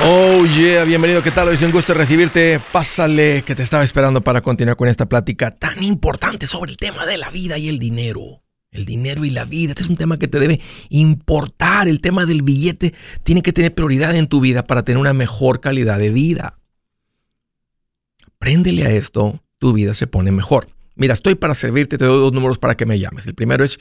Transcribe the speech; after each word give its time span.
Oh 0.00 0.46
yeah, 0.56 0.84
bienvenido, 0.84 1.24
¿qué 1.24 1.32
tal? 1.32 1.48
Hoy 1.48 1.56
es 1.56 1.62
un 1.62 1.72
gusto 1.72 1.92
recibirte. 1.92 2.60
Pásale, 2.70 3.42
que 3.42 3.56
te 3.56 3.64
estaba 3.64 3.82
esperando 3.82 4.20
para 4.20 4.42
continuar 4.42 4.76
con 4.76 4.86
esta 4.86 5.08
plática 5.08 5.50
tan 5.50 5.82
importante 5.82 6.46
sobre 6.46 6.70
el 6.70 6.76
tema 6.76 7.04
de 7.04 7.18
la 7.18 7.30
vida 7.30 7.58
y 7.58 7.68
el 7.68 7.80
dinero. 7.80 8.42
El 8.70 8.84
dinero 8.84 9.24
y 9.24 9.30
la 9.30 9.44
vida, 9.44 9.70
este 9.72 9.82
es 9.82 9.88
un 9.88 9.96
tema 9.96 10.16
que 10.16 10.28
te 10.28 10.38
debe 10.38 10.60
importar. 10.88 11.88
El 11.88 12.00
tema 12.00 12.26
del 12.26 12.42
billete 12.42 12.94
tiene 13.24 13.42
que 13.42 13.52
tener 13.52 13.74
prioridad 13.74 14.14
en 14.14 14.28
tu 14.28 14.40
vida 14.40 14.64
para 14.64 14.84
tener 14.84 15.00
una 15.00 15.14
mejor 15.14 15.60
calidad 15.60 15.98
de 15.98 16.10
vida. 16.10 16.60
Préndele 18.38 18.86
a 18.86 18.90
esto, 18.90 19.42
tu 19.58 19.72
vida 19.72 19.94
se 19.94 20.06
pone 20.06 20.30
mejor. 20.30 20.68
Mira, 20.94 21.14
estoy 21.14 21.34
para 21.34 21.56
servirte, 21.56 21.98
te 21.98 22.04
doy 22.04 22.20
dos 22.20 22.32
números 22.32 22.58
para 22.58 22.76
que 22.76 22.86
me 22.86 23.00
llames. 23.00 23.26
El 23.26 23.34
primero 23.34 23.64
es, 23.64 23.80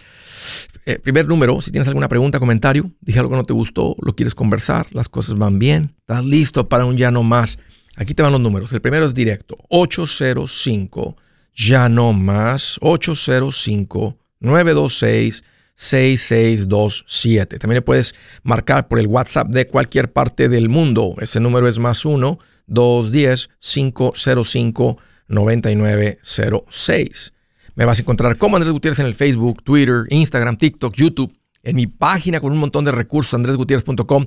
eh, 0.86 1.00
primer 1.00 1.28
número, 1.28 1.60
si 1.62 1.72
tienes 1.72 1.88
alguna 1.88 2.08
pregunta, 2.08 2.40
comentario, 2.40 2.92
dije 3.02 3.20
algo 3.20 3.32
que 3.32 3.38
no 3.38 3.44
te 3.44 3.54
gustó, 3.54 3.96
lo 4.02 4.16
quieres 4.16 4.36
conversar, 4.36 4.88
las 4.92 5.10
cosas 5.10 5.38
van 5.38 5.60
bien, 5.60 5.96
estás 6.00 6.24
listo 6.24 6.70
para 6.70 6.86
un 6.86 6.98
ya 6.98 7.12
no 7.12 7.24
más. 7.24 7.60
Aquí 7.96 8.14
te 8.14 8.22
van 8.22 8.32
los 8.32 8.42
números. 8.42 8.72
El 8.74 8.82
primero 8.82 9.06
es 9.06 9.14
directo, 9.14 9.58
805, 9.70 11.18
ya 11.56 11.90
no 11.90 12.14
más, 12.14 12.78
805 12.82 14.18
926 14.40 15.44
6627. 15.78 17.60
También 17.60 17.78
le 17.78 17.82
puedes 17.84 18.16
marcar 18.44 18.88
por 18.88 19.00
el 19.00 19.08
WhatsApp 19.08 19.50
de 19.50 19.68
cualquier 19.68 20.12
parte 20.12 20.50
del 20.50 20.70
mundo. 20.70 21.16
Ese 21.20 21.40
número 21.40 21.68
es 21.68 21.78
más 21.78 22.04
1 22.04 22.40
210 22.66 23.50
505 23.60 24.98
9906. 25.28 27.34
Me 27.78 27.86
vas 27.86 28.00
a 28.00 28.02
encontrar 28.02 28.40
como 28.40 28.56
Andrés 28.56 28.74
Gutiérrez 28.74 28.98
en 28.98 29.06
el 29.06 29.14
Facebook, 29.14 29.62
Twitter, 29.64 30.06
Instagram, 30.10 30.58
TikTok, 30.58 30.96
YouTube, 30.96 31.32
en 31.62 31.76
mi 31.76 31.86
página 31.86 32.42
con 32.42 32.52
un 32.52 32.58
montón 32.58 32.84
de 32.84 32.92
recursos, 32.92 33.36
andresgutierrez.com. 33.36 34.26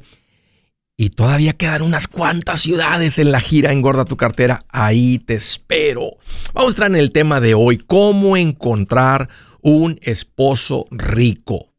Y 0.97 1.11
todavía 1.11 1.55
quedan 1.55 1.83
unas 1.83 2.07
cuantas 2.07 2.61
ciudades 2.61 3.19
en 3.19 3.33
la 3.33 3.41
gira 3.41 3.73
Engorda 3.73 4.05
tu 4.05 4.17
cartera. 4.17 4.65
Ahí 4.69 5.19
te 5.19 5.35
espero. 5.35 6.13
Vamos 6.55 6.69
a 6.69 6.75
entrar 6.75 6.91
en 6.93 6.97
el 6.97 7.11
tema 7.11 7.41
de 7.41 7.55
hoy, 7.55 7.79
cómo 7.79 8.37
encontrar 8.37 9.29
un 9.63 9.99
esposo 10.03 10.87
rico. 10.93 11.73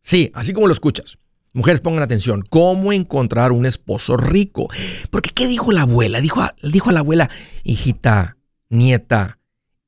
Sí, 0.00 0.32
así 0.34 0.52
como 0.52 0.66
lo 0.66 0.72
escuchas. 0.72 1.18
Mujeres, 1.52 1.82
pongan 1.82 2.02
atención. 2.02 2.42
¿Cómo 2.50 2.92
encontrar 2.92 3.52
un 3.52 3.64
esposo 3.64 4.16
rico? 4.16 4.66
Porque, 5.10 5.30
¿qué 5.30 5.46
dijo 5.46 5.70
la 5.70 5.82
abuela? 5.82 6.20
Dijo 6.20 6.42
dijo 6.64 6.90
a 6.90 6.92
la 6.92 7.00
abuela, 7.00 7.30
hijita, 7.62 8.38
nieta, 8.70 9.38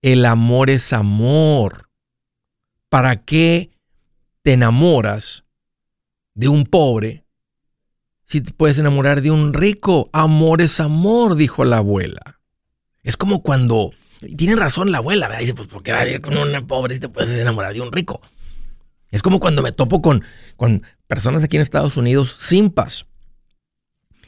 el 0.05 0.27
amor 0.27 0.69
es 0.69 0.93
amor. 0.93 1.89
¿Para 2.91 3.25
qué 3.25 3.71
te 4.43 4.53
enamoras 4.53 5.45
de 6.35 6.49
un 6.49 6.65
pobre 6.65 7.25
si 8.27 8.43
te 8.43 8.53
puedes 8.53 8.79
enamorar 8.79 9.23
de 9.23 9.31
un 9.31 9.55
rico? 9.55 10.11
Amor 10.13 10.61
es 10.61 10.79
amor, 10.79 11.37
dijo 11.37 11.65
la 11.65 11.79
abuela. 11.79 12.43
Es 13.03 13.17
como 13.17 13.43
cuando, 13.43 13.93
y 14.21 14.37
tiene 14.37 14.57
razón 14.57 14.93
la 14.93 14.99
abuela, 14.99 15.27
¿verdad? 15.27 15.41
dice, 15.41 15.55
pues 15.55 15.69
¿por 15.69 15.83
qué 15.83 15.93
vas 15.93 16.03
a 16.03 16.09
ir 16.11 16.21
con 16.21 16.37
un 16.37 16.67
pobre 16.67 16.95
si 16.95 17.01
te 17.01 17.09
puedes 17.09 17.31
enamorar 17.31 17.73
de 17.73 17.81
un 17.81 17.91
rico? 17.91 18.21
Es 19.11 19.23
como 19.23 19.41
cuando 19.41 19.63
me 19.63 19.73
topo 19.73 20.03
con, 20.03 20.23
con 20.57 20.83
personas 21.07 21.43
aquí 21.43 21.57
en 21.57 21.63
Estados 21.63 21.97
Unidos 21.97 22.37
simpas 22.39 23.07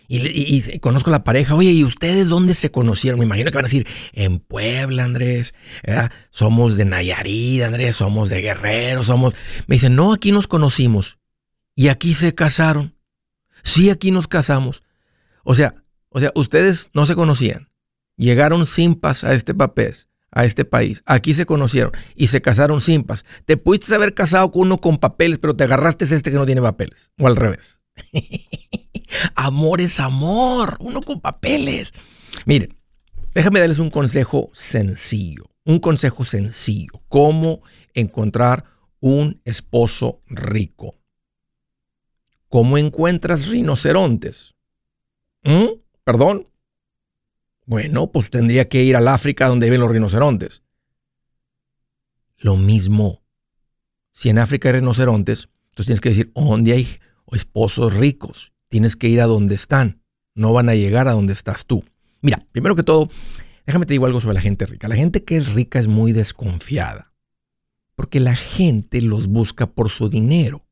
y, 0.09 0.79
conozco 0.79 1.11
la 1.11 1.25
pareja, 1.25 1.55
oye, 1.55 1.71
¿y 1.71 1.85
ustedes 1.85 2.29
dónde 2.29 2.55
se 2.55 2.71
conocieron? 2.71 3.19
Me 3.19 3.25
imagino 3.25 3.51
que 3.51 3.57
van 3.57 3.65
a 3.65 3.69
decir, 3.69 3.87
en 4.13 4.39
Puebla, 4.39 5.05
Andrés, 5.05 5.55
somos 6.31 6.77
de 6.77 6.85
Nayarit, 6.85 7.63
Andrés, 7.63 7.97
somos 7.97 8.29
de 8.29 8.41
Guerrero, 8.41 9.03
somos... 9.03 9.35
Me 9.67 9.77
dicen, 9.77 9.97
no, 9.97 10.13
aquí 10.13 10.33
nos 10.33 10.47
conocimos 10.47 11.19
y 11.75 11.89
aquí 11.89 12.15
se 12.15 12.35
casaron. 12.35 12.95
Sí, 13.63 13.91
aquí 13.91 14.11
nos 14.11 14.29
casamos. 14.29 14.83
O 15.45 15.55
sea, 15.55 15.75
o 16.09 16.21
sea, 16.21 16.31
ustedes 16.35 16.89
no 16.95 17.05
se 17.05 17.15
conocían, 17.15 17.69
llegaron 18.17 18.67
sin 18.67 18.95
pas 18.95 19.23
a 19.23 19.35
este 19.35 19.55
papel, 19.55 19.95
a 20.31 20.45
este 20.45 20.65
país, 20.65 21.03
aquí 21.07 21.35
se 21.35 21.47
conocieron 21.47 21.93
y 22.15 22.29
se 22.29 22.41
casaron 22.41 22.81
sin 22.81 23.05
pas. 23.05 23.25
Te 23.45 23.57
pudiste 23.57 23.95
haber 23.95 24.15
casado 24.15 24.51
con 24.51 24.63
uno 24.63 24.79
con 24.79 24.99
papeles, 24.99 25.39
pero 25.39 25.55
te 25.55 25.65
agarraste 25.65 26.05
este 26.05 26.31
que 26.31 26.39
no 26.39 26.47
tiene 26.47 26.63
papeles, 26.63 27.11
o 27.19 27.27
al 27.27 27.37
revés. 27.37 27.81
amor 29.35 29.81
es 29.81 30.01
amor, 30.01 30.77
uno 30.81 31.03
con 31.03 31.21
papeles. 31.21 31.93
Miren, 32.45 32.77
déjame 33.35 33.61
darles 33.61 33.79
un 33.79 33.91
consejo 33.91 34.51
sencillo, 34.53 35.51
un 35.65 35.79
consejo 35.79 36.25
sencillo, 36.25 37.03
cómo 37.09 37.63
encontrar 37.95 38.65
un 39.01 39.41
esposo 39.45 40.23
rico. 40.27 40.97
¿Cómo 42.49 42.79
encuentras 42.79 43.49
rinocerontes? 43.49 44.55
¿Mm? 45.43 45.81
¿Perdón? 46.05 46.49
Bueno, 47.67 48.13
pues 48.13 48.31
tendría 48.31 48.69
que 48.69 48.85
ir 48.85 48.97
al 48.97 49.09
África 49.09 49.49
donde 49.49 49.67
viven 49.67 49.81
los 49.81 49.91
rinocerontes. 49.91 50.63
Lo 52.39 52.57
mismo. 52.57 53.23
Si 54.13 54.29
en 54.29 54.39
África 54.39 54.69
hay 54.69 54.77
rinocerontes, 54.77 55.49
entonces 55.71 55.87
tienes 55.87 56.01
que 56.01 56.09
decir, 56.11 56.33
¿dónde 56.35 56.73
hay 56.73 56.99
esposos 57.33 57.95
ricos? 57.95 58.53
Tienes 58.69 58.97
que 58.97 59.09
ir 59.09 59.21
a 59.21 59.27
donde 59.27 59.55
están. 59.55 60.03
No 60.35 60.53
van 60.53 60.69
a 60.69 60.75
llegar 60.75 61.09
a 61.09 61.13
donde 61.13 61.33
estás 61.33 61.67
tú. 61.67 61.85
Mira, 62.21 62.47
primero 62.53 62.77
que 62.77 62.83
todo, 62.83 63.09
déjame 63.67 63.87
te 63.87 63.95
digo 63.95 64.07
algo 64.07 64.21
sobre 64.21 64.35
la 64.35 64.41
gente 64.41 64.67
rica. 64.67 64.89
La 64.89 64.97
gente 64.97 65.25
que 65.25 65.37
es 65.37 65.53
rica 65.53 65.79
es 65.79 65.89
muy 65.89 66.13
desconfiada. 66.13 67.13
Porque 67.95 68.21
la 68.21 68.37
gente 68.37 69.01
los 69.01 69.29
busca 69.29 69.67
por 69.67 69.89
su 69.89 70.09
dinero. 70.09 70.67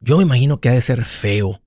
Yo 0.00 0.16
me 0.16 0.22
imagino 0.22 0.60
que 0.60 0.68
ha 0.68 0.72
de 0.72 0.82
ser 0.82 1.04
feo 1.04 1.60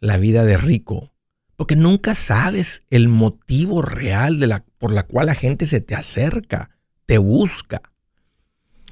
la 0.00 0.16
vida 0.16 0.44
de 0.44 0.56
rico. 0.56 1.12
Porque 1.56 1.76
nunca 1.76 2.14
sabes 2.14 2.82
el 2.90 3.08
motivo 3.08 3.82
real 3.82 4.40
de 4.40 4.48
la, 4.48 4.64
por 4.78 4.92
la 4.92 5.06
cual 5.06 5.26
la 5.26 5.34
gente 5.34 5.66
se 5.66 5.80
te 5.80 5.94
acerca, 5.94 6.70
te 7.06 7.18
busca. 7.18 7.91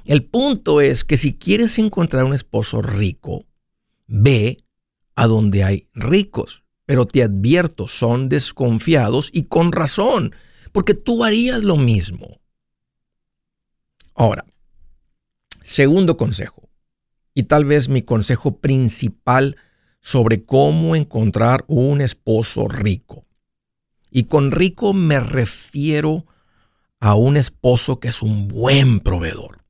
El 0.05 0.25
punto 0.25 0.81
es 0.81 1.03
que 1.03 1.17
si 1.17 1.35
quieres 1.35 1.77
encontrar 1.79 2.23
un 2.23 2.33
esposo 2.33 2.81
rico, 2.81 3.45
Ve 4.13 4.57
a 5.15 5.25
donde 5.25 5.63
hay 5.63 5.87
ricos, 5.93 6.65
pero 6.85 7.05
te 7.05 7.23
advierto, 7.23 7.87
son 7.87 8.27
desconfiados 8.27 9.29
y 9.31 9.43
con 9.43 9.71
razón, 9.71 10.35
porque 10.73 10.93
tú 10.93 11.23
harías 11.23 11.63
lo 11.63 11.77
mismo. 11.77 12.41
Ahora, 14.13 14.45
segundo 15.61 16.17
consejo, 16.17 16.69
y 17.33 17.43
tal 17.43 17.63
vez 17.63 17.87
mi 17.87 18.01
consejo 18.01 18.59
principal 18.59 19.55
sobre 20.01 20.43
cómo 20.43 20.97
encontrar 20.97 21.63
un 21.67 22.01
esposo 22.01 22.67
rico. 22.67 23.25
Y 24.09 24.25
con 24.25 24.51
rico 24.51 24.93
me 24.93 25.21
refiero 25.21 26.25
a 26.99 27.15
un 27.15 27.37
esposo 27.37 28.01
que 28.01 28.09
es 28.09 28.21
un 28.21 28.49
buen 28.49 28.99
proveedor. 28.99 29.60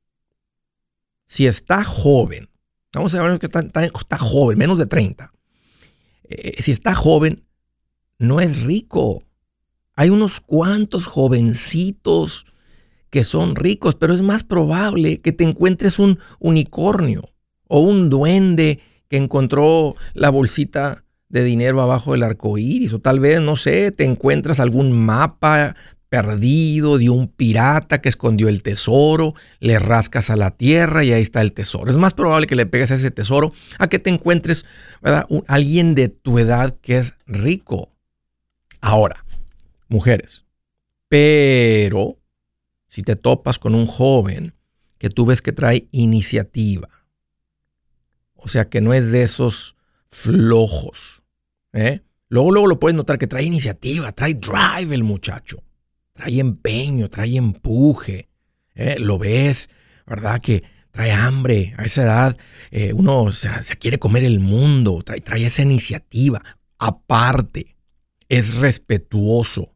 Si 1.32 1.46
está 1.46 1.82
joven 1.82 2.52
Vamos 2.92 3.14
a 3.14 3.22
ver 3.22 3.38
que 3.38 3.46
está, 3.46 4.18
joven, 4.18 4.58
menos 4.58 4.76
de 4.76 4.86
30. 4.86 5.32
Eh, 6.24 6.62
si 6.62 6.72
está 6.72 6.94
joven, 6.94 7.44
no 8.18 8.40
es 8.40 8.62
rico. 8.64 9.24
Hay 9.96 10.10
unos 10.10 10.40
cuantos 10.40 11.06
jovencitos 11.06 12.44
que 13.08 13.24
son 13.24 13.56
ricos, 13.56 13.94
pero 13.94 14.12
es 14.12 14.20
más 14.20 14.44
probable 14.44 15.20
que 15.20 15.32
te 15.32 15.44
encuentres 15.44 15.98
un 15.98 16.18
unicornio 16.38 17.22
o 17.66 17.80
un 17.80 18.10
duende 18.10 18.80
que 19.08 19.16
encontró 19.16 19.94
la 20.12 20.28
bolsita 20.28 21.04
de 21.30 21.44
dinero 21.44 21.80
abajo 21.80 22.12
del 22.12 22.24
arco 22.24 22.58
iris, 22.58 22.92
o 22.92 23.00
tal 23.00 23.20
vez, 23.20 23.40
no 23.40 23.56
sé, 23.56 23.90
te 23.90 24.04
encuentras 24.04 24.60
algún 24.60 24.92
mapa 24.92 25.76
perdido, 26.12 26.98
de 26.98 27.08
un 27.08 27.26
pirata 27.26 28.02
que 28.02 28.10
escondió 28.10 28.50
el 28.50 28.62
tesoro, 28.62 29.32
le 29.60 29.78
rascas 29.78 30.28
a 30.28 30.36
la 30.36 30.50
tierra 30.50 31.04
y 31.04 31.12
ahí 31.14 31.22
está 31.22 31.40
el 31.40 31.54
tesoro. 31.54 31.90
Es 31.90 31.96
más 31.96 32.12
probable 32.12 32.46
que 32.46 32.54
le 32.54 32.66
pegues 32.66 32.90
a 32.90 32.96
ese 32.96 33.10
tesoro 33.10 33.54
a 33.78 33.86
que 33.86 33.98
te 33.98 34.10
encuentres 34.10 34.66
¿verdad? 35.00 35.26
alguien 35.48 35.94
de 35.94 36.10
tu 36.10 36.38
edad 36.38 36.76
que 36.82 36.98
es 36.98 37.14
rico. 37.26 37.94
Ahora, 38.82 39.24
mujeres, 39.88 40.44
pero 41.08 42.18
si 42.88 43.00
te 43.00 43.16
topas 43.16 43.58
con 43.58 43.74
un 43.74 43.86
joven 43.86 44.52
que 44.98 45.08
tú 45.08 45.24
ves 45.24 45.40
que 45.40 45.52
trae 45.52 45.88
iniciativa, 45.92 46.90
o 48.34 48.48
sea 48.48 48.68
que 48.68 48.82
no 48.82 48.92
es 48.92 49.12
de 49.12 49.22
esos 49.22 49.76
flojos, 50.10 51.22
¿eh? 51.72 52.02
luego, 52.28 52.50
luego 52.50 52.66
lo 52.66 52.78
puedes 52.78 52.96
notar 52.96 53.16
que 53.16 53.26
trae 53.26 53.44
iniciativa, 53.44 54.12
trae 54.12 54.34
drive 54.34 54.94
el 54.94 55.04
muchacho 55.04 55.62
trae 56.22 56.38
empeño, 56.38 57.08
trae 57.08 57.36
empuje. 57.36 58.28
¿eh? 58.74 58.96
Lo 58.98 59.18
ves, 59.18 59.68
¿verdad? 60.06 60.40
Que 60.40 60.62
trae 60.92 61.10
hambre. 61.10 61.74
A 61.76 61.84
esa 61.84 62.02
edad 62.02 62.36
eh, 62.70 62.92
uno 62.92 63.30
se, 63.32 63.48
quiere 63.80 63.98
comer 63.98 64.22
el 64.24 64.38
mundo, 64.38 65.02
trae, 65.04 65.20
trae 65.20 65.46
esa 65.46 65.62
iniciativa. 65.62 66.42
Aparte, 66.78 67.76
es 68.28 68.54
respetuoso. 68.54 69.74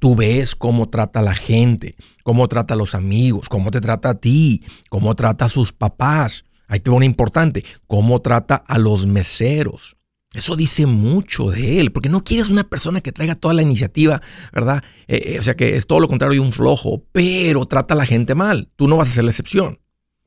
Tú 0.00 0.16
ves 0.16 0.54
cómo 0.54 0.90
trata 0.90 1.20
a 1.20 1.22
la 1.22 1.34
gente, 1.34 1.94
cómo 2.24 2.48
trata 2.48 2.74
a 2.74 2.76
los 2.76 2.94
amigos, 2.94 3.48
cómo 3.48 3.70
te 3.70 3.80
trata 3.80 4.10
a 4.10 4.14
ti, 4.14 4.62
cómo 4.90 5.14
trata 5.14 5.46
a 5.46 5.48
sus 5.48 5.72
papás. 5.72 6.44
Ahí 6.66 6.80
te 6.80 6.90
va 6.90 6.96
una 6.96 7.06
importante, 7.06 7.64
cómo 7.86 8.20
trata 8.20 8.56
a 8.56 8.78
los 8.78 9.06
meseros. 9.06 9.94
Eso 10.34 10.56
dice 10.56 10.86
mucho 10.86 11.50
de 11.50 11.80
él, 11.80 11.92
porque 11.92 12.08
no 12.08 12.24
quieres 12.24 12.50
una 12.50 12.64
persona 12.64 13.00
que 13.00 13.12
traiga 13.12 13.36
toda 13.36 13.54
la 13.54 13.62
iniciativa, 13.62 14.20
¿verdad? 14.52 14.82
Eh, 15.06 15.34
eh, 15.34 15.38
o 15.38 15.42
sea, 15.42 15.54
que 15.54 15.76
es 15.76 15.86
todo 15.86 16.00
lo 16.00 16.08
contrario 16.08 16.40
de 16.40 16.46
un 16.46 16.52
flojo, 16.52 17.04
pero 17.12 17.66
trata 17.66 17.94
a 17.94 17.96
la 17.96 18.04
gente 18.04 18.34
mal. 18.34 18.68
Tú 18.74 18.88
no 18.88 18.96
vas 18.96 19.08
a 19.08 19.12
ser 19.12 19.24
la 19.24 19.30
excepción. 19.30 19.78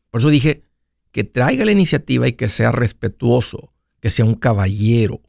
Por 0.09 0.21
eso 0.21 0.29
dije 0.29 0.63
que 1.11 1.25
traiga 1.25 1.65
la 1.65 1.71
iniciativa 1.71 2.27
y 2.27 2.33
que 2.33 2.47
sea 2.47 2.71
respetuoso, 2.71 3.73
que 3.99 4.09
sea 4.09 4.23
un 4.23 4.35
caballero, 4.35 5.21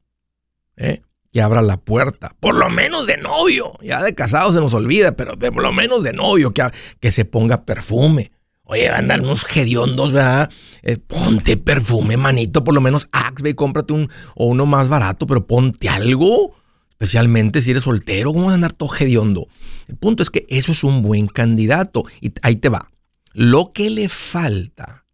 ¿eh? 0.76 1.00
que 1.32 1.42
abra 1.42 1.60
la 1.60 1.76
puerta, 1.76 2.34
por 2.40 2.54
lo 2.54 2.70
menos 2.70 3.06
de 3.06 3.16
novio. 3.16 3.72
Ya 3.82 4.02
de 4.02 4.14
casado 4.14 4.52
se 4.52 4.60
nos 4.60 4.74
olvida, 4.74 5.12
pero 5.12 5.36
por 5.38 5.62
lo 5.62 5.72
menos 5.72 6.02
de 6.02 6.12
novio, 6.12 6.52
que, 6.52 6.62
que 7.00 7.10
se 7.10 7.24
ponga 7.24 7.64
perfume. 7.64 8.30
Oye, 8.70 8.86
andan 8.90 9.22
unos 9.22 9.46
hediondos, 9.56 10.12
¿verdad? 10.12 10.50
Eh, 10.82 10.98
ponte 10.98 11.56
perfume, 11.56 12.18
manito, 12.18 12.64
por 12.64 12.74
lo 12.74 12.82
menos 12.82 13.08
Axe, 13.12 13.54
cómprate 13.54 13.94
un 13.94 14.10
o 14.34 14.44
uno 14.44 14.66
más 14.66 14.90
barato, 14.90 15.26
pero 15.26 15.46
ponte 15.46 15.88
algo. 15.88 16.54
Especialmente 16.90 17.62
si 17.62 17.70
eres 17.70 17.84
soltero, 17.84 18.30
¿cómo 18.30 18.44
vas 18.44 18.52
a 18.52 18.56
andar 18.56 18.74
todo 18.74 18.94
hediondo? 18.94 19.48
El 19.86 19.96
punto 19.96 20.22
es 20.22 20.28
que 20.28 20.44
eso 20.50 20.72
es 20.72 20.84
un 20.84 21.00
buen 21.00 21.28
candidato. 21.28 22.04
Y 22.20 22.34
ahí 22.42 22.56
te 22.56 22.68
va. 22.68 22.90
Lo 23.32 23.72
que 23.72 23.88
le 23.88 24.10
falta 24.10 25.06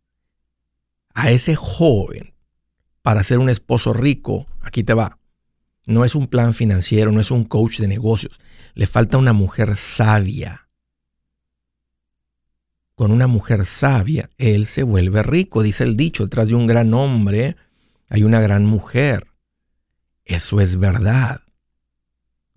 a 1.15 1.31
ese 1.31 1.55
joven 1.55 2.35
para 3.03 3.23
ser 3.23 3.39
un 3.39 3.51
esposo 3.51 3.93
rico, 3.93 4.49
aquí 4.63 4.83
te 4.83 4.95
va. 4.95 5.21
No 5.87 6.05
es 6.05 6.17
un 6.17 6.27
plan 6.27 6.55
financiero, 6.55 7.13
no 7.13 7.21
es 7.21 7.31
un 7.31 7.45
coach 7.45 7.79
de 7.79 7.87
negocios. 7.87 8.41
Le 8.75 8.89
falta 8.89 9.17
una 9.17 9.33
mujer 9.33 9.77
sabia 9.77 10.64
con 12.95 13.11
una 13.11 13.27
mujer 13.27 13.67
sabia, 13.67 14.31
él 14.39 14.67
se 14.67 14.83
vuelve 14.83 15.23
rico. 15.23 15.63
Dice 15.63 15.85
el 15.85 15.97
dicho, 15.97 16.25
detrás 16.25 16.49
de 16.49 16.55
un 16.55 16.67
gran 16.67 16.95
hombre 16.95 17.57
hay 18.09 18.23
una 18.23 18.41
gran 18.41 18.67
mujer. 18.67 19.27
Eso 20.25 20.61
es 20.61 20.79
verdad. 20.79 21.43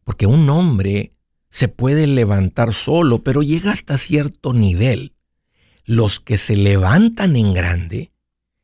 Porque 0.04 0.28
un 0.28 0.50
hombre 0.50 1.14
se 1.50 1.68
puede 1.68 2.08
levantar 2.08 2.74
solo, 2.74 3.24
pero 3.24 3.42
llega 3.42 3.72
hasta 3.72 3.98
cierto 3.98 4.54
nivel. 4.54 5.16
Los 5.86 6.20
que 6.20 6.38
se 6.38 6.56
levantan 6.56 7.36
en 7.36 7.54
grande 7.54 8.12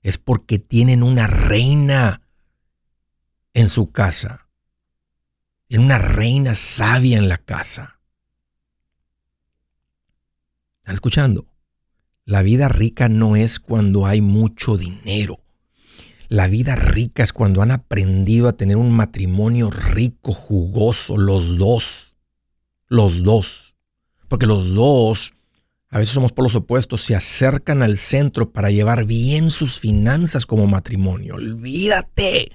es 0.01 0.17
porque 0.17 0.59
tienen 0.59 1.01
una 1.01 1.27
reina 1.27 2.21
en 3.53 3.69
su 3.69 3.91
casa. 3.91 4.47
Tienen 5.67 5.85
una 5.85 5.97
reina 5.97 6.55
sabia 6.55 7.17
en 7.17 7.29
la 7.29 7.37
casa. 7.37 7.99
¿Están 10.81 10.93
escuchando? 10.93 11.52
La 12.25 12.41
vida 12.41 12.69
rica 12.69 13.09
no 13.09 13.35
es 13.35 13.59
cuando 13.59 14.05
hay 14.05 14.21
mucho 14.21 14.77
dinero. 14.77 15.39
La 16.29 16.47
vida 16.47 16.75
rica 16.75 17.21
es 17.21 17.33
cuando 17.33 17.61
han 17.61 17.71
aprendido 17.71 18.47
a 18.47 18.53
tener 18.53 18.77
un 18.77 18.91
matrimonio 18.91 19.69
rico, 19.69 20.33
jugoso, 20.33 21.17
los 21.17 21.57
dos. 21.57 22.15
Los 22.87 23.23
dos. 23.23 23.75
Porque 24.29 24.47
los 24.47 24.73
dos, 24.73 25.33
a 25.89 25.99
veces 25.99 26.13
somos 26.13 26.31
por 26.31 26.45
los 26.45 26.55
opuestos, 26.55 27.03
se 27.03 27.13
acercan 27.13 27.83
al 27.83 27.97
centro 27.97 28.51
para 28.51 28.71
llevar 28.71 29.05
bien 29.05 29.51
sus 29.51 29.79
finanzas 29.79 30.45
como 30.45 30.65
matrimonio. 30.65 31.35
Olvídate. 31.35 32.51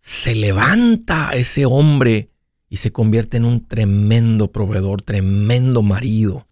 Se 0.00 0.34
levanta 0.34 1.30
ese 1.32 1.64
hombre 1.64 2.30
y 2.68 2.76
se 2.76 2.92
convierte 2.92 3.38
en 3.38 3.46
un 3.46 3.66
tremendo 3.66 4.52
proveedor, 4.52 5.02
tremendo 5.02 5.82
marido. 5.82 6.46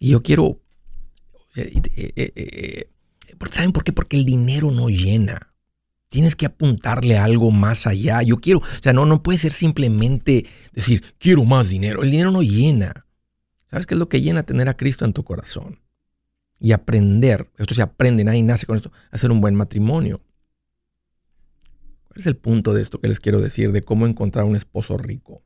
Y 0.00 0.10
yo 0.10 0.22
quiero... 0.24 0.60
Eh, 1.54 1.80
eh, 1.96 2.32
eh, 2.34 2.90
¿Saben 3.52 3.72
por 3.72 3.84
qué? 3.84 3.92
Porque 3.92 4.16
el 4.16 4.24
dinero 4.24 4.72
no 4.72 4.88
llena. 4.88 5.54
Tienes 6.08 6.34
que 6.34 6.46
apuntarle 6.46 7.18
algo 7.18 7.52
más 7.52 7.86
allá. 7.86 8.22
Yo 8.22 8.38
quiero, 8.38 8.58
o 8.58 8.82
sea, 8.82 8.92
no, 8.92 9.06
no 9.06 9.22
puede 9.22 9.38
ser 9.38 9.52
simplemente 9.52 10.46
decir, 10.72 11.14
quiero 11.18 11.44
más 11.44 11.68
dinero. 11.68 12.02
El 12.02 12.10
dinero 12.10 12.32
no 12.32 12.42
llena. 12.42 13.06
¿Sabes 13.70 13.86
qué 13.86 13.94
es 13.94 13.98
lo 13.98 14.08
que 14.08 14.20
llena? 14.20 14.42
Tener 14.42 14.68
a 14.68 14.76
Cristo 14.76 15.04
en 15.04 15.12
tu 15.12 15.22
corazón. 15.22 15.78
Y 16.58 16.72
aprender, 16.72 17.50
esto 17.56 17.74
se 17.74 17.82
aprende, 17.82 18.24
nadie 18.24 18.42
nace 18.42 18.66
con 18.66 18.76
esto, 18.76 18.92
hacer 19.10 19.30
un 19.30 19.40
buen 19.40 19.54
matrimonio. 19.54 20.20
¿Cuál 22.08 22.20
es 22.20 22.26
el 22.26 22.36
punto 22.36 22.74
de 22.74 22.82
esto 22.82 23.00
que 23.00 23.08
les 23.08 23.20
quiero 23.20 23.40
decir 23.40 23.72
de 23.72 23.82
cómo 23.82 24.06
encontrar 24.06 24.44
un 24.44 24.56
esposo 24.56 24.98
rico? 24.98 25.42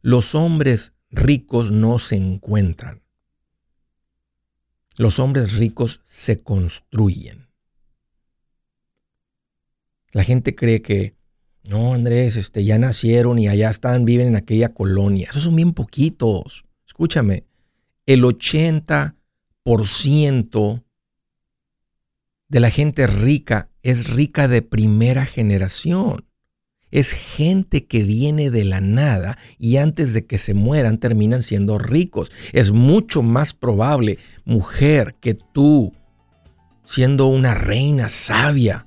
Los 0.00 0.34
hombres 0.34 0.92
ricos 1.10 1.72
no 1.72 1.98
se 1.98 2.16
encuentran. 2.16 3.02
Los 5.00 5.18
hombres 5.18 5.54
ricos 5.54 6.02
se 6.04 6.36
construyen. 6.36 7.48
La 10.12 10.22
gente 10.24 10.54
cree 10.54 10.82
que, 10.82 11.14
no, 11.64 11.94
Andrés, 11.94 12.36
este, 12.36 12.66
ya 12.66 12.78
nacieron 12.78 13.38
y 13.38 13.48
allá 13.48 13.70
están, 13.70 14.04
viven 14.04 14.26
en 14.26 14.36
aquella 14.36 14.74
colonia. 14.74 15.28
Esos 15.30 15.44
son 15.44 15.56
bien 15.56 15.72
poquitos. 15.72 16.66
Escúchame, 16.86 17.44
el 18.04 18.24
80% 18.24 20.84
de 22.48 22.60
la 22.60 22.70
gente 22.70 23.06
rica 23.06 23.70
es 23.82 24.06
rica 24.06 24.48
de 24.48 24.60
primera 24.60 25.24
generación 25.24 26.26
es 26.90 27.12
gente 27.12 27.86
que 27.86 28.02
viene 28.02 28.50
de 28.50 28.64
la 28.64 28.80
nada 28.80 29.38
y 29.58 29.76
antes 29.76 30.12
de 30.12 30.26
que 30.26 30.38
se 30.38 30.54
mueran 30.54 30.98
terminan 30.98 31.42
siendo 31.42 31.78
ricos. 31.78 32.30
Es 32.52 32.72
mucho 32.72 33.22
más 33.22 33.54
probable, 33.54 34.18
mujer, 34.44 35.16
que 35.20 35.34
tú, 35.34 35.92
siendo 36.84 37.26
una 37.26 37.54
reina 37.54 38.08
sabia, 38.08 38.86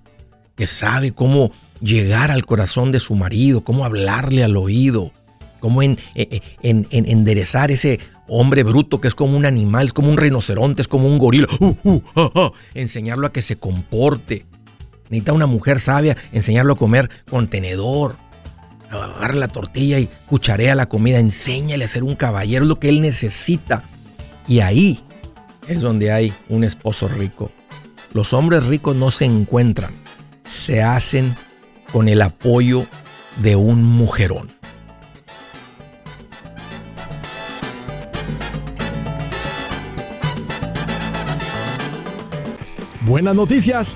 que 0.55 0.67
sabe 0.67 1.11
cómo 1.11 1.51
llegar 1.81 2.31
al 2.31 2.45
corazón 2.45 2.91
de 2.91 2.99
su 2.99 3.15
marido, 3.15 3.63
cómo 3.63 3.85
hablarle 3.85 4.43
al 4.43 4.57
oído, 4.57 5.11
cómo 5.59 5.81
en, 5.81 5.97
eh, 6.15 6.41
eh, 6.61 6.85
enderezar 6.91 7.71
ese 7.71 7.99
hombre 8.27 8.63
bruto 8.63 9.01
que 9.01 9.07
es 9.07 9.15
como 9.15 9.35
un 9.35 9.45
animal, 9.45 9.87
es 9.87 9.93
como 9.93 10.09
un 10.09 10.17
rinoceronte, 10.17 10.81
es 10.81 10.87
como 10.87 11.07
un 11.07 11.19
gorila, 11.19 11.47
uh, 11.59 11.75
uh, 11.83 12.01
ah, 12.15 12.31
ah, 12.35 12.51
enseñarlo 12.73 13.27
a 13.27 13.33
que 13.33 13.41
se 13.41 13.57
comporte 13.57 14.45
Necesita 15.13 15.33
una 15.33 15.45
mujer 15.45 15.79
sabia 15.79 16.17
enseñarlo 16.31 16.73
a 16.73 16.75
comer 16.75 17.07
con 17.29 17.47
tenedor. 17.47 18.15
Agarra 18.89 19.35
la 19.35 19.47
tortilla 19.47 19.99
y 19.99 20.09
cucharea 20.25 20.73
la 20.73 20.87
comida. 20.87 21.19
Enséñale 21.19 21.85
a 21.85 21.87
ser 21.87 22.01
un 22.01 22.15
caballero, 22.15 22.65
lo 22.65 22.79
que 22.79 22.89
él 22.89 22.99
necesita. 22.99 23.83
Y 24.47 24.61
ahí 24.61 25.03
es 25.67 25.81
donde 25.81 26.11
hay 26.11 26.33
un 26.49 26.63
esposo 26.63 27.07
rico. 27.07 27.51
Los 28.11 28.33
hombres 28.33 28.65
ricos 28.65 28.95
no 28.95 29.11
se 29.11 29.25
encuentran, 29.25 29.93
se 30.45 30.81
hacen 30.81 31.35
con 31.91 32.07
el 32.07 32.19
apoyo 32.19 32.87
de 33.37 33.55
un 33.55 33.83
mujerón. 33.83 34.51
Buenas 43.05 43.35
noticias. 43.35 43.95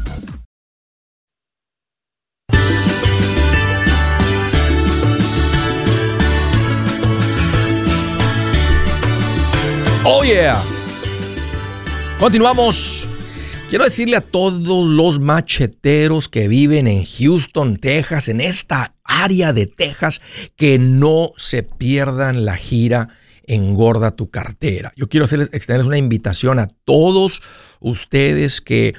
Oh 10.03 10.23
yeah. 10.23 10.63
Continuamos. 12.19 13.07
Quiero 13.69 13.85
decirle 13.85 14.17
a 14.17 14.21
todos 14.21 14.87
los 14.87 15.19
macheteros 15.19 16.27
que 16.27 16.47
viven 16.47 16.87
en 16.87 17.05
Houston, 17.05 17.77
Texas, 17.77 18.27
en 18.27 18.41
esta 18.41 18.95
área 19.03 19.53
de 19.53 19.67
Texas, 19.67 20.19
que 20.55 20.79
no 20.79 21.33
se 21.37 21.61
pierdan 21.61 22.45
la 22.45 22.57
gira 22.57 23.09
Engorda 23.45 24.15
tu 24.15 24.31
cartera. 24.31 24.91
Yo 24.95 25.07
quiero 25.07 25.25
hacerles, 25.25 25.49
extenderles 25.53 25.87
una 25.87 25.97
invitación 25.99 26.57
a 26.57 26.67
todos 26.83 27.43
ustedes 27.79 28.59
que 28.59 28.95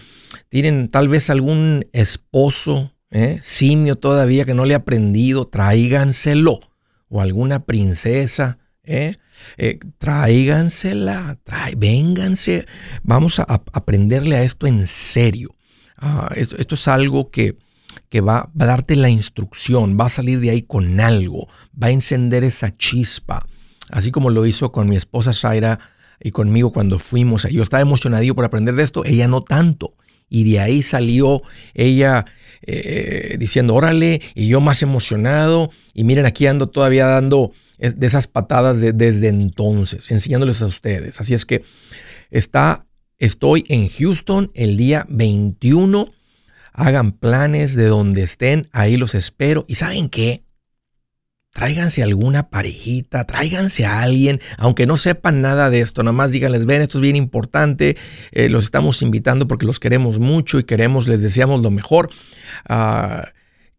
tienen 0.50 0.88
tal 0.88 1.09
vez 1.09 1.30
algún 1.30 1.85
esposo, 1.92 2.92
¿eh? 3.11 3.40
simio 3.42 3.97
todavía 3.97 4.44
que 4.44 4.54
no 4.54 4.66
le 4.66 4.75
ha 4.75 4.78
aprendido, 4.78 5.49
tráiganselo. 5.49 6.61
O 7.09 7.21
alguna 7.21 7.64
princesa, 7.64 8.59
¿eh? 8.85 9.16
Eh, 9.56 9.78
tráigansela, 9.99 11.38
vénganse, 11.76 12.66
vamos 13.02 13.38
a, 13.38 13.44
aprenderle 13.72 14.37
a 14.37 14.42
esto 14.42 14.66
en 14.66 14.87
serio. 14.87 15.54
Ah, 15.96 16.30
esto, 16.34 16.75
es 16.75 16.88
algo 16.88 17.30
que, 17.30 17.56
que 18.08 18.20
va, 18.20 18.50
va, 18.58 18.64
a 18.64 18.66
darte 18.66 18.96
la 18.96 19.08
instrucción, 19.08 19.96
va 20.00 20.06
a 20.06 20.11
salir 20.11 20.40
de 20.40 20.50
ahí 20.50 20.62
con 20.62 21.00
algo, 21.00 21.49
va 21.80 21.88
a 21.88 21.90
encender 21.90 22.44
esa 22.44 22.76
chispa, 22.76 23.46
así 23.90 24.11
como 24.11 24.30
lo 24.30 24.46
hizo 24.46 24.72
con 24.72 24.88
mi 24.88 24.96
esposa 24.96 25.32
Zaira 25.32 25.78
y 26.20 26.30
conmigo 26.30 26.72
cuando 26.72 26.99
fuimos. 26.99 27.46
Yo 27.50 27.62
estaba 27.62 27.80
emocionado 27.80 28.34
por 28.34 28.44
aprender 28.44 28.75
de 28.75 28.82
esto, 28.82 29.04
ella 29.04 29.28
no 29.28 29.42
tanto. 29.42 29.94
Y 30.28 30.50
de 30.50 30.61
ahí 30.61 30.80
salió 30.80 31.42
ella 31.75 32.25
eh, 32.62 33.37
diciendo, 33.38 33.75
órale, 33.75 34.22
y 34.34 34.49
yo 34.49 34.61
más 34.61 34.82
emocionado. 34.82 35.70
Y 35.92 36.04
miren, 36.04 36.25
aquí 36.25 36.46
ando 36.46 36.68
todavía 36.68 37.06
dando 37.06 37.52
de 37.90 38.06
esas 38.06 38.28
patadas 38.28 38.80
desde 38.80 39.28
entonces, 39.28 40.10
enseñándoles 40.10 40.62
a 40.62 40.66
ustedes. 40.66 41.20
Así 41.20 41.34
es 41.34 41.44
que 41.44 41.64
está, 42.30 42.86
estoy 43.18 43.64
en 43.68 43.88
Houston 43.88 44.52
el 44.54 44.76
día 44.76 45.04
21. 45.08 46.12
Hagan 46.72 47.12
planes 47.12 47.74
de 47.74 47.86
donde 47.86 48.22
estén, 48.22 48.68
ahí 48.72 48.96
los 48.96 49.16
espero. 49.16 49.64
¿Y 49.66 49.74
saben 49.74 50.08
qué? 50.08 50.44
Tráiganse 51.52 52.02
alguna 52.02 52.48
parejita, 52.48 53.26
tráiganse 53.26 53.84
a 53.84 54.00
alguien, 54.00 54.40
aunque 54.56 54.86
no 54.86 54.96
sepan 54.96 55.42
nada 55.42 55.68
de 55.68 55.80
esto, 55.80 56.02
nada 56.02 56.12
más 56.12 56.30
díganles, 56.30 56.64
ven, 56.64 56.80
esto 56.80 56.96
es 56.96 57.02
bien 57.02 57.14
importante, 57.14 57.98
eh, 58.30 58.48
los 58.48 58.64
estamos 58.64 59.02
invitando 59.02 59.46
porque 59.46 59.66
los 59.66 59.78
queremos 59.78 60.18
mucho 60.18 60.58
y 60.58 60.64
queremos, 60.64 61.08
les 61.08 61.20
deseamos 61.20 61.60
lo 61.60 61.70
mejor. 61.70 62.08
Uh, 62.70 63.26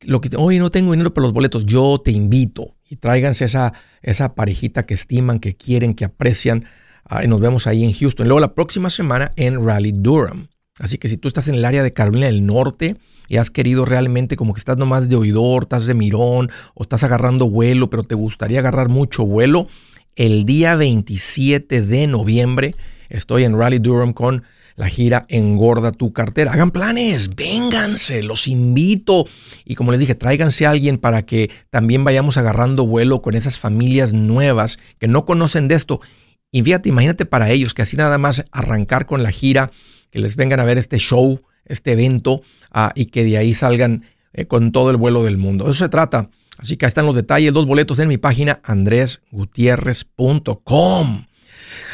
lo 0.02 0.22
que, 0.22 0.30
hoy 0.38 0.60
no 0.60 0.70
tengo 0.70 0.92
dinero 0.92 1.16
para 1.16 1.24
los 1.24 1.34
boletos, 1.34 1.66
yo 1.66 2.00
te 2.04 2.12
invito 2.12 2.76
y 2.94 2.96
tráiganse 2.96 3.46
esa, 3.46 3.74
esa 4.04 4.36
parejita 4.36 4.86
que 4.86 4.94
estiman, 4.94 5.40
que 5.40 5.56
quieren, 5.56 5.96
que 5.96 6.06
aprecian. 6.06 6.66
Ah, 7.06 7.24
y 7.24 7.28
nos 7.28 7.42
vemos 7.42 7.66
ahí 7.66 7.84
en 7.84 7.92
Houston. 7.92 8.28
Luego 8.28 8.40
la 8.40 8.54
próxima 8.54 8.92
semana 8.92 9.34
en 9.36 9.66
Raleigh 9.66 9.96
Durham. 9.98 10.48
Así 10.80 11.00
que 11.00 11.10
si 11.10 11.18
tú 11.18 11.28
estás 11.28 11.48
en 11.48 11.56
el 11.56 11.66
área 11.66 11.82
de 11.82 11.92
Carolina 11.92 12.28
del 12.28 12.46
Norte 12.46 12.98
y 13.28 13.38
has 13.38 13.50
querido 13.50 13.86
realmente 13.86 14.36
como 14.36 14.54
que 14.54 14.60
estás 14.60 14.78
nomás 14.78 15.10
de 15.10 15.16
oidor, 15.16 15.64
estás 15.64 15.88
de 15.88 15.96
mirón 15.96 16.52
o 16.76 16.84
estás 16.84 17.04
agarrando 17.04 17.50
vuelo, 17.50 17.90
pero 17.90 18.04
te 18.04 18.14
gustaría 18.14 18.60
agarrar 18.60 18.90
mucho 18.90 19.26
vuelo, 19.26 19.68
el 20.16 20.46
día 20.46 20.76
27 20.76 21.82
de 21.82 22.08
noviembre 22.08 22.76
estoy 23.10 23.44
en 23.44 23.58
Raleigh 23.58 23.82
Durham 23.82 24.14
con 24.14 24.44
la 24.76 24.90
gira 24.90 25.26
Engorda 25.30 25.92
tu 25.92 26.14
cartera. 26.14 26.54
Hagan 26.54 26.72
planes, 26.72 27.36
vénganse, 27.36 28.24
los 28.24 28.48
invito. 28.48 29.26
Y 29.66 29.76
como 29.76 29.92
les 29.92 30.00
dije, 30.00 30.16
tráiganse 30.16 30.66
a 30.66 30.72
alguien 30.72 30.98
para 30.98 31.24
que 31.24 31.50
también 31.70 32.04
vayamos 32.04 32.38
agarrando 32.38 32.86
vuelo 32.86 33.22
con 33.22 33.36
esas 33.36 33.60
familias 33.60 34.14
nuevas 34.14 34.80
que 35.00 35.08
no 35.08 35.26
conocen 35.26 35.68
de 35.68 35.76
esto. 35.76 36.02
Y 36.52 36.62
fíjate, 36.62 36.90
imagínate 36.90 37.26
para 37.26 37.50
ellos 37.50 37.74
que 37.74 37.82
así 37.82 37.98
nada 37.98 38.18
más 38.18 38.46
arrancar 38.52 39.06
con 39.06 39.24
la 39.24 39.32
gira, 39.32 39.72
que 40.12 40.20
les 40.20 40.36
vengan 40.36 40.60
a 40.60 40.64
ver 40.64 40.78
este 40.78 41.00
show, 41.00 41.42
este 41.66 41.94
evento, 41.94 42.42
ah, 42.72 42.92
y 42.96 43.06
que 43.06 43.24
de 43.24 43.38
ahí 43.38 43.54
salgan 43.54 44.04
eh, 44.34 44.46
con 44.46 44.72
todo 44.72 44.92
el 44.92 44.98
vuelo 44.98 45.24
del 45.24 45.38
mundo. 45.38 45.66
Eso 45.66 45.86
se 45.86 45.90
trata. 45.90 46.30
Así 46.58 46.78
que 46.78 46.86
ahí 46.86 46.90
están 46.90 47.08
los 47.08 47.16
detalles, 47.16 47.54
dos 47.54 47.66
boletos 47.66 48.00
en 48.00 48.08
mi 48.08 48.18
página 48.18 48.62
andresgutierrez.com. 48.64 51.26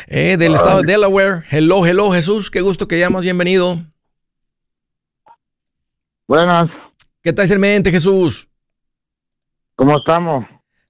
Eh, 0.07 0.37
del 0.37 0.55
estado 0.55 0.81
de 0.81 0.91
Delaware. 0.91 1.43
Hello, 1.49 1.85
hello, 1.85 2.11
Jesús. 2.11 2.49
Qué 2.49 2.61
gusto 2.61 2.87
que 2.87 2.99
llamas. 2.99 3.23
Bienvenido. 3.23 3.79
Buenas. 6.27 6.69
¿Qué 7.21 7.33
tal, 7.33 7.59
mente, 7.59 7.91
Jesús? 7.91 8.47
¿Cómo 9.75 9.97
estamos? 9.97 10.45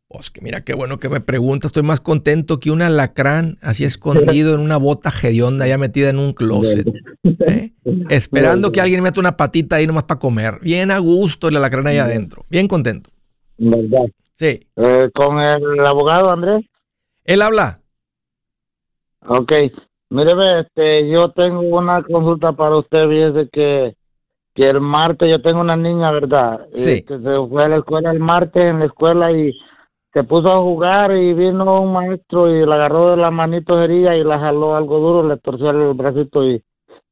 Pues 0.07 0.31
que 0.31 0.41
mira, 0.41 0.61
qué 0.61 0.73
bueno 0.73 0.99
que 0.99 1.07
me 1.07 1.21
preguntas. 1.21 1.69
Estoy 1.69 1.83
más 1.83 1.99
contento 1.99 2.59
que 2.59 2.71
un 2.71 2.81
alacrán 2.81 3.59
así 3.61 3.83
escondido 3.83 4.55
en 4.55 4.61
una 4.61 4.77
bota 4.77 5.11
hedionda 5.11 5.67
ya 5.67 5.77
metida 5.77 6.09
en 6.09 6.17
un 6.17 6.33
closet. 6.33 6.87
¿eh? 7.23 7.73
Esperando 8.09 8.71
que 8.71 8.81
alguien 8.81 9.03
meta 9.03 9.19
una 9.19 9.37
patita 9.37 9.75
ahí 9.75 9.85
nomás 9.85 10.03
para 10.03 10.19
comer. 10.19 10.59
Bien 10.61 10.89
a 10.89 10.97
gusto 10.97 11.47
el 11.47 11.57
alacrán 11.57 11.85
ahí 11.87 11.99
adentro. 11.99 12.43
Bien 12.49 12.67
contento. 12.67 13.11
¿Verdad? 13.59 14.09
Sí. 14.35 14.67
Eh, 14.75 15.09
¿Con 15.13 15.39
el 15.39 15.85
abogado 15.85 16.31
Andrés? 16.31 16.65
Él 17.25 17.43
habla. 17.43 17.79
Ok, 19.31 19.51
mire, 20.09 20.61
este, 20.61 21.07
yo 21.07 21.29
tengo 21.29 21.59
una 21.59 22.01
consulta 22.01 22.51
para 22.53 22.77
usted, 22.77 23.07
fíjese 23.07 23.49
que, 23.51 23.95
que 24.55 24.69
el 24.69 24.81
martes 24.81 25.29
yo 25.29 25.39
tengo 25.39 25.61
una 25.61 25.77
niña, 25.77 26.09
¿verdad? 26.11 26.65
Sí. 26.73 27.03
que 27.03 27.19
se 27.19 27.47
fue 27.47 27.63
a 27.63 27.67
la 27.69 27.77
escuela 27.77 28.09
el 28.09 28.19
martes 28.19 28.63
en 28.63 28.79
la 28.79 28.85
escuela 28.85 29.31
y 29.31 29.55
se 30.13 30.23
puso 30.23 30.51
a 30.51 30.57
jugar 30.57 31.15
y 31.15 31.35
vino 31.35 31.79
un 31.79 31.93
maestro 31.93 32.49
y 32.49 32.65
la 32.65 32.73
agarró 32.73 33.11
de 33.11 33.17
la 33.17 33.29
manito 33.29 33.79
herida 33.79 34.15
y 34.15 34.23
la 34.23 34.39
jaló 34.39 34.75
algo 34.75 34.97
duro, 34.97 35.27
le 35.27 35.37
torció 35.37 35.69
el 35.69 35.93
bracito 35.93 36.43
y, 36.43 36.63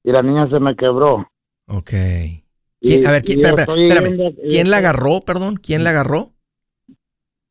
y 0.03 0.11
la 0.11 0.23
niña 0.23 0.49
se 0.49 0.59
me 0.59 0.75
quebró. 0.75 1.27
Ok. 1.67 1.93
a 1.93 3.11
ver, 3.11 3.21
¿quién, 3.21 3.45
espérame, 3.45 4.35
¿quién 4.47 4.71
la 4.71 4.77
agarró, 4.77 5.21
perdón? 5.21 5.57
¿Quién 5.57 5.83
la 5.83 5.91
agarró? 5.91 6.31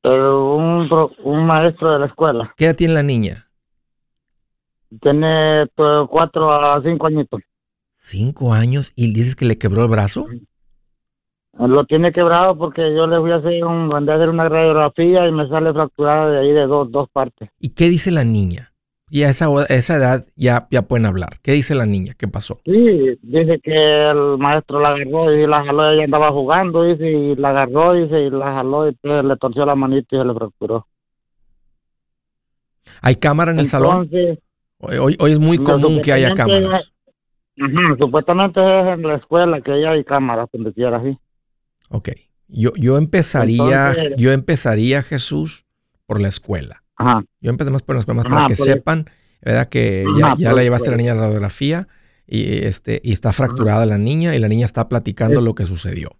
un, 0.02 0.88
un 1.22 1.46
maestro 1.46 1.92
de 1.92 1.98
la 2.00 2.06
escuela. 2.06 2.52
¿Qué 2.56 2.66
edad 2.66 2.76
tiene 2.76 2.94
la 2.94 3.02
niña? 3.04 3.45
Tiene 5.00 5.66
pues, 5.74 6.08
cuatro 6.08 6.52
a 6.52 6.80
cinco 6.82 7.06
añitos. 7.06 7.40
¿Cinco 7.98 8.52
años? 8.52 8.92
¿Y 8.94 9.12
dices 9.12 9.34
que 9.34 9.44
le 9.44 9.58
quebró 9.58 9.82
el 9.82 9.90
brazo? 9.90 10.26
Lo 11.58 11.84
tiene 11.86 12.12
quebrado 12.12 12.56
porque 12.56 12.94
yo 12.94 13.06
le 13.06 13.18
voy 13.18 13.32
a 13.32 13.36
hacer, 13.36 13.64
un, 13.64 13.92
a 13.92 14.14
hacer 14.14 14.28
una 14.28 14.48
radiografía 14.48 15.26
y 15.26 15.32
me 15.32 15.48
sale 15.48 15.72
fracturada 15.72 16.30
de 16.30 16.38
ahí 16.40 16.52
de 16.52 16.66
dos, 16.66 16.90
dos 16.90 17.08
partes. 17.10 17.48
¿Y 17.58 17.70
qué 17.70 17.88
dice 17.88 18.10
la 18.10 18.24
niña? 18.24 18.72
Y 19.08 19.22
a 19.22 19.30
esa, 19.30 19.46
esa 19.68 19.96
edad 19.96 20.26
ya, 20.34 20.66
ya 20.70 20.82
pueden 20.82 21.06
hablar. 21.06 21.38
¿Qué 21.42 21.52
dice 21.52 21.74
la 21.74 21.86
niña? 21.86 22.14
¿Qué 22.18 22.26
pasó? 22.26 22.60
Sí, 22.64 23.18
dice 23.22 23.60
que 23.62 24.10
el 24.10 24.36
maestro 24.36 24.80
la 24.80 24.90
agarró 24.90 25.32
y 25.32 25.46
la 25.46 25.64
jaló, 25.64 25.90
ella 25.90 26.04
andaba 26.04 26.32
jugando, 26.32 26.82
dice, 26.82 27.08
y 27.08 27.36
la 27.36 27.50
agarró, 27.50 27.94
dice, 27.94 28.20
y 28.20 28.30
la 28.30 28.46
jaló 28.52 28.88
y 28.88 28.96
le 29.02 29.36
torció 29.36 29.64
la 29.64 29.76
manita 29.76 30.16
y 30.16 30.18
se 30.18 30.24
le 30.24 30.34
fracturó. 30.34 30.86
¿Hay 33.00 33.16
cámara 33.16 33.52
en 33.52 33.60
el 33.60 33.66
salón? 33.66 34.10
Hoy, 35.00 35.16
hoy 35.18 35.32
es 35.32 35.38
muy 35.38 35.58
común 35.58 36.00
que 36.00 36.12
haya 36.12 36.34
cámaras. 36.34 36.92
supuestamente 37.98 38.60
es 38.60 38.86
en 38.98 39.02
la 39.02 39.16
escuela 39.16 39.60
que 39.60 39.72
hay 39.72 40.04
cámaras, 40.04 40.48
donde 40.52 40.72
quiera, 40.72 40.98
así. 40.98 41.18
Ok. 41.90 42.10
Yo, 42.48 42.70
yo 42.76 42.96
empezaría, 42.96 43.94
yo 44.16 44.32
empezaría, 44.32 45.02
Jesús, 45.02 45.66
por 46.06 46.20
la 46.20 46.28
escuela. 46.28 46.82
Ajá. 46.96 47.24
Yo 47.40 47.50
empecé 47.50 47.70
más 47.70 47.82
por 47.82 47.96
la 47.96 48.00
escuela, 48.00 48.22
para 48.22 48.46
que 48.46 48.56
sepan, 48.56 49.06
¿verdad? 49.42 49.68
Que 49.68 50.04
ya, 50.18 50.34
ya 50.38 50.52
la 50.52 50.62
llevaste 50.62 50.88
a 50.88 50.92
la 50.92 50.96
niña 50.96 51.12
a 51.12 51.16
la 51.16 51.22
radiografía 51.22 51.88
y, 52.26 52.64
este, 52.64 53.00
y 53.02 53.12
está 53.12 53.32
fracturada 53.32 53.86
la 53.86 53.98
niña 53.98 54.34
y 54.34 54.38
la 54.38 54.48
niña 54.48 54.66
está 54.66 54.88
platicando 54.88 55.40
lo 55.40 55.54
que 55.54 55.64
sucedió. 55.64 56.10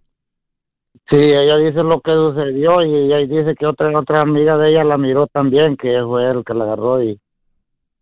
Sí, 1.09 1.15
ella 1.15 1.57
dice 1.57 1.83
lo 1.83 2.01
que 2.01 2.11
sucedió 2.11 2.83
y 2.83 2.93
ella 2.93 3.17
dice 3.19 3.55
que 3.55 3.65
otra 3.65 3.97
otra 3.97 4.21
amiga 4.21 4.57
de 4.57 4.71
ella 4.71 4.83
la 4.83 4.97
miró 4.97 5.27
también, 5.27 5.77
que 5.77 6.01
fue 6.05 6.29
el 6.29 6.43
que 6.43 6.53
la 6.53 6.65
agarró 6.65 7.01
y, 7.01 7.19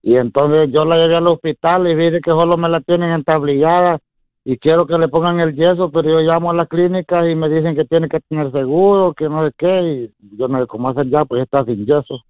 y 0.05 0.17
entonces 0.17 0.69
yo 0.71 0.85
la 0.85 0.97
llevé 0.97 1.15
al 1.15 1.25
hospital 1.25 1.87
y 1.87 1.95
dice 1.95 2.21
que 2.21 2.29
solo 2.29 2.57
me 2.57 2.69
la 2.69 2.79
tienen 2.79 3.09
entablillada 3.09 3.97
y 4.43 4.59
quiero 4.59 4.85
que 4.85 4.99
le 4.99 5.07
pongan 5.07 5.39
el 5.39 5.55
yeso, 5.55 5.89
pero 5.89 6.07
yo 6.07 6.19
llamo 6.19 6.51
a 6.51 6.53
la 6.53 6.67
clínica 6.67 7.27
y 7.27 7.33
me 7.33 7.49
dicen 7.49 7.75
que 7.75 7.85
tiene 7.85 8.07
que 8.07 8.19
tener 8.19 8.51
seguro, 8.51 9.15
que 9.15 9.27
no 9.27 9.47
sé 9.47 9.51
qué, 9.57 9.81
y 9.81 10.37
yo 10.37 10.47
no 10.47 10.61
sé 10.61 10.67
cómo 10.67 10.89
hacer 10.89 11.09
ya, 11.09 11.25
pues 11.25 11.41
está 11.41 11.65
sin 11.65 11.87
yeso. 11.87 12.23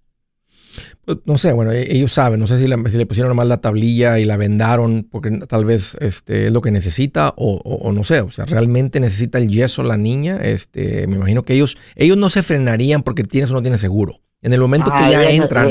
Pues, 1.04 1.18
no 1.26 1.36
sé, 1.36 1.52
bueno, 1.52 1.70
e-, 1.70 1.94
ellos 1.94 2.14
saben, 2.14 2.40
no 2.40 2.46
sé 2.46 2.56
si, 2.56 2.66
le 2.66 3.06
pusieron 3.06 3.28
nomás 3.28 3.46
la 3.46 3.60
tablilla 3.60 4.18
y 4.18 4.24
la 4.24 4.38
vendaron 4.38 5.06
porque 5.10 5.30
tal 5.46 5.66
vez 5.66 5.98
este, 6.00 6.46
es 6.46 6.52
lo 6.54 6.62
que 6.62 6.70
necesita 6.70 7.34
o, 7.36 7.92
no 7.92 8.04
sé, 8.04 8.22
o 8.22 8.30
sea, 8.30 8.46
realmente 8.46 9.00
necesita 9.00 9.36
el 9.36 9.50
yeso 9.50 9.82
la 9.82 9.98
niña, 9.98 10.38
este, 10.42 11.06
me 11.08 11.16
imagino 11.16 11.42
que 11.42 11.52
ellos, 11.52 11.76
ellos 11.94 12.16
no 12.16 12.30
se 12.30 12.42
frenarían 12.42 13.02
porque 13.02 13.22
tienes 13.22 13.50
o 13.50 13.52
no 13.52 13.60
tienes 13.60 13.82
seguro. 13.82 14.14
En 14.40 14.54
el 14.54 14.60
momento 14.60 14.90
que 14.96 15.10
ya 15.10 15.28
entran 15.28 15.68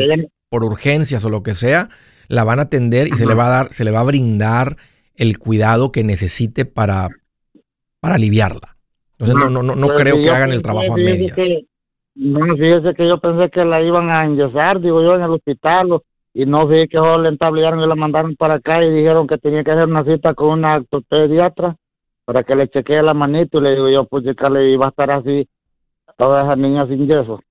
por 0.49 0.63
urgencias 0.63 1.23
o 1.25 1.29
lo 1.29 1.43
que 1.43 1.55
sea, 1.55 1.89
la 2.27 2.43
van 2.43 2.59
a 2.59 2.63
atender 2.63 3.07
y 3.07 3.11
se 3.11 3.25
le 3.25 3.33
va 3.33 3.47
a 3.47 3.49
dar, 3.49 3.73
se 3.73 3.83
le 3.83 3.91
va 3.91 3.99
a 3.99 4.05
brindar 4.05 4.77
el 5.15 5.37
cuidado 5.37 5.91
que 5.91 6.03
necesite 6.03 6.65
para, 6.65 7.09
para 7.99 8.15
aliviarla. 8.15 8.75
Entonces 9.17 9.35
no, 9.35 9.49
no, 9.49 9.63
no, 9.63 9.75
no 9.75 9.87
creo 9.95 10.17
que 10.17 10.29
hagan 10.29 10.51
el 10.51 10.61
trabajo 10.61 10.93
a 10.93 10.97
medias. 10.97 11.35
No, 12.15 12.55
fíjese 12.55 12.93
que 12.93 13.07
yo 13.07 13.19
pensé 13.19 13.49
que 13.49 13.65
la 13.65 13.81
iban 13.81 14.09
a 14.09 14.25
enyesar, 14.25 14.79
digo 14.79 15.01
yo, 15.01 15.15
en 15.15 15.23
el 15.23 15.31
hospital, 15.31 15.99
y 16.33 16.45
no 16.45 16.67
vi 16.67 16.87
que 16.87 16.97
solo 16.97 17.21
le 17.21 17.29
entabliaron 17.29 17.81
y 17.81 17.87
la 17.87 17.95
mandaron 17.95 18.35
para 18.35 18.55
acá 18.55 18.83
y 18.83 18.93
dijeron 18.93 19.27
que 19.27 19.37
tenía 19.37 19.63
que 19.63 19.71
hacer 19.71 19.85
una 19.85 20.03
cita 20.03 20.33
con 20.33 20.49
una 20.49 20.83
pediatra 21.09 21.75
para 22.25 22.43
que 22.43 22.55
le 22.55 22.67
chequee 22.67 23.01
la 23.01 23.13
manito 23.13 23.59
y 23.59 23.61
le 23.61 23.71
digo 23.71 23.89
yo, 23.89 24.05
pues 24.05 24.23
que 24.23 24.49
le 24.49 24.71
iba 24.71 24.87
a 24.87 24.89
estar 24.89 25.11
así 25.11 25.47
toda 26.17 26.43
esa 26.43 26.55
niña 26.55 26.87
sin 26.87 27.07
yeso. 27.07 27.41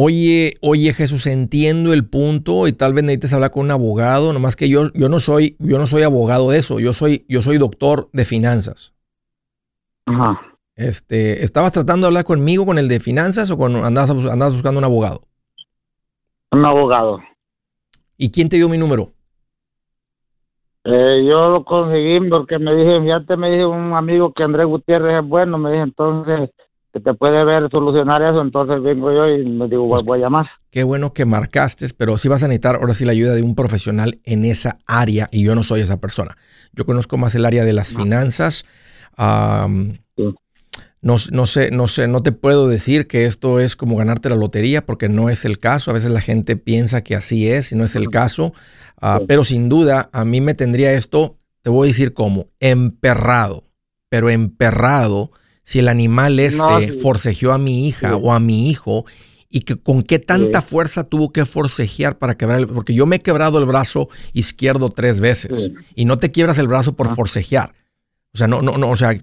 Oye, 0.00 0.54
oye 0.60 0.94
Jesús, 0.94 1.26
entiendo 1.26 1.92
el 1.92 2.08
punto 2.08 2.68
y 2.68 2.72
tal 2.72 2.94
vez 2.94 3.02
necesites 3.02 3.32
hablar 3.32 3.50
con 3.50 3.64
un 3.64 3.72
abogado, 3.72 4.32
nomás 4.32 4.54
que 4.54 4.68
yo, 4.68 4.92
yo 4.94 5.08
no 5.08 5.18
soy, 5.18 5.56
yo 5.58 5.76
no 5.76 5.88
soy 5.88 6.04
abogado 6.04 6.50
de 6.50 6.58
eso, 6.58 6.78
yo 6.78 6.92
soy, 6.92 7.26
yo 7.28 7.42
soy 7.42 7.58
doctor 7.58 8.08
de 8.12 8.24
finanzas. 8.24 8.94
Ajá. 10.06 10.40
Este, 10.76 11.42
¿Estabas 11.42 11.72
tratando 11.72 12.04
de 12.04 12.10
hablar 12.10 12.22
conmigo, 12.22 12.64
con 12.64 12.78
el 12.78 12.86
de 12.86 13.00
finanzas, 13.00 13.50
o 13.50 13.58
con 13.58 13.74
andabas, 13.74 14.10
andabas 14.10 14.52
buscando 14.52 14.78
un 14.78 14.84
abogado? 14.84 15.22
Un 16.52 16.64
abogado. 16.64 17.18
¿Y 18.16 18.30
quién 18.30 18.48
te 18.48 18.54
dio 18.54 18.68
mi 18.68 18.78
número? 18.78 19.10
Eh, 20.84 21.26
yo 21.28 21.48
lo 21.50 21.64
conseguí 21.64 22.20
porque 22.30 22.60
me 22.60 22.72
dije, 22.76 23.00
fíjate, 23.00 23.36
me 23.36 23.50
dijo 23.50 23.70
un 23.70 23.94
amigo 23.94 24.32
que 24.32 24.44
Andrés 24.44 24.66
Gutiérrez 24.66 25.24
es 25.24 25.28
bueno, 25.28 25.58
me 25.58 25.72
dije 25.72 25.82
entonces 25.82 26.50
que 26.92 27.00
te 27.00 27.14
puede 27.14 27.44
ver 27.44 27.70
solucionar 27.70 28.22
eso, 28.22 28.40
entonces 28.40 28.82
vengo 28.82 29.12
yo 29.12 29.28
y 29.28 29.44
me 29.44 29.68
digo, 29.68 29.88
pues 29.88 30.02
voy 30.02 30.18
a 30.18 30.22
llamar. 30.22 30.46
Qué 30.70 30.84
bueno 30.84 31.12
que 31.12 31.24
marcaste, 31.24 31.86
pero 31.96 32.18
sí 32.18 32.28
vas 32.28 32.42
a 32.42 32.48
necesitar 32.48 32.76
ahora 32.76 32.94
sí 32.94 33.04
la 33.04 33.12
ayuda 33.12 33.34
de 33.34 33.42
un 33.42 33.54
profesional 33.54 34.20
en 34.24 34.44
esa 34.44 34.78
área 34.86 35.28
y 35.30 35.44
yo 35.44 35.54
no 35.54 35.62
soy 35.62 35.80
esa 35.80 36.00
persona. 36.00 36.36
Yo 36.72 36.86
conozco 36.86 37.18
más 37.18 37.34
el 37.34 37.44
área 37.44 37.64
de 37.64 37.72
las 37.72 37.94
finanzas. 37.94 38.64
No, 41.00 41.14
no, 41.30 41.46
sé, 41.46 41.70
no 41.70 41.86
sé, 41.86 42.08
no 42.08 42.22
te 42.22 42.32
puedo 42.32 42.66
decir 42.66 43.06
que 43.06 43.24
esto 43.24 43.60
es 43.60 43.76
como 43.76 43.96
ganarte 43.96 44.28
la 44.30 44.36
lotería 44.36 44.84
porque 44.84 45.08
no 45.08 45.30
es 45.30 45.44
el 45.44 45.58
caso. 45.58 45.90
A 45.90 45.94
veces 45.94 46.10
la 46.10 46.20
gente 46.20 46.56
piensa 46.56 47.02
que 47.02 47.14
así 47.14 47.48
es 47.48 47.70
y 47.70 47.76
no 47.76 47.84
es 47.84 47.94
el 47.96 48.08
caso. 48.10 48.52
Ah, 49.00 49.20
pero 49.28 49.44
sin 49.44 49.68
duda, 49.68 50.08
a 50.12 50.24
mí 50.24 50.40
me 50.40 50.54
tendría 50.54 50.92
esto, 50.92 51.36
te 51.62 51.70
voy 51.70 51.86
a 51.86 51.90
decir 51.90 52.14
cómo, 52.14 52.48
emperrado, 52.58 53.64
pero 54.08 54.28
emperrado 54.28 55.30
si 55.68 55.80
el 55.80 55.88
animal 55.88 56.40
este 56.40 56.94
forcejeó 56.94 57.52
a 57.52 57.58
mi 57.58 57.86
hija 57.86 58.16
o 58.16 58.32
a 58.32 58.40
mi 58.40 58.70
hijo 58.70 59.04
y 59.50 59.60
que 59.60 59.76
con 59.76 60.02
qué 60.02 60.18
tanta 60.18 60.62
fuerza 60.62 61.04
tuvo 61.04 61.30
que 61.30 61.44
forcejear 61.44 62.16
para 62.16 62.38
quebrar 62.38 62.60
el, 62.60 62.66
porque 62.68 62.94
yo 62.94 63.04
me 63.04 63.16
he 63.16 63.18
quebrado 63.18 63.58
el 63.58 63.66
brazo 63.66 64.08
izquierdo 64.32 64.88
tres 64.88 65.20
veces 65.20 65.70
y 65.94 66.06
no 66.06 66.18
te 66.18 66.30
quiebras 66.30 66.56
el 66.56 66.68
brazo 66.68 66.94
por 66.94 67.08
ah. 67.08 67.14
forcejear. 67.14 67.74
O 68.32 68.38
sea, 68.38 68.48
no, 68.48 68.62
no, 68.62 68.78
no, 68.78 68.88
o 68.88 68.96
sea, 68.96 69.14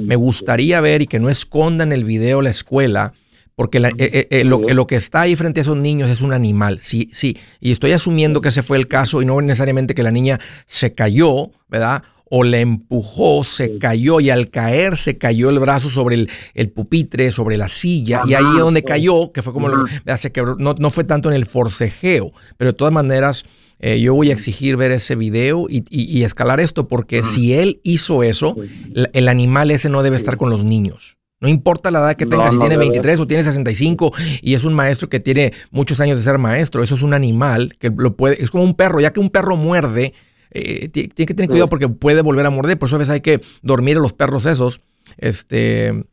me 0.00 0.16
gustaría 0.16 0.80
ver 0.80 1.02
y 1.02 1.06
que 1.06 1.18
no 1.18 1.28
escondan 1.28 1.92
el 1.92 2.04
video 2.04 2.40
la 2.40 2.48
escuela, 2.48 3.12
porque 3.54 3.76
eh, 3.76 3.92
eh, 3.98 4.28
eh, 4.30 4.44
lo, 4.44 4.60
lo, 4.60 4.86
que 4.86 4.96
está 4.96 5.20
ahí 5.20 5.36
frente 5.36 5.60
a 5.60 5.62
esos 5.62 5.76
niños 5.76 6.08
es 6.08 6.22
un 6.22 6.32
animal. 6.32 6.80
Sí, 6.80 7.10
sí. 7.12 7.36
Y 7.60 7.72
estoy 7.72 7.92
asumiendo 7.92 8.40
que 8.40 8.48
ese 8.48 8.62
fue 8.62 8.78
el 8.78 8.88
caso 8.88 9.20
y 9.20 9.26
no 9.26 9.38
necesariamente 9.42 9.94
que 9.94 10.02
la 10.02 10.12
niña 10.12 10.40
se 10.64 10.94
cayó, 10.94 11.50
¿verdad? 11.68 12.04
O 12.32 12.44
le 12.44 12.60
empujó, 12.60 13.42
se 13.44 13.78
cayó 13.78 14.20
y 14.20 14.30
al 14.30 14.50
caer 14.50 14.96
se 14.96 15.18
cayó 15.18 15.50
el 15.50 15.58
brazo 15.58 15.90
sobre 15.90 16.26
el, 16.54 16.70
pupitre, 16.70 17.32
sobre 17.32 17.56
la 17.56 17.68
silla 17.68 18.22
y 18.24 18.34
ahí 18.34 18.44
es 18.56 18.60
donde 18.60 18.84
cayó, 18.84 19.32
que 19.32 19.42
fue 19.42 19.52
como 19.52 19.68
lo, 19.68 19.84
se 20.16 20.32
no, 20.58 20.74
no 20.78 20.90
fue 20.90 21.04
tanto 21.04 21.28
en 21.28 21.34
el 21.34 21.44
forcejeo, 21.44 22.32
pero 22.56 22.70
de 22.70 22.76
todas 22.76 22.94
maneras 22.94 23.44
eh, 23.80 23.98
yo 23.98 24.14
voy 24.14 24.30
a 24.30 24.34
exigir 24.34 24.76
ver 24.76 24.92
ese 24.92 25.16
video 25.16 25.66
y, 25.68 26.22
escalar 26.22 26.60
esto, 26.60 26.86
porque 26.86 27.22
si 27.24 27.54
él 27.54 27.80
hizo 27.82 28.22
eso, 28.22 28.54
el 29.12 29.28
animal 29.28 29.70
ese 29.70 29.88
no 29.88 30.02
debe 30.02 30.18
estar 30.18 30.36
con 30.36 30.50
los 30.50 30.64
niños. 30.64 31.16
No 31.40 31.48
importa 31.48 31.90
la 31.90 32.00
edad 32.00 32.16
que 32.16 32.26
tenga, 32.26 32.50
si 32.50 32.58
tiene 32.58 32.76
23 32.76 33.18
o 33.18 33.26
tiene 33.26 33.42
65 33.42 34.12
y 34.42 34.52
es 34.52 34.64
un 34.64 34.74
maestro 34.74 35.08
que 35.08 35.20
tiene 35.20 35.54
muchos 35.70 35.98
años 36.00 36.18
de 36.18 36.24
ser 36.24 36.36
maestro, 36.36 36.82
eso 36.82 36.94
es 36.94 37.00
un 37.00 37.14
animal 37.14 37.74
que 37.78 37.90
lo 37.96 38.14
puede, 38.14 38.42
es 38.42 38.50
como 38.50 38.62
un 38.62 38.74
perro, 38.74 39.00
ya 39.00 39.14
que 39.14 39.20
un 39.20 39.30
perro 39.30 39.56
muerde, 39.56 40.12
eh, 40.50 40.88
tiene 40.88 41.12
que 41.14 41.34
tener 41.34 41.48
cuidado 41.48 41.68
porque 41.68 41.88
puede 41.88 42.22
volver 42.22 42.46
a 42.46 42.50
morder, 42.50 42.78
por 42.78 42.88
eso 42.88 42.96
a 42.96 42.98
veces 42.98 43.12
hay 43.12 43.20
que 43.20 43.40
dormir 43.62 43.96
a 43.96 44.00
los 44.00 44.12
perros 44.12 44.46
esos, 44.46 44.80
este, 45.18 46.04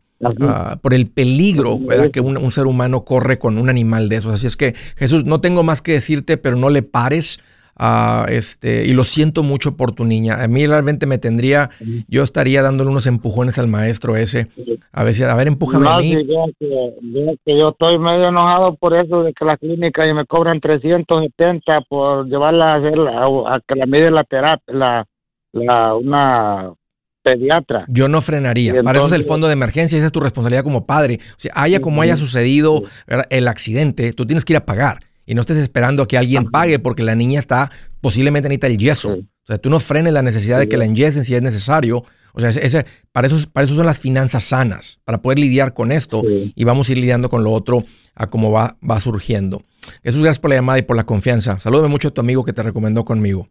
ah, 0.41 0.77
por 0.81 0.93
el 0.93 1.07
peligro 1.07 1.79
que 2.11 2.21
un, 2.21 2.37
un, 2.37 2.51
ser 2.51 2.67
humano 2.67 3.03
corre 3.03 3.39
con 3.39 3.57
un 3.57 3.69
animal 3.69 4.09
de 4.09 4.17
esos. 4.17 4.33
Así 4.33 4.47
es 4.47 4.57
que, 4.57 4.75
Jesús, 4.95 5.25
no 5.25 5.41
tengo 5.41 5.63
más 5.63 5.81
que 5.81 5.93
decirte, 5.93 6.37
pero 6.37 6.55
no 6.55 6.69
le 6.69 6.83
pares. 6.83 7.39
Ah, 7.79 8.25
este, 8.29 8.85
y 8.85 8.93
lo 8.93 9.03
siento 9.03 9.43
mucho 9.43 9.77
por 9.77 9.91
tu 9.91 10.03
niña. 10.03 10.43
A 10.43 10.47
mí 10.47 10.65
realmente 10.65 11.05
me 11.05 11.19
tendría, 11.19 11.69
yo 12.07 12.23
estaría 12.23 12.63
dándole 12.63 12.89
unos 12.89 13.05
empujones 13.05 13.59
al 13.59 13.67
maestro 13.67 14.15
ese. 14.15 14.47
A 14.91 15.03
ver, 15.03 15.13
a 15.23 15.35
ver, 15.35 15.47
empújame 15.47 15.87
a 15.87 15.97
mí. 15.99 16.15
que, 16.15 17.57
yo 17.57 17.69
estoy 17.69 17.99
medio 17.99 18.29
enojado 18.29 18.75
por 18.75 18.95
eso 18.95 19.21
de 19.21 19.33
que 19.33 19.45
la 19.45 19.57
clínica 19.57 20.07
y 20.07 20.13
me 20.13 20.25
cobran 20.25 20.59
370 20.59 21.81
por 21.81 22.27
llevarla 22.27 22.73
a 22.73 22.75
hacer 22.77 22.97
a, 22.99 23.59
que 23.67 23.75
la 23.75 23.85
mide 23.85 24.09
la 24.09 24.23
terapia, 24.23 24.73
la, 24.73 25.07
la, 25.53 25.93
una 25.93 26.73
pediatra. 27.21 27.85
Yo 27.89 28.07
no 28.07 28.21
frenaría. 28.21 28.81
Para 28.81 28.97
eso 28.97 29.07
es 29.07 29.13
el 29.13 29.23
fondo 29.23 29.45
de 29.45 29.53
emergencia, 29.53 29.97
esa 29.97 30.07
es 30.07 30.11
tu 30.11 30.19
responsabilidad 30.19 30.63
como 30.63 30.87
padre. 30.87 31.19
O 31.31 31.39
sea, 31.39 31.51
haya 31.55 31.79
como 31.79 32.01
haya 32.01 32.15
sucedido 32.15 32.81
el 33.29 33.47
accidente, 33.47 34.13
tú 34.13 34.25
tienes 34.25 34.45
que 34.45 34.53
ir 34.53 34.57
a 34.57 34.65
pagar 34.65 35.06
y 35.27 35.35
no 35.35 35.41
estés 35.41 35.57
esperando 35.57 36.01
a 36.01 36.07
que 36.07 36.17
alguien 36.17 36.49
pague 36.49 36.79
porque 36.79 37.03
la 37.03 37.13
niña 37.13 37.39
está 37.39 37.69
posiblemente 38.01 38.49
necesita 38.49 38.67
el 38.67 38.77
yeso. 38.77 39.09
O 39.11 39.45
sea, 39.45 39.57
tú 39.59 39.69
no 39.69 39.79
frenes 39.79 40.13
la 40.13 40.23
necesidad 40.23 40.57
de 40.57 40.67
que 40.67 40.77
la 40.77 40.85
enyesen 40.85 41.23
si 41.23 41.35
es 41.35 41.41
necesario. 41.41 42.03
O 42.33 42.39
sea, 42.39 42.49
ese, 42.49 42.85
para, 43.11 43.27
eso, 43.27 43.37
para 43.51 43.65
eso 43.65 43.75
son 43.75 43.85
las 43.85 43.99
finanzas 43.99 44.45
sanas, 44.45 44.99
para 45.03 45.21
poder 45.21 45.37
lidiar 45.37 45.73
con 45.73 45.91
esto 45.91 46.23
y 46.25 46.63
vamos 46.63 46.87
a 46.87 46.91
ir 46.93 46.97
lidiando 46.97 47.29
con 47.29 47.43
lo 47.43 47.51
otro 47.51 47.83
a 48.15 48.29
cómo 48.29 48.51
va, 48.51 48.77
va 48.89 48.99
surgiendo. 48.99 49.63
Jesús, 50.03 50.21
gracias 50.21 50.39
por 50.39 50.49
la 50.49 50.55
llamada 50.55 50.79
y 50.79 50.83
por 50.83 50.95
la 50.95 51.05
confianza. 51.05 51.59
Salúdame 51.59 51.89
mucho 51.89 52.07
a 52.07 52.11
tu 52.11 52.21
amigo 52.21 52.43
que 52.43 52.53
te 52.53 52.63
recomendó 52.63 53.05
conmigo. 53.05 53.49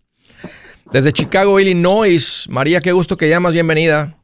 Desde 0.93 1.13
Chicago, 1.13 1.61
Illinois, 1.61 2.47
María, 2.49 2.81
qué 2.81 2.93
gusto 2.93 3.17
que 3.17 3.29
llamas, 3.29 3.53
bienvenida. 3.53 4.17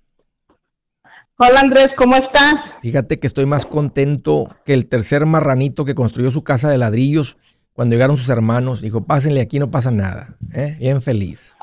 Hola 1.39 1.61
Andrés, 1.61 1.91
¿cómo 1.97 2.17
estás? 2.17 2.61
Fíjate 2.83 3.19
que 3.19 3.27
estoy 3.27 3.47
más 3.47 3.65
contento 3.67 4.49
que 4.65 4.75
el 4.75 4.89
tercer 4.89 5.25
marranito 5.27 5.85
que 5.85 5.95
construyó 5.95 6.31
su 6.31 6.45
casa 6.45 6.71
de 6.71 6.79
ladrillos 6.79 7.39
cuando 7.73 7.95
llegaron 7.95 8.17
sus 8.17 8.29
hermanos. 8.29 8.83
Dijo, 8.83 9.07
pásenle, 9.07 9.41
aquí 9.41 9.59
no 9.59 9.71
pasa 9.71 9.91
nada. 9.91 10.37
¿eh? 10.55 10.77
Bien 10.79 11.01
feliz. 11.01 11.57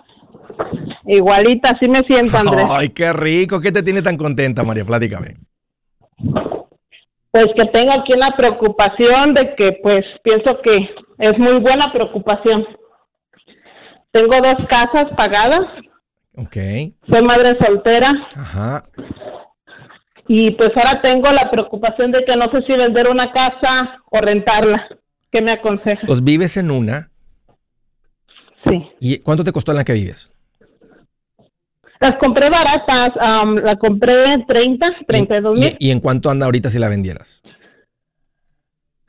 Igualita, 1.06 1.70
así 1.70 1.88
me 1.88 2.04
siento, 2.04 2.38
Andrés. 2.38 2.66
Ay, 2.70 2.90
qué 2.90 3.14
rico. 3.14 3.62
¿Qué 3.62 3.72
te 3.72 3.84
tiene 3.84 4.02
tan 4.02 4.18
contenta, 4.18 4.64
María? 4.64 4.84
Platícame. 4.86 5.38
Pues 7.32 7.46
que 7.56 7.66
tengo 7.68 7.92
aquí 7.92 8.14
una 8.14 8.36
preocupación 8.36 9.36
de 9.36 9.56
que, 9.56 9.80
pues, 9.84 10.04
pienso 10.24 10.60
que 10.62 10.90
es 11.20 11.38
muy 11.38 11.60
buena 11.60 11.92
preocupación. 11.94 12.66
Tengo 14.12 14.36
dos 14.42 14.68
casas 14.68 15.08
pagadas. 15.16 15.66
Ok. 16.36 16.58
Soy 17.08 17.22
madre 17.22 17.56
soltera. 17.60 18.12
Ajá. 18.36 18.84
Y 20.32 20.52
pues 20.52 20.72
ahora 20.78 21.02
tengo 21.02 21.28
la 21.32 21.50
preocupación 21.50 22.12
de 22.12 22.24
que 22.24 22.36
no 22.36 22.52
sé 22.52 22.62
si 22.62 22.74
vender 22.74 23.08
una 23.10 23.32
casa 23.32 24.00
o 24.12 24.22
rentarla. 24.22 24.88
¿Qué 25.32 25.42
me 25.42 25.54
aconsejas? 25.54 26.06
Pues 26.06 26.24
vives 26.24 26.56
en 26.56 26.70
una. 26.70 27.10
Sí. 28.64 28.88
¿Y 29.00 29.18
cuánto 29.22 29.44
te 29.44 29.52
costó 29.52 29.72
en 29.72 29.78
la 29.78 29.84
que 29.84 29.94
vives? 29.94 30.32
Las 32.00 32.16
compré 32.20 32.48
baratas, 32.48 33.16
la 33.16 33.76
compré 33.78 34.34
en 34.34 34.46
30, 34.46 34.86
32 35.08 35.60
mil, 35.60 35.76
¿Y, 35.80 35.88
y 35.88 35.92
en 35.92 36.00
cuánto 36.00 36.30
anda 36.30 36.46
ahorita 36.46 36.70
si 36.70 36.78
la 36.78 36.90
vendieras? 36.90 37.42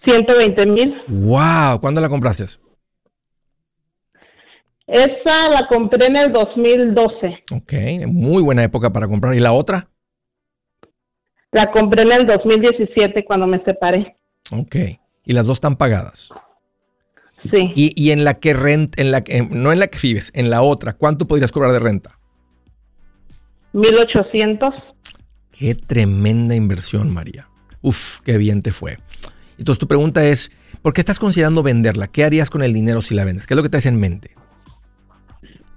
120 0.02 0.66
mil. 0.66 1.02
¡Wow! 1.06 1.82
¿Cuándo 1.82 2.00
la 2.00 2.08
compraste? 2.08 2.44
Esa 4.86 5.48
la 5.50 5.68
compré 5.68 6.06
en 6.06 6.16
el 6.16 6.32
2012. 6.32 7.44
Ok, 7.52 7.72
muy 8.06 8.42
buena 8.42 8.62
época 8.62 8.90
para 8.90 9.06
comprar. 9.06 9.34
¿Y 9.34 9.40
la 9.40 9.52
otra? 9.52 9.89
La 11.52 11.70
compré 11.72 12.02
en 12.02 12.12
el 12.12 12.26
2017 12.26 13.24
cuando 13.24 13.46
me 13.46 13.62
separé. 13.64 14.16
Ok. 14.52 14.76
Y 15.24 15.32
las 15.32 15.46
dos 15.46 15.56
están 15.56 15.76
pagadas. 15.76 16.30
Sí. 17.50 17.72
Y, 17.74 17.92
y 17.96 18.12
en 18.12 18.24
la 18.24 18.34
que 18.34 18.54
renta, 18.54 19.00
en 19.00 19.10
la 19.10 19.22
que, 19.22 19.42
no 19.50 19.72
en 19.72 19.80
la 19.80 19.86
que 19.86 19.98
vives, 20.02 20.30
en 20.34 20.50
la 20.50 20.62
otra, 20.62 20.92
¿cuánto 20.92 21.26
podrías 21.26 21.52
cobrar 21.52 21.72
de 21.72 21.80
renta? 21.80 22.18
1800. 23.72 24.74
Qué 25.50 25.74
tremenda 25.74 26.54
inversión, 26.54 27.12
María. 27.12 27.48
Uf, 27.82 28.20
qué 28.20 28.36
bien 28.38 28.62
te 28.62 28.72
fue. 28.72 28.98
Entonces 29.58 29.78
tu 29.78 29.86
pregunta 29.86 30.24
es, 30.24 30.50
¿por 30.82 30.92
qué 30.92 31.00
estás 31.00 31.18
considerando 31.18 31.62
venderla? 31.62 32.08
¿Qué 32.08 32.24
harías 32.24 32.50
con 32.50 32.62
el 32.62 32.72
dinero 32.72 33.02
si 33.02 33.14
la 33.14 33.24
vendes? 33.24 33.46
¿Qué 33.46 33.54
es 33.54 33.56
lo 33.56 33.62
que 33.62 33.68
traes 33.68 33.86
en 33.86 33.98
mente? 33.98 34.30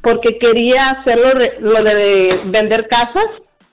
Porque 0.02 0.38
quería 0.38 0.92
hacer 0.92 1.18
lo 1.18 1.40
de, 1.40 1.54
lo 1.60 1.84
de 1.84 2.42
vender 2.46 2.88
casas, 2.88 3.26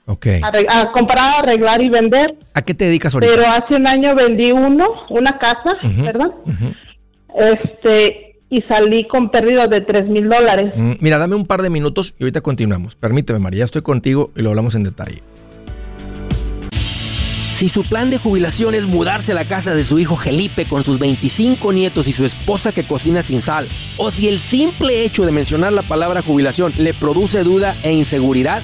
Ok. 0.07 0.25
arreg- 0.41 0.67
a 0.69 0.91
comprar, 0.91 1.43
arreglar 1.43 1.81
y 1.81 1.89
vender. 1.89 2.35
¿A 2.53 2.61
qué 2.63 2.73
te 2.73 2.85
dedicas 2.85 3.13
ahorita? 3.13 3.31
Pero 3.33 3.51
hace 3.51 3.75
un 3.75 3.87
año 3.87 4.13
vendí 4.15 4.51
uno, 4.51 4.85
una 5.09 5.37
casa, 5.37 5.71
¿verdad? 6.03 6.31
ujú. 6.45 6.73
Este, 7.37 8.35
y 8.49 8.61
salí 8.63 9.05
con 9.07 9.29
pérdidas 9.31 9.69
de 9.69 9.81
3 9.81 10.07
mil 10.09 10.27
dólares. 10.27 10.73
Mm, 10.75 10.93
Mira, 10.99 11.17
dame 11.17 11.35
un 11.35 11.45
par 11.45 11.61
de 11.61 11.69
minutos 11.69 12.13
y 12.19 12.23
ahorita 12.23 12.41
continuamos. 12.41 12.95
Permíteme, 12.95 13.39
María, 13.39 13.63
estoy 13.63 13.81
contigo 13.83 14.31
y 14.35 14.41
lo 14.41 14.49
hablamos 14.49 14.75
en 14.75 14.83
detalle. 14.83 15.21
Si 17.55 17.69
su 17.69 17.83
plan 17.83 18.09
de 18.09 18.17
jubilación 18.17 18.73
es 18.73 18.87
mudarse 18.87 19.33
a 19.33 19.35
la 19.35 19.45
casa 19.45 19.75
de 19.75 19.85
su 19.85 19.99
hijo 19.99 20.15
Felipe 20.15 20.65
con 20.65 20.83
sus 20.83 20.97
25 20.97 21.71
nietos 21.71 22.07
y 22.07 22.11
su 22.11 22.25
esposa 22.25 22.71
que 22.71 22.83
cocina 22.83 23.21
sin 23.21 23.43
sal, 23.43 23.67
o 23.97 24.09
si 24.09 24.27
el 24.27 24.39
simple 24.39 25.05
hecho 25.05 25.25
de 25.27 25.31
mencionar 25.31 25.71
la 25.71 25.83
palabra 25.83 26.23
jubilación 26.23 26.73
le 26.79 26.95
produce 26.95 27.43
duda 27.43 27.75
e 27.83 27.93
inseguridad, 27.93 28.63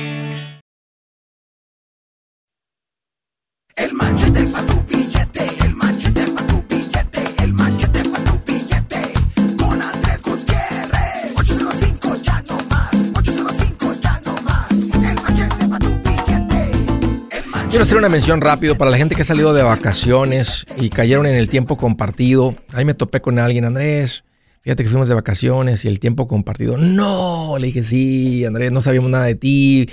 Hacer 17.91 17.99
una 17.99 18.07
mención 18.07 18.39
rápido 18.39 18.77
para 18.77 18.89
la 18.89 18.95
gente 18.95 19.15
que 19.15 19.23
ha 19.23 19.25
salido 19.25 19.53
de 19.53 19.63
vacaciones 19.63 20.65
y 20.77 20.87
cayeron 20.87 21.25
en 21.25 21.35
el 21.35 21.49
tiempo 21.49 21.75
compartido. 21.75 22.55
Ahí 22.71 22.85
me 22.85 22.93
topé 22.93 23.19
con 23.19 23.37
alguien, 23.37 23.65
Andrés. 23.65 24.23
Fíjate 24.61 24.83
que 24.83 24.89
fuimos 24.89 25.09
de 25.09 25.15
vacaciones 25.15 25.83
y 25.83 25.89
el 25.89 25.99
tiempo 25.99 26.25
compartido. 26.25 26.77
No, 26.77 27.57
le 27.59 27.67
dije, 27.67 27.83
sí, 27.83 28.45
Andrés, 28.45 28.71
no 28.71 28.79
sabíamos 28.79 29.11
nada 29.11 29.25
de 29.25 29.35
ti. 29.35 29.89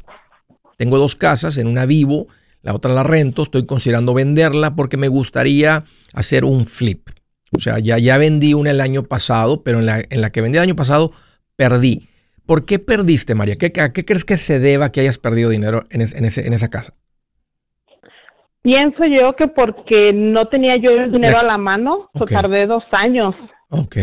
tengo 0.77 0.99
dos 0.99 1.17
casas, 1.17 1.59
en 1.59 1.67
una 1.67 1.85
vivo, 1.85 2.29
la 2.63 2.75
otra 2.75 2.95
la 2.95 3.03
rento. 3.03 3.43
Estoy 3.43 3.67
considerando 3.67 4.15
venderla 4.15 4.77
porque 4.77 4.97
me 4.97 5.09
gustaría 5.09 5.85
hacer 6.13 6.45
un 6.45 6.67
flip. 6.67 7.09
O 7.51 7.59
sea, 7.59 7.81
ya, 7.81 7.99
ya 7.99 8.19
vendí 8.19 8.55
una 8.55 8.71
el 8.71 8.81
año 8.81 9.03
pasado, 9.03 9.65
pero 9.65 9.81
en 9.81 9.87
la, 9.87 10.01
en 10.09 10.21
la 10.21 10.31
que 10.31 10.43
vendí 10.43 10.59
el 10.59 10.63
año 10.63 10.77
pasado 10.77 11.11
perdí. 11.57 12.09
¿Por 12.47 12.65
qué 12.65 12.79
perdiste, 12.79 13.35
María? 13.35 13.57
¿Qué, 13.57 13.73
¿A 13.81 13.93
qué 13.93 14.05
crees 14.05 14.25
que 14.25 14.37
se 14.37 14.59
deba 14.61 14.91
que 14.93 15.01
hayas 15.01 15.19
perdido 15.19 15.51
dinero 15.51 15.85
en, 15.91 16.01
es- 16.01 16.15
en 16.15 16.25
ese, 16.25 16.47
en 16.47 16.53
esa 16.53 16.69
casa? 16.71 16.95
Pienso 18.63 19.05
yo 19.05 19.37
que 19.37 19.47
porque 19.49 20.13
no 20.13 20.49
tenía 20.49 20.77
yo 20.77 20.91
el 20.91 21.13
dinero 21.13 21.39
a 21.39 21.45
la 21.45 21.59
mano, 21.59 22.11
so 22.15 22.25
Ok. 22.25 22.31
tardé 22.33 22.67
dos 22.67 22.83
años. 22.91 23.35
Ok. 23.71 23.97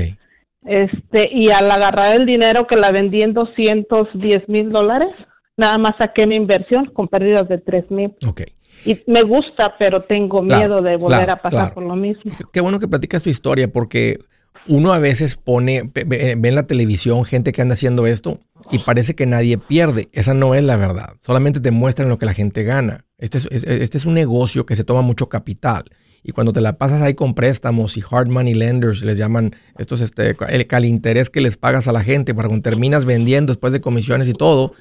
Este, 0.65 1.29
y 1.33 1.49
al 1.49 1.69
agarrar 1.69 2.15
el 2.15 2.25
dinero 2.25 2.65
que 2.67 2.77
la 2.77 2.91
vendí 2.91 3.21
en 3.21 3.33
210 3.33 4.47
mil 4.47 4.69
dólares, 4.71 5.09
nada 5.57 5.77
más 5.77 5.97
saqué 5.97 6.25
mi 6.25 6.35
inversión 6.37 6.85
con 6.93 7.09
pérdidas 7.09 7.49
de 7.49 7.57
3 7.57 7.91
mil. 7.91 8.13
Ok. 8.25 8.41
Y 8.85 9.01
me 9.07 9.23
gusta, 9.23 9.75
pero 9.77 10.03
tengo 10.03 10.41
Claro, 10.45 10.59
miedo 10.61 10.81
de 10.81 10.95
volver 10.95 11.25
claro, 11.25 11.33
a 11.33 11.35
pasar 11.37 11.51
claro. 11.59 11.73
por 11.73 11.83
lo 11.83 11.95
mismo. 11.97 12.31
Qué 12.53 12.61
bueno 12.61 12.79
que 12.79 12.87
platicas 12.87 13.21
tu 13.23 13.29
historia 13.29 13.67
porque 13.69 14.19
uno 14.67 14.93
a 14.93 14.99
veces 14.99 15.35
pone, 15.35 15.83
ve, 15.93 16.03
ve- 16.05 16.31
en 16.31 16.55
la 16.55 16.63
televisión 16.67 17.25
gente 17.25 17.51
que 17.51 17.61
anda 17.61 17.73
haciendo 17.73 18.07
esto 18.07 18.39
y 18.71 18.79
parece 18.79 19.13
que 19.15 19.25
nadie 19.25 19.57
pierde. 19.57 20.09
Esa 20.13 20.33
no 20.33 20.55
es 20.55 20.63
la 20.63 20.77
verdad. 20.77 21.15
Solamente 21.19 21.59
te 21.59 21.71
muestran 21.71 22.09
lo 22.09 22.17
que 22.17 22.25
la 22.25 22.33
gente 22.33 22.63
gana. 22.63 23.05
Este 23.17 23.37
es, 23.39 23.47
es- 23.51 23.63
este 23.65 23.97
es 23.97 24.05
un 24.05 24.13
negocio 24.13 24.65
que 24.65 24.75
se 24.75 24.83
toma 24.83 25.01
mucho 25.01 25.27
capital. 25.29 25.83
Y 26.23 26.31
cuando 26.31 26.53
te 26.53 26.61
la 26.61 26.77
pasas 26.77 27.01
ahí 27.01 27.15
con 27.15 27.33
préstamos 27.35 27.97
y 27.97 28.03
hard 28.09 28.29
money 28.29 28.53
lenders, 28.53 29.03
les 29.03 29.17
llaman 29.17 29.53
estos, 29.77 29.99
este, 29.99 30.37
el 30.49 30.67
calinterés 30.67 31.29
que 31.29 31.41
les 31.41 31.57
pagas 31.57 31.89
a 31.89 31.91
la 31.91 32.01
gente 32.01 32.33
para 32.33 32.47
cuando 32.47 32.63
terminas 32.63 33.03
vendiendo 33.03 33.51
después 33.51 33.73
de 33.73 33.81
comisiones 33.81 34.29
y 34.29 34.33
todo, 34.33 34.71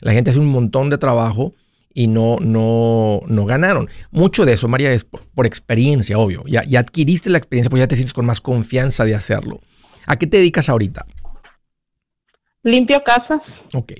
la 0.00 0.12
gente 0.12 0.30
hace 0.30 0.38
un 0.38 0.46
montón 0.46 0.90
de 0.90 0.98
trabajo 0.98 1.54
y 1.94 2.06
no, 2.06 2.36
no, 2.40 3.20
no 3.26 3.44
ganaron. 3.44 3.88
Mucho 4.10 4.44
de 4.44 4.52
eso, 4.54 4.68
María, 4.68 4.92
es 4.92 5.04
por, 5.04 5.26
por 5.34 5.46
experiencia, 5.46 6.18
obvio. 6.18 6.42
Ya, 6.46 6.64
ya 6.64 6.80
adquiriste 6.80 7.30
la 7.30 7.38
experiencia, 7.38 7.70
pues 7.70 7.80
ya 7.80 7.88
te 7.88 7.96
sientes 7.96 8.12
con 8.14 8.26
más 8.26 8.40
confianza 8.40 9.04
de 9.04 9.14
hacerlo. 9.14 9.60
¿A 10.06 10.16
qué 10.16 10.26
te 10.26 10.38
dedicas 10.38 10.68
ahorita? 10.68 11.06
Limpio 12.64 13.02
casas. 13.04 13.40
Ok. 13.74 13.92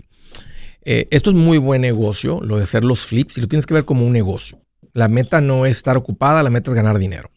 Eh, 0.85 1.07
esto 1.11 1.31
es 1.31 1.37
muy 1.37 1.59
buen 1.59 1.81
negocio, 1.81 2.41
lo 2.43 2.57
de 2.57 2.65
hacer 2.65 2.85
los 2.85 3.07
flips, 3.07 3.39
y 3.39 3.41
lo 3.41 3.49
tienes 3.49 3.67
que 3.67 3.75
ver 3.75 3.85
como 3.85 4.05
un 4.07 4.13
negocio. 4.13 4.59
La 4.93 5.09
meta 5.09 5.41
no 5.41 5.65
es 5.67 5.77
estar 5.79 5.97
ocupada, 5.97 6.43
la 6.43 6.51
meta 6.51 6.71
es 6.71 6.75
ganar 6.75 6.99
dinero. 6.99 7.31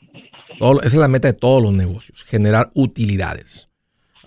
Todo- 0.60 0.80
esa 0.80 0.88
es 0.88 0.94
la 0.96 1.08
meta 1.08 1.28
de 1.28 1.34
todos 1.34 1.62
los 1.62 1.74
negocios, 1.74 2.24
generar 2.24 2.72
utilidades. 2.74 3.70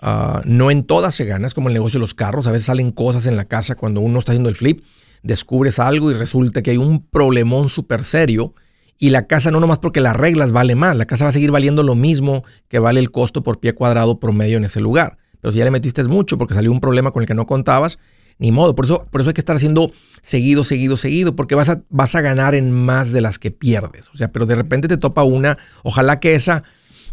Ah, 0.01 0.41
no 0.45 0.71
en 0.71 0.83
todas 0.83 1.15
se 1.15 1.25
gana, 1.25 1.47
es 1.47 1.53
como 1.53 1.67
el 1.67 1.73
negocio 1.73 1.97
de 1.97 2.01
los 2.01 2.13
carros. 2.13 2.47
A 2.47 2.51
veces 2.51 2.67
salen 2.67 2.91
cosas 2.91 3.25
en 3.25 3.35
la 3.35 3.45
casa 3.45 3.75
cuando 3.75 3.99
uno 3.99 4.19
está 4.19 4.31
haciendo 4.31 4.47
el 4.49 4.55
flip, 4.55 4.83
descubres 5.23 5.79
algo 5.79 6.11
y 6.11 6.13
resulta 6.13 6.61
que 6.61 6.71
hay 6.71 6.77
un 6.77 7.05
problemón 7.05 7.69
súper 7.69 8.03
serio 8.03 8.53
y 8.97 9.11
la 9.11 9.27
casa 9.27 9.51
no 9.51 9.59
nomás 9.59 9.79
porque 9.79 10.01
las 10.01 10.15
reglas 10.15 10.51
vale 10.51 10.75
más, 10.75 10.95
la 10.95 11.05
casa 11.05 11.25
va 11.25 11.29
a 11.29 11.33
seguir 11.33 11.51
valiendo 11.51 11.83
lo 11.83 11.95
mismo 11.95 12.43
que 12.67 12.79
vale 12.79 12.99
el 12.99 13.11
costo 13.11 13.43
por 13.43 13.59
pie 13.59 13.73
cuadrado 13.73 14.19
promedio 14.19 14.57
en 14.57 14.65
ese 14.65 14.81
lugar. 14.81 15.17
Pero 15.41 15.53
si 15.53 15.59
ya 15.59 15.65
le 15.65 15.71
metiste 15.71 16.03
mucho 16.03 16.37
porque 16.37 16.53
salió 16.53 16.71
un 16.71 16.81
problema 16.81 17.11
con 17.11 17.23
el 17.23 17.27
que 17.27 17.33
no 17.33 17.47
contabas, 17.47 17.97
ni 18.39 18.51
modo. 18.51 18.75
Por 18.75 18.85
eso, 18.85 19.05
por 19.11 19.21
eso 19.21 19.29
hay 19.29 19.33
que 19.33 19.41
estar 19.41 19.55
haciendo 19.55 19.91
seguido, 20.21 20.63
seguido, 20.63 20.97
seguido, 20.97 21.35
porque 21.35 21.55
vas 21.55 21.69
a, 21.69 21.81
vas 21.89 22.15
a 22.15 22.21
ganar 22.21 22.55
en 22.55 22.71
más 22.71 23.11
de 23.11 23.21
las 23.21 23.39
que 23.39 23.51
pierdes. 23.51 24.09
O 24.13 24.17
sea, 24.17 24.31
pero 24.31 24.45
de 24.45 24.55
repente 24.55 24.87
te 24.87 24.97
topa 24.97 25.23
una, 25.23 25.57
ojalá 25.83 26.19
que 26.19 26.35
esa 26.35 26.63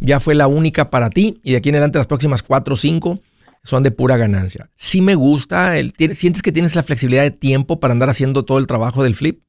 ya 0.01 0.21
fue 0.21 0.35
la 0.35 0.47
única 0.47 0.91
para 0.91 1.11
ti 1.11 1.41
y 1.43 1.53
de 1.53 1.59
aquí 1.59 1.69
en 1.69 1.77
adelante 1.77 1.99
las 1.99 2.07
próximas 2.07 2.43
cuatro 2.43 2.75
o 2.75 2.77
cinco 2.77 3.21
son 3.67 3.83
de 3.83 3.91
pura 3.91 4.17
ganancia. 4.17 4.71
Sí 4.77 5.03
me 5.03 5.15
gusta, 5.15 5.77
el, 5.79 5.93
¿tienes- 5.93 6.19
¿sientes 6.19 6.41
que 6.43 6.53
tienes 6.53 6.75
la 6.77 6.83
flexibilidad 6.85 7.23
de 7.25 7.31
tiempo 7.33 7.81
para 7.81 7.93
andar 7.93 8.09
haciendo 8.09 8.45
todo 8.45 8.59
el 8.59 8.67
trabajo 8.67 9.03
del 9.03 9.15
flip? 9.15 9.41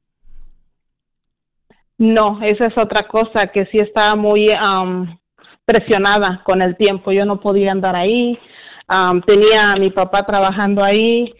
No, 1.98 2.40
esa 2.42 2.66
es 2.66 2.78
otra 2.78 3.08
cosa 3.08 3.48
que 3.48 3.66
sí 3.66 3.78
estaba 3.78 4.14
muy 4.16 4.48
presionada 5.64 6.42
con 6.44 6.62
el 6.62 6.76
tiempo. 6.76 7.12
Yo 7.12 7.24
no 7.24 7.40
podía 7.40 7.72
andar 7.72 7.96
ahí. 7.96 8.38
Tenía 9.26 9.72
a 9.72 9.76
mi 9.76 9.90
papá 9.90 10.24
trabajando 10.24 10.82
ahí. 10.82 11.32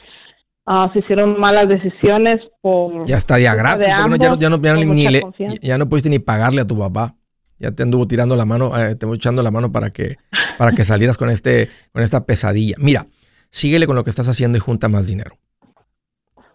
Ah, 0.67 0.91
se 0.93 0.99
hicieron 0.99 1.41
malas 1.41 1.69
decisiones 1.69 2.41
por 2.61 3.07
Ya 3.07 3.17
está 3.17 3.35
porque 3.35 3.89
no- 3.89 3.89
ya, 3.89 4.09
no, 4.09 4.17
ya, 4.17 4.37
ya 4.37 4.51
ni 4.81 4.85
mucha 5.05 5.11
le- 5.11 5.21
confianza. 5.23 5.57
ya 5.63 5.79
no 5.79 5.89
pudiste 5.89 6.11
ni 6.11 6.19
pagarle 6.19 6.61
a 6.61 6.67
tu 6.67 6.79
papá. 6.79 7.15
Ya 7.59 7.71
te 7.73 7.83
anduvo 7.83 8.07
tirando 8.07 8.37
la 8.37 8.45
mano, 8.45 8.77
eh, 8.79 8.95
te 8.95 9.07
voy 9.07 9.17
echando 9.17 9.43
la 9.43 9.51
mano 9.51 9.73
para 9.73 9.91
que, 9.91 10.17
para 10.59 10.73
que 10.73 10.85
salieras 10.85 11.17
con, 11.17 11.31
este, 11.31 11.71
con 11.93 12.03
esta 12.03 12.27
pesadilla. 12.27 12.77
Mira, 12.79 13.07
síguele 13.51 13.87
con 13.87 13.97
lo 13.97 14.05
que 14.05 14.11
estás 14.11 14.29
haciendo 14.29 14.59
y 14.59 14.61
junta 14.61 14.89
más 14.89 15.07
dinero. 15.07 15.39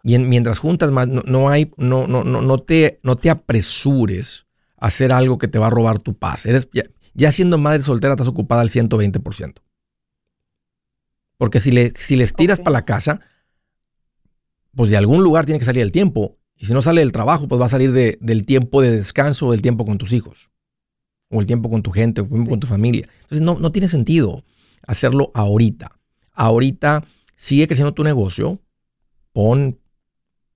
Y 0.04 0.16
en- 0.16 0.28
mientras 0.30 0.60
juntas 0.60 0.92
más, 0.92 1.08
no, 1.08 1.24
no 1.26 1.50
hay, 1.50 1.72
no, 1.78 2.08
no, 2.08 2.24
no, 2.24 2.42
no 2.42 2.58
te, 2.60 3.00
no 3.04 3.16
te 3.16 3.30
apresures 3.30 4.46
a 4.78 4.88
hacer 4.88 5.14
algo 5.14 5.38
que 5.38 5.48
te 5.48 5.58
va 5.60 5.68
a 5.68 5.72
robar 5.72 6.00
tu 6.00 6.14
paz. 6.18 6.46
Eres, 6.46 6.68
ya, 6.74 6.84
ya 7.14 7.32
siendo 7.32 7.58
madre 7.58 7.82
soltera 7.82 8.14
estás 8.14 8.28
ocupada 8.28 8.62
al 8.62 8.70
120%. 8.70 9.62
Porque 11.38 11.60
si, 11.60 11.72
le, 11.72 11.94
si 11.98 12.16
les 12.16 12.34
tiras 12.34 12.60
para 12.60 12.72
la 12.72 12.86
casa, 12.86 13.22
pues 14.76 14.90
de 14.92 14.98
algún 14.98 15.24
lugar 15.24 15.46
tiene 15.46 15.60
que 15.60 15.66
salir 15.66 15.82
el 15.84 15.92
tiempo. 15.92 16.38
Y 16.58 16.66
si 16.66 16.74
no 16.74 16.82
sale 16.82 17.02
del 17.02 17.12
trabajo, 17.12 17.48
pues 17.48 17.60
va 17.60 17.66
a 17.66 17.70
salir 17.70 17.92
de- 17.92 18.18
del 18.22 18.46
tiempo 18.46 18.82
de 18.82 18.92
descanso 18.92 19.48
o 19.48 19.52
del 19.52 19.62
tiempo 19.62 19.86
con 19.86 19.98
tus 19.98 20.12
hijos. 20.14 20.50
O 21.36 21.42
el 21.42 21.48
tiempo 21.48 21.70
con 21.70 21.82
tu 21.82 21.92
gente, 21.92 22.22
o 22.22 22.24
el 22.24 22.30
tiempo 22.30 22.52
con 22.52 22.60
tu 22.60 22.68
familia. 22.68 23.08
Entonces 23.24 23.42
no, 23.42 23.60
no 23.60 23.72
tiene 23.72 23.88
sentido 23.88 24.44
hacerlo 24.86 25.32
ahorita. 25.34 26.00
Ahorita 26.32 27.04
sigue 27.36 27.68
creciendo 27.68 27.94
tu 27.94 28.04
negocio. 28.04 28.62
Pon, 29.32 29.80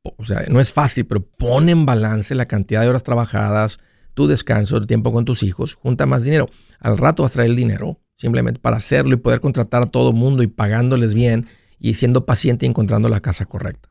o 0.03 0.25
sea, 0.25 0.45
no 0.49 0.59
es 0.59 0.71
fácil, 0.71 1.05
pero 1.05 1.25
pon 1.25 1.69
en 1.69 1.85
balance 1.85 2.35
la 2.35 2.47
cantidad 2.47 2.81
de 2.81 2.89
horas 2.89 3.03
trabajadas, 3.03 3.79
tu 4.13 4.27
descanso, 4.27 4.77
el 4.77 4.87
tiempo 4.87 5.11
con 5.11 5.25
tus 5.25 5.43
hijos, 5.43 5.73
junta 5.73 6.05
más 6.05 6.23
dinero. 6.23 6.47
Al 6.79 6.97
rato 6.97 7.23
vas 7.23 7.31
a 7.31 7.35
traer 7.35 7.49
el 7.49 7.55
dinero 7.55 7.99
simplemente 8.15 8.59
para 8.59 8.77
hacerlo 8.77 9.13
y 9.13 9.17
poder 9.17 9.41
contratar 9.41 9.83
a 9.83 9.89
todo 9.89 10.11
mundo 10.11 10.43
y 10.43 10.47
pagándoles 10.47 11.13
bien 11.13 11.47
y 11.79 11.93
siendo 11.95 12.25
paciente 12.25 12.65
y 12.65 12.69
encontrando 12.69 13.09
la 13.09 13.19
casa 13.19 13.45
correcta. 13.45 13.89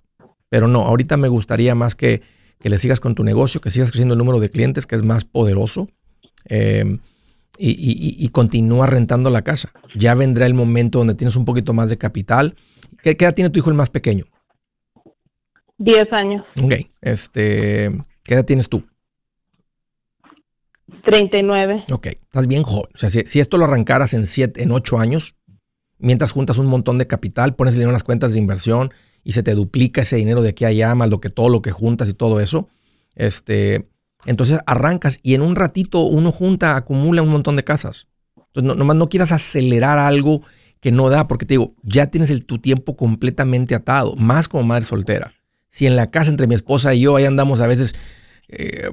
Pero 0.48 0.68
no, 0.68 0.82
ahorita 0.82 1.16
me 1.16 1.28
gustaría 1.28 1.74
más 1.74 1.94
que, 1.94 2.22
que 2.58 2.70
le 2.70 2.78
sigas 2.78 3.00
con 3.00 3.14
tu 3.14 3.24
negocio, 3.24 3.60
que 3.60 3.70
sigas 3.70 3.90
creciendo 3.90 4.14
el 4.14 4.18
número 4.18 4.40
de 4.40 4.50
clientes, 4.50 4.86
que 4.86 4.96
es 4.96 5.02
más 5.02 5.24
poderoso, 5.24 5.88
eh, 6.48 6.98
y, 7.58 7.70
y- 7.70 7.92
y- 8.20 8.24
y 8.24 8.28
continúa 8.28 8.86
rentando 8.86 9.30
la 9.30 9.42
casa. 9.42 9.72
Ya 9.94 10.14
vendrá 10.14 10.46
el 10.46 10.54
momento 10.54 10.98
donde 10.98 11.14
tienes 11.14 11.36
un 11.36 11.44
poquito 11.44 11.72
más 11.72 11.88
de 11.90 11.96
capital. 11.98 12.54
¿Qué, 13.02 13.16
qué 13.16 13.24
edad 13.24 13.34
tiene 13.34 13.50
tu 13.50 13.58
hijo 13.58 13.70
el 13.70 13.76
más 13.76 13.90
pequeño? 13.90 14.24
Diez 15.78 16.10
años, 16.12 16.44
Ok, 16.62 16.72
este, 17.02 17.92
¿qué 18.22 18.34
edad 18.34 18.44
tienes 18.46 18.68
tú? 18.68 18.82
39. 21.04 21.84
Ok, 21.92 22.06
estás 22.06 22.46
bien 22.46 22.62
joven. 22.62 22.90
O 22.94 22.98
sea, 22.98 23.10
si, 23.10 23.20
si 23.26 23.40
esto 23.40 23.58
lo 23.58 23.64
arrancaras 23.64 24.14
en 24.14 24.26
siete, 24.26 24.62
en 24.62 24.70
ocho 24.70 24.98
años, 24.98 25.34
mientras 25.98 26.32
juntas 26.32 26.58
un 26.58 26.66
montón 26.66 26.98
de 26.98 27.06
capital, 27.06 27.54
pones 27.54 27.74
el 27.74 27.78
dinero 27.78 27.90
en 27.90 27.94
las 27.94 28.04
cuentas 28.04 28.32
de 28.32 28.38
inversión 28.38 28.92
y 29.24 29.32
se 29.32 29.42
te 29.42 29.54
duplica 29.54 30.02
ese 30.02 30.16
dinero 30.16 30.42
de 30.42 30.50
aquí 30.50 30.64
a 30.64 30.68
allá, 30.68 30.94
más 30.94 31.10
lo 31.10 31.20
que 31.20 31.30
todo 31.30 31.48
lo 31.48 31.60
que 31.62 31.72
juntas 31.72 32.08
y 32.08 32.14
todo 32.14 32.40
eso, 32.40 32.68
este, 33.16 33.88
entonces 34.26 34.58
arrancas 34.66 35.18
y 35.22 35.34
en 35.34 35.42
un 35.42 35.56
ratito 35.56 36.00
uno 36.02 36.32
junta, 36.32 36.76
acumula 36.76 37.22
un 37.22 37.30
montón 37.30 37.56
de 37.56 37.64
casas. 37.64 38.08
Entonces, 38.36 38.64
no, 38.64 38.74
nomás 38.74 38.96
no 38.96 39.08
quieras 39.08 39.32
acelerar 39.32 39.98
algo 39.98 40.42
que 40.80 40.92
no 40.92 41.08
da, 41.08 41.26
porque 41.26 41.46
te 41.46 41.54
digo, 41.54 41.74
ya 41.82 42.06
tienes 42.06 42.46
tu 42.46 42.58
tiempo 42.58 42.96
completamente 42.96 43.74
atado, 43.74 44.14
más 44.16 44.48
como 44.48 44.64
madre 44.64 44.84
soltera. 44.84 45.32
Si 45.68 45.86
en 45.86 45.96
la 45.96 46.10
casa 46.10 46.30
entre 46.30 46.46
mi 46.46 46.54
esposa 46.54 46.94
y 46.94 47.00
yo 47.00 47.16
ahí 47.16 47.24
andamos 47.24 47.60
a 47.60 47.66
veces 47.66 47.94
eh, 48.48 48.90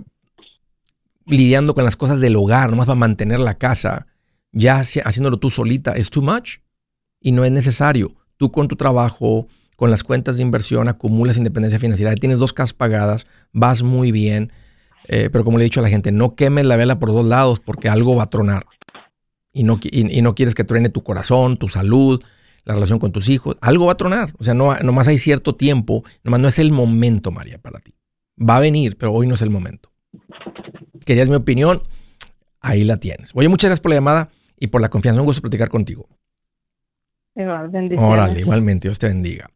lidiando 1.25 1.73
con 1.73 1.83
las 1.85 1.95
cosas 1.95 2.19
del 2.19 2.35
hogar, 2.35 2.69
nomás 2.69 2.87
para 2.87 2.99
mantener 2.99 3.39
la 3.39 3.57
casa, 3.57 4.07
ya 4.51 4.81
haci- 4.81 5.01
haciéndolo 5.03 5.37
tú 5.37 5.49
solita, 5.49 5.93
es 5.93 6.09
too 6.09 6.21
much 6.21 6.57
y 7.21 7.31
no 7.31 7.45
es 7.45 7.51
necesario. 7.51 8.15
Tú 8.37 8.51
con 8.51 8.67
tu 8.67 8.75
trabajo, 8.75 9.47
con 9.75 9.89
las 9.89 10.03
cuentas 10.03 10.37
de 10.37 10.43
inversión, 10.43 10.87
acumulas 10.87 11.37
independencia 11.37 11.79
financiera, 11.79 12.13
tienes 12.15 12.39
dos 12.39 12.53
casas 12.53 12.73
pagadas, 12.73 13.25
vas 13.51 13.83
muy 13.83 14.11
bien, 14.11 14.51
eh, 15.07 15.29
pero 15.31 15.43
como 15.43 15.57
le 15.57 15.63
he 15.63 15.65
dicho 15.65 15.79
a 15.79 15.83
la 15.83 15.89
gente, 15.89 16.11
no 16.11 16.35
quemes 16.35 16.65
la 16.65 16.75
vela 16.75 16.99
por 16.99 17.11
dos 17.11 17.25
lados 17.25 17.59
porque 17.59 17.89
algo 17.89 18.15
va 18.15 18.23
a 18.23 18.29
tronar 18.29 18.65
y 19.51 19.63
no, 19.63 19.79
y, 19.83 20.17
y 20.17 20.21
no 20.21 20.35
quieres 20.35 20.55
que 20.55 20.63
truene 20.63 20.89
tu 20.89 21.03
corazón, 21.03 21.57
tu 21.57 21.69
salud, 21.69 22.21
la 22.65 22.73
relación 22.73 22.99
con 22.99 23.11
tus 23.11 23.29
hijos, 23.29 23.57
algo 23.61 23.85
va 23.85 23.93
a 23.93 23.97
tronar. 23.97 24.33
O 24.39 24.43
sea, 24.43 24.53
no, 24.53 24.75
nomás 24.79 25.07
hay 25.07 25.17
cierto 25.17 25.55
tiempo, 25.55 26.03
nomás 26.23 26.39
no 26.39 26.47
es 26.47 26.59
el 26.59 26.71
momento, 26.71 27.31
María, 27.31 27.57
para 27.57 27.79
ti. 27.79 27.93
Va 28.37 28.57
a 28.57 28.59
venir, 28.59 28.97
pero 28.97 29.13
hoy 29.13 29.27
no 29.27 29.35
es 29.35 29.41
el 29.41 29.49
momento. 29.49 29.91
Querías 31.05 31.27
mi 31.27 31.35
opinión, 31.35 31.83
ahí 32.61 32.83
la 32.83 32.97
tienes. 32.97 33.31
Oye, 33.33 33.49
muchas 33.49 33.69
gracias 33.69 33.81
por 33.81 33.91
la 33.91 33.97
llamada 33.97 34.29
y 34.57 34.67
por 34.67 34.81
la 34.81 34.89
confianza. 34.89 35.21
Un 35.21 35.27
gusto 35.27 35.41
platicar 35.41 35.69
contigo. 35.69 36.07
Igual, 37.35 37.69
bendiciones. 37.69 38.11
Órale, 38.11 38.39
igualmente, 38.39 38.87
Dios 38.87 38.99
te 38.99 39.07
bendiga. 39.07 39.49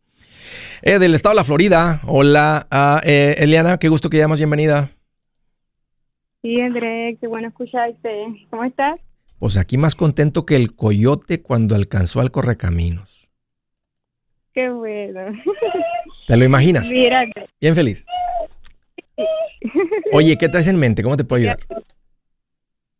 Eh, 0.81 0.99
del 0.99 1.15
estado 1.15 1.33
de 1.33 1.37
la 1.37 1.43
Florida, 1.43 2.01
hola, 2.05 2.67
ah, 2.69 3.01
eh, 3.03 3.35
Eliana, 3.39 3.77
qué 3.77 3.89
gusto 3.89 4.09
que 4.09 4.17
llamas, 4.17 4.39
bienvenida. 4.39 4.91
Sí, 6.41 6.61
André, 6.61 7.17
qué 7.19 7.27
bueno 7.27 7.47
escucharte. 7.47 8.25
¿Cómo 8.49 8.63
estás? 8.63 8.99
Pues 9.39 9.57
aquí 9.57 9.77
más 9.77 9.95
contento 9.95 10.45
que 10.45 10.55
el 10.55 10.75
coyote 10.75 11.41
cuando 11.41 11.75
alcanzó 11.75 12.21
al 12.21 12.31
correcaminos. 12.31 13.29
Qué 14.53 14.69
bueno. 14.69 15.21
¿Te 16.27 16.37
lo 16.37 16.45
imaginas? 16.45 16.89
Mira, 16.89 17.25
Bien 17.61 17.75
feliz. 17.75 18.05
Oye, 20.11 20.37
¿qué 20.37 20.49
traes 20.49 20.67
en 20.67 20.77
mente? 20.77 21.03
¿Cómo 21.03 21.17
te 21.17 21.23
puedo 21.23 21.41
ayudar? 21.41 21.59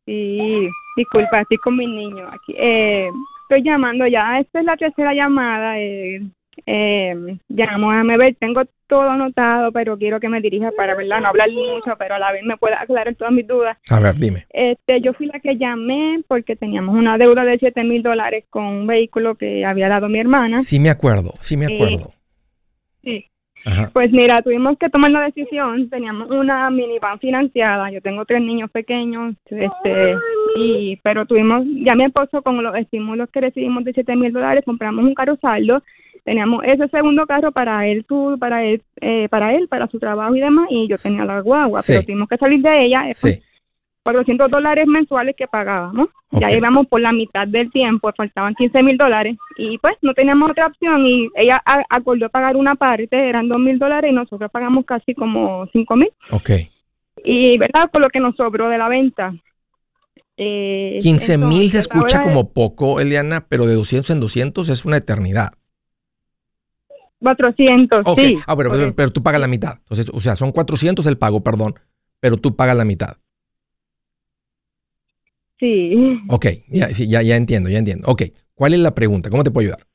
sí, 0.05 0.69
disculpa, 0.95 1.41
estoy 1.41 1.57
con 1.57 1.77
mi 1.77 1.87
niño 1.87 2.27
aquí. 2.27 2.55
Eh, 2.57 3.09
estoy 3.43 3.63
llamando 3.63 4.05
ya, 4.07 4.39
esta 4.39 4.59
es 4.59 4.65
la 4.65 4.77
tercera 4.77 5.13
llamada. 5.13 5.79
Eh, 5.79 6.21
eh, 6.65 7.37
llamo 7.49 7.91
a 7.91 8.03
ver, 8.03 8.35
tengo 8.39 8.63
todo 8.87 9.09
anotado, 9.09 9.71
pero 9.71 9.97
quiero 9.97 10.19
que 10.19 10.29
me 10.29 10.41
dirija 10.41 10.71
para, 10.71 10.95
¿verdad? 10.95 11.21
No 11.21 11.27
hablar 11.27 11.49
mucho, 11.51 11.91
pero 11.99 12.15
a 12.15 12.19
la 12.19 12.31
vez 12.31 12.43
me 12.43 12.57
pueda 12.57 12.81
aclarar 12.81 13.13
todas 13.15 13.33
mis 13.33 13.45
dudas. 13.45 13.77
A 13.89 13.99
ver, 13.99 14.15
dime. 14.15 14.45
Este, 14.49 15.01
yo 15.01 15.13
fui 15.13 15.27
la 15.27 15.39
que 15.39 15.57
llamé 15.57 16.21
porque 16.27 16.55
teníamos 16.55 16.95
una 16.95 17.17
deuda 17.17 17.43
de 17.43 17.59
7 17.59 17.83
mil 17.83 18.01
dólares 18.01 18.45
con 18.49 18.65
un 18.65 18.87
vehículo 18.87 19.35
que 19.35 19.65
había 19.65 19.89
dado 19.89 20.07
mi 20.09 20.19
hermana. 20.19 20.63
Sí 20.63 20.79
me 20.79 20.89
acuerdo, 20.89 21.31
sí 21.41 21.57
me 21.57 21.65
Eh, 21.65 21.75
acuerdo. 21.75 22.11
Sí. 23.03 23.25
Ajá. 23.65 23.89
Pues 23.91 24.11
mira, 24.11 24.41
tuvimos 24.41 24.77
que 24.77 24.89
tomar 24.89 25.11
la 25.11 25.25
decisión. 25.25 25.89
Teníamos 25.89 26.29
una 26.31 26.69
minivan 26.69 27.19
financiada. 27.19 27.91
Yo 27.91 28.01
tengo 28.01 28.23
tres 28.23 28.41
niños 28.41 28.71
pequeños, 28.71 29.35
este, 29.49 30.15
y 30.55 30.95
pero 31.03 31.25
tuvimos, 31.25 31.65
ya 31.83 31.93
mi 31.95 32.05
esposo 32.05 32.41
con 32.41 32.63
los 32.63 32.75
estímulos 32.77 33.29
que 33.29 33.41
recibimos 33.41 33.83
de 33.83 33.91
siete 33.91 34.15
mil 34.15 34.31
dólares, 34.31 34.63
compramos 34.65 35.03
un 35.03 35.13
carro 35.13 35.35
saldo. 35.41 35.83
Teníamos 36.27 36.61
ese 36.65 36.89
segundo 36.89 37.25
carro 37.25 37.53
para 37.53 37.87
él, 37.87 38.03
su, 38.05 38.35
para 38.37 38.61
él, 38.65 38.81
eh, 38.99 39.29
para 39.29 39.55
él, 39.55 39.69
para 39.69 39.87
su 39.87 39.97
trabajo 39.97 40.35
y 40.35 40.41
demás, 40.41 40.67
y 40.69 40.85
yo 40.89 40.97
tenía 40.97 41.23
la 41.23 41.39
guagua, 41.39 41.81
Sí. 41.81 41.93
pero 41.93 42.03
tuvimos 42.03 42.27
que 42.27 42.35
salir 42.35 42.61
de 42.61 42.83
ella. 42.83 43.09
eh, 43.09 43.13
Sí. 43.13 43.41
400 44.03 44.51
dólares 44.51 44.85
mensuales 44.87 45.35
que 45.37 45.47
pagábamos. 45.47 46.09
Ya 46.31 46.47
Ok. 46.47 46.53
íbamos 46.57 46.87
por 46.87 46.99
la 46.99 47.13
mitad 47.13 47.47
del 47.47 47.71
tiempo, 47.71 48.11
faltaban 48.15 48.55
15 48.55 48.83
mil 48.83 48.97
dólares 48.97 49.37
y 49.57 49.77
pues 49.77 49.95
no 50.01 50.13
teníamos 50.13 50.51
otra 50.51 50.67
opción 50.67 51.05
y 51.07 51.29
ella 51.35 51.61
a- 51.65 51.85
acordó 51.89 52.27
pagar 52.29 52.57
una 52.57 52.75
parte, 52.75 53.07
eran 53.29 53.47
2 53.47 53.59
mil 53.59 53.79
dólares 53.79 54.11
y 54.11 54.13
nosotros 54.13 54.51
pagamos 54.51 54.83
casi 54.85 55.13
como 55.13 55.65
5 55.71 55.95
mil. 55.95 56.09
Ok. 56.31 56.49
Y, 57.23 57.57
¿verdad? 57.57 57.89
Por 57.89 58.01
lo 58.01 58.09
que 58.09 58.19
nos 58.19 58.35
sobró 58.35 58.67
de 58.67 58.77
la 58.77 58.89
venta. 58.89 59.33
Eh, 60.37 60.99
15 61.01 61.37
mil 61.37 61.69
se 61.71 61.79
escucha 61.79 62.21
como 62.21 62.51
poco, 62.53 62.99
Eliana, 62.99 63.45
pero 63.47 63.65
de 63.65 63.73
200 63.75 64.09
en 64.09 64.19
200 64.19 64.67
es 64.69 64.83
una 64.85 64.97
eternidad. 64.97 65.49
400, 67.19 68.03
Ok. 68.05 68.19
sí. 68.21 68.35
ah, 68.45 68.55
pero, 68.55 68.69
correcto. 68.69 68.93
pero 68.95 69.11
tú 69.11 69.23
pagas 69.23 69.41
la 69.41 69.47
mitad. 69.47 69.75
Entonces, 69.79 70.09
o 70.13 70.21
sea, 70.21 70.35
son 70.35 70.51
400 70.51 71.05
el 71.07 71.17
pago, 71.17 71.43
perdón, 71.43 71.75
pero 72.19 72.37
tú 72.37 72.55
pagas 72.55 72.77
la 72.77 72.85
mitad. 72.85 73.17
Sí. 75.59 76.19
Ok, 76.29 76.45
ya, 76.67 76.87
sí, 76.89 77.07
ya, 77.07 77.21
ya 77.23 77.35
entiendo, 77.35 77.69
ya 77.69 77.79
entiendo. 77.79 78.07
Ok, 78.07 78.23
¿cuál 78.53 78.73
es 78.73 78.79
la 78.79 78.93
pregunta? 78.93 79.29
¿Cómo 79.29 79.43
te 79.43 79.51
puedo 79.51 79.65
ayudar? 79.65 79.87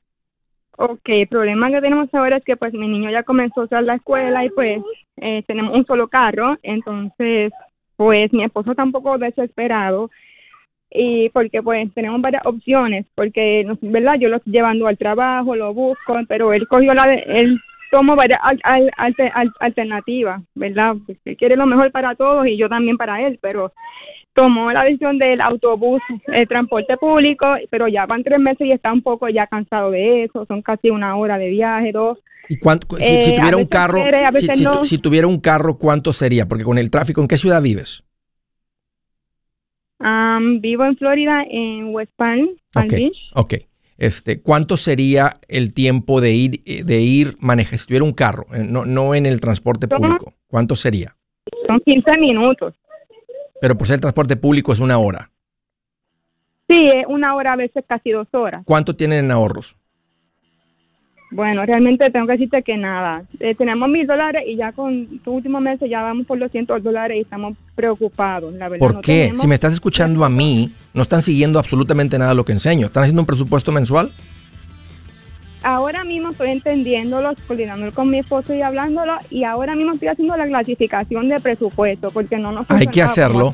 Ok, 0.77 1.01
el 1.05 1.27
problema 1.27 1.69
que 1.71 1.81
tenemos 1.81 2.13
ahora 2.13 2.37
es 2.37 2.43
que 2.43 2.57
pues 2.57 2.73
mi 2.73 2.87
niño 2.87 3.09
ya 3.11 3.23
comenzó 3.23 3.61
a 3.61 3.65
usar 3.65 3.83
la 3.83 3.95
escuela 3.95 4.43
y 4.43 4.49
pues 4.49 4.81
eh, 5.17 5.43
tenemos 5.47 5.73
un 5.75 5.85
solo 5.85 6.07
carro, 6.07 6.57
entonces 6.63 7.53
pues 7.95 8.33
mi 8.33 8.43
esposo 8.43 8.71
está 8.71 8.83
un 8.83 8.91
poco 8.91 9.17
desesperado 9.17 10.09
y 10.93 11.29
porque 11.29 11.61
pues 11.63 11.91
tenemos 11.93 12.21
varias 12.21 12.45
opciones, 12.45 13.05
porque 13.15 13.65
verdad 13.81 14.15
yo 14.19 14.29
lo 14.29 14.37
estoy 14.37 14.53
llevando 14.53 14.87
al 14.87 14.97
trabajo, 14.97 15.55
lo 15.55 15.73
busco, 15.73 16.15
pero 16.27 16.53
él 16.53 16.67
cogió 16.67 16.93
la, 16.93 17.07
de- 17.07 17.23
él 17.27 17.59
tomó 17.91 18.15
varias 18.15 18.39
al- 18.43 18.59
al- 18.63 18.91
alte- 18.97 19.31
al- 19.33 19.53
alternativas, 19.59 20.41
verdad, 20.55 20.95
porque 21.05 21.21
él 21.31 21.37
quiere 21.37 21.55
lo 21.55 21.65
mejor 21.65 21.91
para 21.91 22.15
todos 22.15 22.47
y 22.47 22.57
yo 22.57 22.69
también 22.69 22.97
para 22.97 23.21
él, 23.25 23.39
pero 23.41 23.71
tomó 24.33 24.71
la 24.71 24.83
decisión 24.83 25.17
del 25.19 25.41
autobús, 25.41 26.01
el 26.27 26.47
transporte 26.47 26.97
público, 26.97 27.45
pero 27.69 27.87
ya 27.87 28.05
van 28.05 28.23
tres 28.23 28.39
meses 28.39 28.65
y 28.67 28.71
está 28.71 28.91
un 28.91 29.01
poco 29.01 29.29
ya 29.29 29.47
cansado 29.47 29.91
de 29.91 30.23
eso, 30.23 30.45
son 30.45 30.61
casi 30.61 30.89
una 30.89 31.15
hora 31.15 31.37
de 31.37 31.49
viaje, 31.49 31.91
dos. 31.91 32.17
¿Y 32.49 32.57
cuánto, 32.57 32.97
si, 32.97 33.13
Eh, 33.13 33.19
si 33.19 33.35
tuviera 33.35 33.57
un 33.57 33.65
carro, 33.65 34.01
quiere, 34.01 34.25
si 34.83 34.97
tuviera 34.97 35.27
un 35.27 35.39
carro, 35.39 35.77
¿cuánto 35.77 36.11
sería? 36.13 36.45
Porque 36.47 36.63
con 36.63 36.77
el 36.77 36.89
tráfico, 36.89 37.21
¿en 37.21 37.27
qué 37.27 37.37
ciudad 37.37 37.61
vives? 37.61 38.03
Vivo 40.59 40.85
en 40.85 40.97
Florida, 40.97 41.43
en 41.49 41.93
West 41.93 42.11
Palm, 42.15 42.49
Palm 42.71 42.85
Ok, 42.87 42.91
Beach. 42.93 43.17
ok. 43.35 43.53
Este, 43.97 44.41
¿cuánto 44.41 44.75
sería 44.75 45.39
el 45.47 45.73
tiempo 45.73 46.19
de 46.19 46.33
ir, 46.33 46.61
eh, 46.65 46.83
de 46.83 46.99
ir 47.01 47.37
manejar, 47.39 47.77
si 47.79 47.85
tuviera 47.87 48.03
un 48.03 48.11
carro, 48.13 48.45
eh, 48.53 48.63
no, 48.67 48.85
no 48.85 49.15
en 49.15 49.25
el 49.25 49.39
transporte 49.39 49.87
público? 49.87 50.33
¿Cuánto 50.47 50.75
sería? 50.75 51.15
Son 51.67 51.79
15 51.79 52.17
minutos. 52.17 52.73
Pero 53.61 53.77
por 53.77 53.87
ser 53.87 53.95
el 53.95 54.01
transporte 54.01 54.35
público 54.35 54.73
es 54.73 54.79
una 54.79 54.97
hora. 54.97 55.29
Sí, 56.67 56.89
es 56.89 57.05
una 57.07 57.35
hora, 57.35 57.53
a 57.53 57.55
veces 57.55 57.85
casi 57.87 58.11
dos 58.11 58.27
horas. 58.31 58.63
¿Cuánto 58.65 58.95
tienen 58.95 59.25
en 59.25 59.31
ahorros? 59.31 59.77
Bueno, 61.33 61.65
realmente 61.65 62.09
tengo 62.11 62.27
que 62.27 62.33
decirte 62.33 62.61
que 62.63 62.77
nada. 62.77 63.23
Eh, 63.39 63.55
tenemos 63.55 63.89
mil 63.89 64.05
dólares 64.05 64.43
y 64.47 64.55
ya 64.55 64.71
con 64.71 65.19
tu 65.19 65.31
último 65.31 65.59
mes 65.59 65.79
ya 65.89 66.01
vamos 66.01 66.27
por 66.27 66.37
los 66.37 66.51
cientos 66.51 66.83
dólares 66.83 67.17
y 67.17 67.21
estamos 67.21 67.55
preocupados, 67.75 68.53
la 68.53 68.69
verdad. 68.69 68.85
¿Por 68.85 68.93
no 68.95 69.01
qué? 69.01 69.21
tenemos- 69.23 69.39
Si 69.41 69.47
me 69.47 69.55
estás 69.55 69.73
escuchando 69.73 70.23
a 70.25 70.29
mí, 70.29 70.71
no 70.93 71.01
están 71.01 71.21
siguiendo 71.21 71.57
absolutamente 71.59 72.19
nada 72.19 72.33
lo 72.33 72.45
que 72.45 72.51
enseño. 72.51 72.85
¿Están 72.85 73.03
haciendo 73.03 73.21
un 73.21 73.25
presupuesto 73.25 73.71
mensual? 73.71 74.11
Ahora 75.65 76.03
mismo 76.03 76.29
estoy 76.31 76.49
entendiéndolo, 76.51 77.33
coordinándolo 77.47 77.93
con 77.93 78.09
mi 78.09 78.19
esposo 78.19 78.53
y 78.53 78.61
hablándolo, 78.61 79.13
y 79.29 79.45
ahora 79.45 79.75
mismo 79.75 79.93
estoy 79.93 80.09
haciendo 80.09 80.35
la 80.35 80.45
clasificación 80.45 81.29
de 81.29 81.39
presupuesto, 81.39 82.09
porque 82.11 82.37
no 82.37 82.51
nos 82.51 82.65
Hay 82.69 82.87
que 82.87 83.01
hacerlo. 83.01 83.51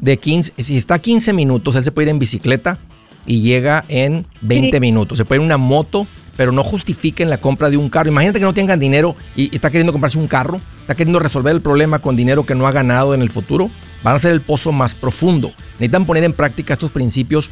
De 0.00 0.16
15, 0.18 0.52
si 0.60 0.76
está 0.76 0.94
a 0.94 0.98
15 0.98 1.32
minutos, 1.32 1.76
él 1.76 1.84
se 1.84 1.92
puede 1.92 2.06
ir 2.06 2.10
en 2.10 2.18
bicicleta 2.18 2.78
y 3.26 3.42
llega 3.42 3.84
en 3.88 4.26
20 4.40 4.78
Sí. 4.78 4.80
minutos. 4.80 5.18
Se 5.18 5.24
puede 5.24 5.38
ir 5.40 5.42
en 5.42 5.46
una 5.46 5.56
moto, 5.56 6.04
pero 6.36 6.52
no 6.52 6.62
justifiquen 6.62 7.30
la 7.30 7.38
compra 7.38 7.70
de 7.70 7.76
un 7.76 7.88
carro. 7.88 8.08
Imagínate 8.08 8.38
que 8.38 8.44
no 8.44 8.54
tengan 8.54 8.80
dinero 8.80 9.16
y 9.36 9.54
está 9.54 9.70
queriendo 9.70 9.92
comprarse 9.92 10.18
un 10.18 10.28
carro, 10.28 10.60
está 10.80 10.94
queriendo 10.94 11.18
resolver 11.18 11.54
el 11.54 11.60
problema 11.60 11.98
con 11.98 12.16
dinero 12.16 12.44
que 12.44 12.54
no 12.54 12.66
ha 12.66 12.72
ganado 12.72 13.14
en 13.14 13.22
el 13.22 13.30
futuro. 13.30 13.70
Van 14.02 14.16
a 14.16 14.18
ser 14.18 14.32
el 14.32 14.40
pozo 14.40 14.72
más 14.72 14.94
profundo. 14.94 15.52
Necesitan 15.74 16.06
poner 16.06 16.24
en 16.24 16.32
práctica 16.32 16.72
estos 16.74 16.90
principios 16.90 17.50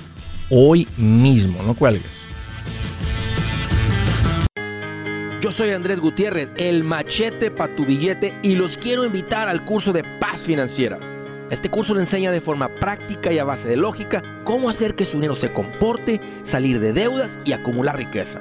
hoy 0.51 0.89
mismo. 0.97 1.63
No 1.63 1.75
cuelgues. 1.75 2.31
Yo 5.41 5.53
soy 5.53 5.71
Andrés 5.71 6.01
Gutiérrez, 6.01 6.51
el 6.57 6.85
machete 6.85 7.51
para 7.51 7.75
tu 7.75 7.87
billete 7.87 8.39
y 8.43 8.57
los 8.57 8.77
quiero 8.77 9.07
invitar 9.07 9.49
al 9.49 9.65
curso 9.65 9.93
de 9.93 10.05
paz 10.21 10.43
financiera. 10.43 10.99
Este 11.51 11.71
curso 11.71 11.95
le 11.95 12.01
enseña 12.01 12.31
de 12.31 12.43
forma 12.43 12.69
práctica 12.79 13.33
y 13.33 13.39
a 13.39 13.45
base 13.45 13.67
de 13.67 13.77
lógica 13.77 14.23
cómo 14.45 14.69
hacer 14.69 14.95
que 14.95 15.07
su 15.07 15.17
dinero 15.17 15.37
se 15.37 15.53
comporte, 15.53 16.21
salir 16.45 16.79
de 16.79 16.93
deudas 16.93 17.39
y 17.45 17.53
acumular 17.53 17.97
riqueza. 17.97 18.41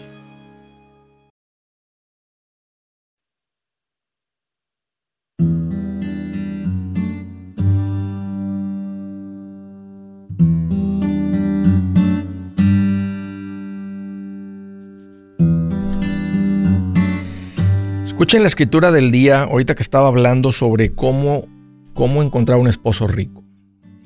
Escuchen 18.21 18.43
la 18.43 18.49
escritura 18.49 18.91
del 18.91 19.11
día, 19.11 19.41
ahorita 19.41 19.73
que 19.73 19.81
estaba 19.81 20.07
hablando 20.07 20.51
sobre 20.51 20.93
cómo, 20.93 21.47
cómo 21.95 22.21
encontrar 22.21 22.59
un 22.59 22.67
esposo 22.67 23.07
rico. 23.07 23.43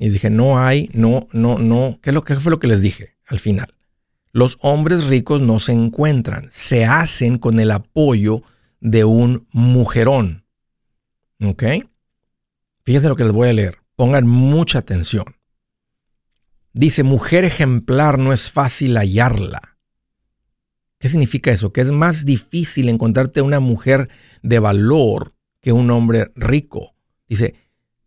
Y 0.00 0.08
dije, 0.08 0.30
no 0.30 0.58
hay, 0.58 0.88
no, 0.94 1.28
no, 1.34 1.58
no. 1.58 1.98
¿Qué, 2.00 2.12
lo, 2.12 2.24
¿Qué 2.24 2.40
fue 2.40 2.50
lo 2.50 2.58
que 2.58 2.66
les 2.66 2.80
dije 2.80 3.18
al 3.26 3.40
final? 3.40 3.74
Los 4.32 4.56
hombres 4.62 5.04
ricos 5.04 5.42
no 5.42 5.60
se 5.60 5.72
encuentran, 5.72 6.48
se 6.50 6.86
hacen 6.86 7.36
con 7.36 7.60
el 7.60 7.70
apoyo 7.70 8.40
de 8.80 9.04
un 9.04 9.48
mujerón. 9.52 10.46
¿Ok? 11.44 11.64
Fíjense 12.86 13.08
lo 13.08 13.16
que 13.16 13.24
les 13.24 13.34
voy 13.34 13.50
a 13.50 13.52
leer. 13.52 13.80
Pongan 13.96 14.26
mucha 14.26 14.78
atención. 14.78 15.26
Dice, 16.72 17.02
mujer 17.02 17.44
ejemplar 17.44 18.18
no 18.18 18.32
es 18.32 18.50
fácil 18.50 18.96
hallarla. 18.96 19.75
¿Qué 20.98 21.08
significa 21.08 21.50
eso? 21.50 21.72
Que 21.72 21.82
es 21.82 21.90
más 21.90 22.24
difícil 22.24 22.88
encontrarte 22.88 23.42
una 23.42 23.60
mujer 23.60 24.08
de 24.42 24.58
valor 24.58 25.34
que 25.60 25.72
un 25.72 25.90
hombre 25.90 26.30
rico. 26.34 26.94
Dice, 27.28 27.54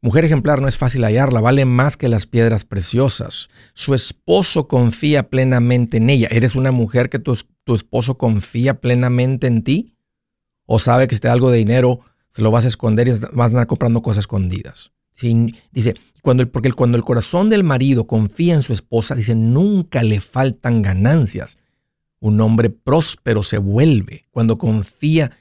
mujer 0.02 0.26
ejemplar 0.26 0.62
no 0.62 0.68
es 0.68 0.78
fácil 0.78 1.04
hallarla, 1.04 1.42
vale 1.42 1.66
más 1.66 1.98
que 1.98 2.10
las 2.10 2.26
piedras 2.26 2.66
preciosas. 2.66 3.50
Su 3.74 3.94
esposo 3.94 4.68
confía 4.68 5.30
plenamente 5.30 5.98
en 5.98 6.10
ella. 6.10 6.28
¿Eres 6.32 6.56
una 6.56 6.72
mujer 6.72 7.10
que 7.10 7.20
tu, 7.20 7.38
tu 7.64 7.76
esposo 7.76 8.18
confía 8.18 8.82
plenamente 8.82 9.48
en 9.48 9.64
ti? 9.64 9.96
¿O 10.66 10.80
sabe 10.80 11.08
que 11.08 11.16
si 11.16 11.22
te 11.22 11.28
da 11.28 11.34
algo 11.34 11.52
de 11.52 11.58
dinero, 11.58 12.02
se 12.30 12.42
lo 12.42 12.52
vas 12.52 12.66
a 12.66 12.70
esconder 12.70 13.08
y 13.08 13.12
vas 13.12 13.32
a 13.34 13.46
andar 13.46 13.68
comprando 13.68 14.02
cosas 14.02 14.24
escondidas? 14.24 14.92
Dice, 15.72 15.96
cuando 16.22 16.50
porque 16.50 16.72
cuando 16.72 16.98
el 16.98 17.04
corazón 17.04 17.50
del 17.50 17.64
marido 17.64 18.08
confía 18.08 18.56
en 18.56 18.64
su 18.64 18.74
esposa, 18.74 19.16
dice, 19.16 19.36
nunca 19.36 20.04
le 20.04 20.22
faltan 20.22 20.82
ganancias. 20.82 21.58
Un 22.20 22.42
hombre 22.42 22.70
próspero 22.70 23.44
se 23.44 23.58
vuelve 23.58 24.26
cuando 24.32 24.58
confía. 24.58 25.32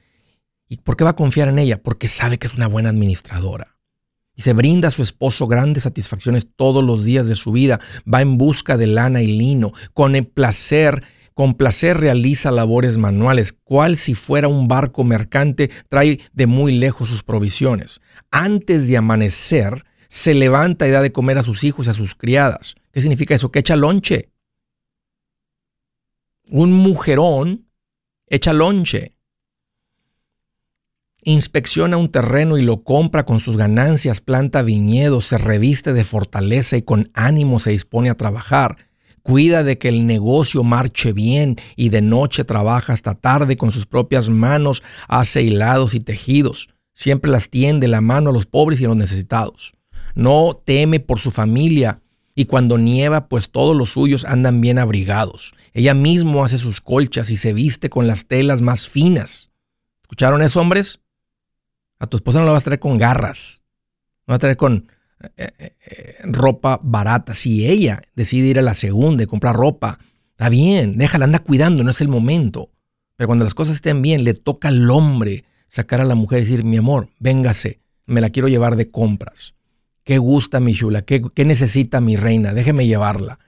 ¿Y 0.68 0.78
por 0.78 0.96
qué 0.96 1.04
va 1.04 1.10
a 1.10 1.16
confiar 1.16 1.48
en 1.48 1.58
ella? 1.58 1.82
Porque 1.82 2.08
sabe 2.08 2.38
que 2.38 2.46
es 2.46 2.54
una 2.54 2.68
buena 2.68 2.90
administradora. 2.90 3.76
Y 4.34 4.42
se 4.42 4.52
brinda 4.52 4.88
a 4.88 4.92
su 4.92 5.02
esposo 5.02 5.48
grandes 5.48 5.82
satisfacciones 5.82 6.48
todos 6.54 6.84
los 6.84 7.04
días 7.04 7.26
de 7.26 7.34
su 7.34 7.50
vida. 7.50 7.80
Va 8.12 8.20
en 8.20 8.38
busca 8.38 8.76
de 8.76 8.86
lana 8.86 9.22
y 9.22 9.26
lino. 9.26 9.72
Con 9.94 10.14
el 10.14 10.26
placer, 10.26 11.02
con 11.34 11.54
placer 11.54 11.98
realiza 11.98 12.52
labores 12.52 12.98
manuales. 12.98 13.52
Cual 13.52 13.96
si 13.96 14.14
fuera 14.14 14.46
un 14.46 14.68
barco 14.68 15.02
mercante, 15.02 15.70
trae 15.88 16.20
de 16.32 16.46
muy 16.46 16.72
lejos 16.78 17.08
sus 17.08 17.24
provisiones. 17.24 18.00
Antes 18.30 18.86
de 18.86 18.96
amanecer, 18.96 19.84
se 20.08 20.34
levanta 20.34 20.86
y 20.86 20.92
da 20.92 21.02
de 21.02 21.12
comer 21.12 21.38
a 21.38 21.42
sus 21.42 21.64
hijos 21.64 21.86
y 21.86 21.90
a 21.90 21.94
sus 21.94 22.14
criadas. 22.14 22.76
¿Qué 22.92 22.98
¿Qué 22.98 23.02
significa 23.02 23.34
eso? 23.34 23.52
Que 23.52 23.60
echa 23.60 23.76
lonche. 23.76 24.30
Un 26.50 26.72
mujerón 26.72 27.66
echa 28.26 28.54
lonche. 28.54 29.14
Inspecciona 31.22 31.98
un 31.98 32.08
terreno 32.08 32.56
y 32.56 32.62
lo 32.62 32.84
compra 32.84 33.26
con 33.26 33.40
sus 33.40 33.58
ganancias, 33.58 34.22
planta 34.22 34.62
viñedos, 34.62 35.26
se 35.26 35.36
reviste 35.36 35.92
de 35.92 36.04
fortaleza 36.04 36.78
y 36.78 36.82
con 36.82 37.10
ánimo 37.12 37.60
se 37.60 37.70
dispone 37.72 38.08
a 38.08 38.14
trabajar. 38.14 38.76
Cuida 39.22 39.62
de 39.62 39.76
que 39.76 39.90
el 39.90 40.06
negocio 40.06 40.62
marche 40.62 41.12
bien 41.12 41.56
y 41.76 41.90
de 41.90 42.00
noche 42.00 42.44
trabaja 42.44 42.94
hasta 42.94 43.14
tarde 43.14 43.58
con 43.58 43.70
sus 43.70 43.84
propias 43.84 44.30
manos, 44.30 44.82
hace 45.06 45.42
hilados 45.42 45.92
y 45.92 46.00
tejidos. 46.00 46.70
Siempre 46.94 47.30
las 47.30 47.50
tiende 47.50 47.88
la 47.88 48.00
mano 48.00 48.30
a 48.30 48.32
los 48.32 48.46
pobres 48.46 48.80
y 48.80 48.86
a 48.86 48.88
los 48.88 48.96
necesitados. 48.96 49.74
No 50.14 50.58
teme 50.64 50.98
por 50.98 51.20
su 51.20 51.30
familia 51.30 52.00
y 52.38 52.44
cuando 52.44 52.78
nieva, 52.78 53.26
pues 53.26 53.50
todos 53.50 53.76
los 53.76 53.90
suyos 53.90 54.24
andan 54.24 54.60
bien 54.60 54.78
abrigados. 54.78 55.54
Ella 55.74 55.92
mismo 55.92 56.44
hace 56.44 56.56
sus 56.56 56.80
colchas 56.80 57.30
y 57.30 57.36
se 57.36 57.52
viste 57.52 57.90
con 57.90 58.06
las 58.06 58.26
telas 58.26 58.62
más 58.62 58.88
finas. 58.88 59.50
¿Escucharon 60.02 60.40
eso, 60.42 60.60
hombres? 60.60 61.00
A 61.98 62.06
tu 62.06 62.16
esposa 62.16 62.38
no 62.38 62.46
la 62.46 62.52
vas 62.52 62.62
a 62.62 62.66
traer 62.66 62.78
con 62.78 62.96
garras. 62.96 63.62
No 64.24 64.30
vas 64.30 64.36
a 64.36 64.38
traer 64.38 64.56
con 64.56 64.86
eh, 65.36 65.48
eh, 65.58 65.72
eh, 65.84 66.16
ropa 66.26 66.78
barata. 66.80 67.34
Si 67.34 67.66
ella 67.66 68.02
decide 68.14 68.46
ir 68.46 68.60
a 68.60 68.62
la 68.62 68.74
segunda 68.74 69.24
y 69.24 69.26
comprar 69.26 69.56
ropa, 69.56 69.98
está 70.30 70.48
bien, 70.48 70.96
déjala, 70.96 71.24
anda 71.24 71.40
cuidando, 71.40 71.82
no 71.82 71.90
es 71.90 72.00
el 72.00 72.06
momento. 72.06 72.70
Pero 73.16 73.26
cuando 73.26 73.42
las 73.42 73.54
cosas 73.54 73.74
estén 73.74 74.00
bien, 74.00 74.22
le 74.22 74.34
toca 74.34 74.68
al 74.68 74.88
hombre 74.92 75.44
sacar 75.66 76.00
a 76.00 76.04
la 76.04 76.14
mujer 76.14 76.38
y 76.38 76.42
decir, 76.42 76.62
mi 76.62 76.76
amor, 76.76 77.08
véngase, 77.18 77.80
me 78.06 78.20
la 78.20 78.30
quiero 78.30 78.46
llevar 78.46 78.76
de 78.76 78.92
compras. 78.92 79.54
¿Qué 80.08 80.16
gusta 80.16 80.58
mi 80.58 80.72
chula? 80.74 81.02
¿Qué, 81.02 81.20
qué 81.34 81.44
necesita 81.44 82.00
mi 82.00 82.16
reina? 82.16 82.54
Déjeme 82.54 82.86
llevarla. 82.86 83.40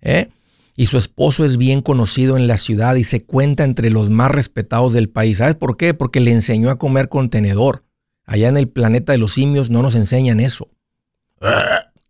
¿Eh? 0.00 0.30
Y 0.74 0.86
su 0.86 0.98
esposo 0.98 1.44
es 1.44 1.56
bien 1.56 1.82
conocido 1.82 2.36
en 2.36 2.48
la 2.48 2.58
ciudad 2.58 2.96
y 2.96 3.04
se 3.04 3.20
cuenta 3.20 3.62
entre 3.62 3.90
los 3.90 4.10
más 4.10 4.32
respetados 4.32 4.92
del 4.92 5.08
país. 5.08 5.38
¿Sabes 5.38 5.54
por 5.54 5.76
qué? 5.76 5.94
Porque 5.94 6.18
le 6.18 6.32
enseñó 6.32 6.70
a 6.70 6.80
comer 6.80 7.08
con 7.08 7.30
tenedor. 7.30 7.84
Allá 8.24 8.48
en 8.48 8.56
el 8.56 8.66
planeta 8.66 9.12
de 9.12 9.18
los 9.18 9.34
simios 9.34 9.70
no 9.70 9.82
nos 9.82 9.94
enseñan 9.94 10.40
eso. 10.40 10.68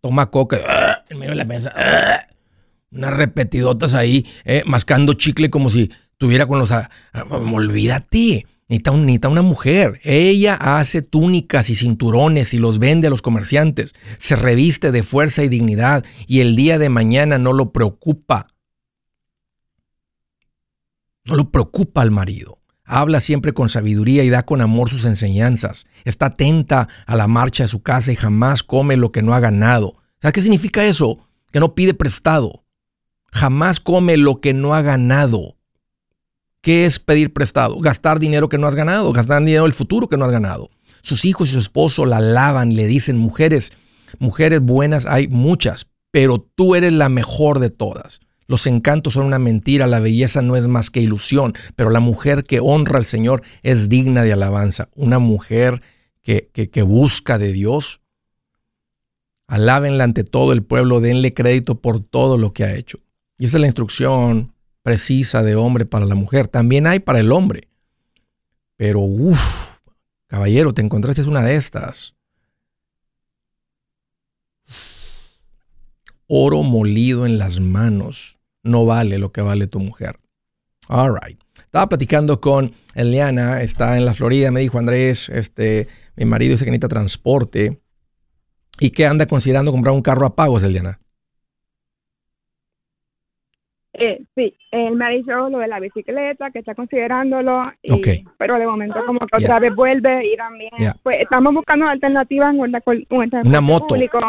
Toma 0.01 0.31
coca 0.31 1.03
en 1.07 1.19
medio 1.19 1.33
de 1.33 1.37
la 1.37 1.45
mesa. 1.45 1.71
Unas 2.89 3.13
repetidotas 3.13 3.93
ahí, 3.93 4.25
eh, 4.45 4.63
mascando 4.65 5.13
chicle 5.13 5.51
como 5.51 5.69
si 5.69 5.91
tuviera 6.17 6.47
con 6.47 6.57
los... 6.57 6.71
ah, 6.71 6.89
ah, 7.13 7.23
olvídate. 7.29 8.47
Necesita, 8.71 8.91
un- 8.91 9.33
una 9.33 9.41
mujer. 9.41 9.99
Ella 10.03 10.55
hace 10.55 11.01
túnicas 11.01 11.69
y 11.69 11.75
cinturones 11.75 12.53
y 12.53 12.57
los 12.57 12.79
vende 12.79 13.07
a 13.07 13.09
los 13.09 13.21
comerciantes. 13.21 13.93
Se 14.17 14.37
reviste 14.37 14.93
de 14.93 15.03
fuerza 15.03 15.43
y 15.43 15.49
dignidad 15.49 16.05
y 16.25 16.39
el 16.39 16.55
día 16.55 16.79
de 16.79 16.87
mañana 16.87 17.37
no 17.37 17.51
lo 17.51 17.73
preocupa. 17.73 18.47
No 21.25 21.35
lo 21.35 21.51
preocupa 21.51 22.01
al 22.01 22.11
marido. 22.11 22.59
Habla 22.85 23.19
siempre 23.19 23.51
con 23.51 23.67
sabiduría 23.67 24.23
y 24.23 24.29
da 24.29 24.43
con 24.43 24.61
amor 24.61 24.89
sus 24.89 25.03
enseñanzas. 25.03 25.85
Está 26.05 26.27
atenta 26.27 26.87
a 27.05 27.15
la 27.17 27.27
marcha 27.27 27.63
de 27.63 27.67
su 27.69 27.81
casa 27.81 28.13
y 28.13 28.15
jamás 28.15 28.63
come 28.63 28.95
lo 28.95 29.11
que 29.11 29.21
no 29.21 29.33
ha 29.33 29.41
ganado. 29.41 29.97
¿Sabes 30.21 30.33
qué 30.33 30.41
significa 30.43 30.85
eso? 30.85 31.27
Que 31.51 31.59
no 31.59 31.75
pide 31.75 31.93
prestado. 31.93 32.63
Jamás 33.33 33.81
come 33.81 34.15
lo 34.15 34.39
que 34.39 34.53
no 34.53 34.73
ha 34.75 34.81
ganado. 34.81 35.57
¿Qué 36.61 36.85
es 36.85 36.99
pedir 36.99 37.33
prestado? 37.33 37.79
Gastar 37.79 38.19
dinero 38.19 38.47
que 38.47 38.57
no 38.57 38.67
has 38.67 38.75
ganado, 38.75 39.11
gastar 39.11 39.43
dinero 39.43 39.63
del 39.63 39.73
futuro 39.73 40.07
que 40.07 40.17
no 40.17 40.25
has 40.25 40.31
ganado. 40.31 40.69
Sus 41.01 41.25
hijos 41.25 41.49
y 41.49 41.53
su 41.53 41.59
esposo 41.59 42.05
la 42.05 42.17
alaban, 42.17 42.75
le 42.75 42.85
dicen, 42.85 43.17
mujeres, 43.17 43.71
mujeres 44.19 44.61
buenas 44.61 45.07
hay 45.07 45.27
muchas, 45.27 45.87
pero 46.11 46.39
tú 46.39 46.75
eres 46.75 46.93
la 46.93 47.09
mejor 47.09 47.59
de 47.59 47.71
todas. 47.71 48.19
Los 48.45 48.67
encantos 48.67 49.13
son 49.13 49.25
una 49.25 49.39
mentira, 49.39 49.87
la 49.87 49.99
belleza 49.99 50.41
no 50.41 50.55
es 50.55 50.67
más 50.67 50.89
que 50.91 50.99
ilusión, 50.99 51.53
pero 51.75 51.89
la 51.89 52.01
mujer 52.01 52.43
que 52.43 52.59
honra 52.59 52.97
al 52.97 53.05
Señor 53.05 53.41
es 53.63 53.89
digna 53.89 54.23
de 54.23 54.33
alabanza. 54.33 54.89
Una 54.93 55.19
mujer 55.19 55.81
que, 56.21 56.49
que, 56.51 56.81
busca 56.83 57.37
de 57.37 57.53
Dios, 57.53 58.01
alábenla 59.47 60.03
ante 60.03 60.23
todo 60.23 60.51
el 60.51 60.63
pueblo, 60.63 60.99
denle 60.99 61.33
crédito 61.33 61.79
por 61.79 62.03
todo 62.03 62.37
lo 62.37 62.53
que 62.53 62.65
ha 62.65 62.75
hecho. 62.75 62.99
Y 63.39 63.45
esa 63.45 63.57
es 63.57 63.61
la 63.61 63.67
instrucción 63.67 64.53
precisa 64.81 65.43
de 65.43 65.55
hombre 65.55 65.85
para 65.85 66.05
la 66.05 66.15
mujer. 66.15 66.47
También 66.47 66.87
hay 66.87 66.99
para 66.99 67.19
el 67.19 67.31
hombre. 67.31 67.67
Pero, 68.77 68.99
uff, 69.01 69.77
caballero, 70.27 70.73
te 70.73 70.81
encontraste 70.81 71.21
una 71.23 71.43
de 71.43 71.55
estas. 71.55 72.15
Oro 76.27 76.63
molido 76.63 77.25
en 77.25 77.37
las 77.37 77.59
manos 77.59 78.39
no 78.63 78.85
vale 78.85 79.17
lo 79.17 79.31
que 79.31 79.41
vale 79.41 79.67
tu 79.67 79.79
mujer. 79.79 80.17
All 80.87 81.13
right. 81.21 81.39
Estaba 81.57 81.89
platicando 81.89 82.41
con 82.41 82.73
Eliana, 82.95 83.61
está 83.61 83.97
en 83.97 84.05
la 84.05 84.13
Florida, 84.13 84.51
me 84.51 84.61
dijo 84.61 84.79
Andrés, 84.79 85.29
este, 85.29 85.87
mi 86.15 86.25
marido 86.25 86.53
dice 86.53 86.65
que 86.65 86.71
necesita 86.71 86.89
transporte 86.89 87.81
y 88.79 88.91
que 88.91 89.05
anda 89.05 89.25
considerando 89.25 89.71
comprar 89.71 89.93
un 89.93 90.01
carro 90.01 90.25
a 90.25 90.35
pagos, 90.35 90.63
Eliana. 90.63 91.00
Eh, 94.03 94.19
sí, 94.33 94.55
él 94.71 94.95
me 94.95 95.05
ha 95.05 95.09
dicho 95.09 95.49
lo 95.49 95.59
de 95.59 95.67
la 95.67 95.79
bicicleta, 95.79 96.49
que 96.49 96.57
está 96.59 96.73
considerándolo, 96.73 97.71
y- 97.83 97.91
pero 98.37 98.57
de 98.57 98.65
momento 98.65 98.99
como 99.05 99.19
que 99.19 99.27
otra 99.45 99.59
vez 99.59 99.75
vuelve 99.75 100.25
y 100.25 100.35
también, 100.35 100.71
pues 101.03 101.21
estamos 101.21 101.53
buscando 101.53 101.85
alternativas 101.87 102.55
en 102.55 102.71
col- 102.81 103.05
en 103.11 103.47
Una 103.47 103.61
moto. 103.61 103.87
público. 103.87 104.19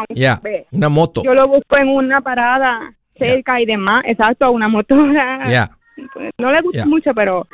Una 0.72 0.88
moto. 0.90 1.22
Yo 1.24 1.32
lo 1.34 1.48
busco 1.48 1.78
en 1.78 1.88
una 1.88 2.20
parada 2.20 2.92
cerca 3.16 3.60
y 3.62 3.64
demás, 3.66 4.04
exacto, 4.06 4.50
una 4.52 4.68
motora. 4.68 5.50
Ya, 5.50 5.70
Pues, 6.12 6.30
No 6.38 6.50
le 6.52 6.60
gusta 6.62 6.84
mucho, 6.86 7.12
pero 7.14 7.46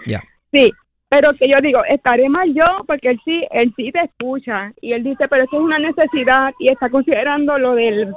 sí. 0.52 0.72
Pero 1.11 1.32
que 1.34 1.48
yo 1.48 1.56
digo, 1.62 1.80
estaré 1.88 2.28
mal 2.28 2.52
yo, 2.54 2.64
porque 2.86 3.09
él 3.11 3.20
sí, 3.24 3.42
él 3.50 3.72
sí 3.76 3.90
te 3.92 4.00
escucha. 4.04 4.72
Y 4.82 4.92
él 4.92 5.02
dice, 5.02 5.26
pero 5.28 5.44
eso 5.44 5.56
es 5.56 5.62
una 5.62 5.78
necesidad 5.78 6.52
y 6.59 6.68
está 6.68 6.90
considerando 6.90 7.59
lo 7.59 7.74
del 7.74 8.12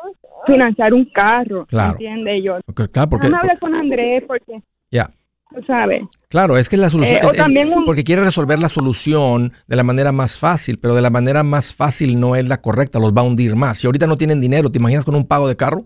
financiar 0.45 0.93
un 0.93 1.05
carro. 1.05 1.65
Claro. 1.67 1.91
¿Entiendes? 1.93 2.39
Y 2.39 2.43
yo, 2.43 2.57
Porque, 2.65 2.89
claro, 2.89 3.09
porque, 3.09 3.27
déjame 3.27 3.41
hablar 3.41 3.59
con 3.59 3.75
Andrés, 3.75 4.23
porque, 4.27 4.61
ya. 4.91 5.09
tú 5.55 5.61
sabes. 5.65 6.03
Claro, 6.27 6.57
es 6.57 6.67
que 6.67 6.75
la 6.77 6.89
solución 6.89 7.17
Eh, 7.17 7.21
o 7.23 7.27
es- 7.27 7.33
es- 7.33 7.37
también 7.37 7.71
un- 7.73 7.85
porque 7.85 8.03
quiere 8.03 8.23
resolver 8.23 8.59
la 8.59 8.67
solución 8.69 9.53
de 9.67 9.75
la 9.77 9.83
manera 9.83 10.11
más 10.11 10.37
fácil, 10.37 10.77
pero 10.79 10.93
de 10.95 11.01
la 11.01 11.09
manera 11.09 11.43
más 11.43 11.73
fácil 11.73 12.19
no 12.19 12.35
es 12.35 12.47
la 12.49 12.61
correcta, 12.61 12.99
los 12.99 13.13
va 13.13 13.21
a 13.21 13.25
hundir 13.25 13.55
más. 13.55 13.77
Si 13.77 13.87
ahorita 13.87 14.07
no 14.07 14.17
tienen 14.17 14.41
dinero, 14.41 14.69
¿te 14.69 14.79
imaginas 14.79 15.05
con 15.05 15.15
un 15.15 15.27
pago 15.27 15.47
de 15.47 15.55
carro? 15.55 15.85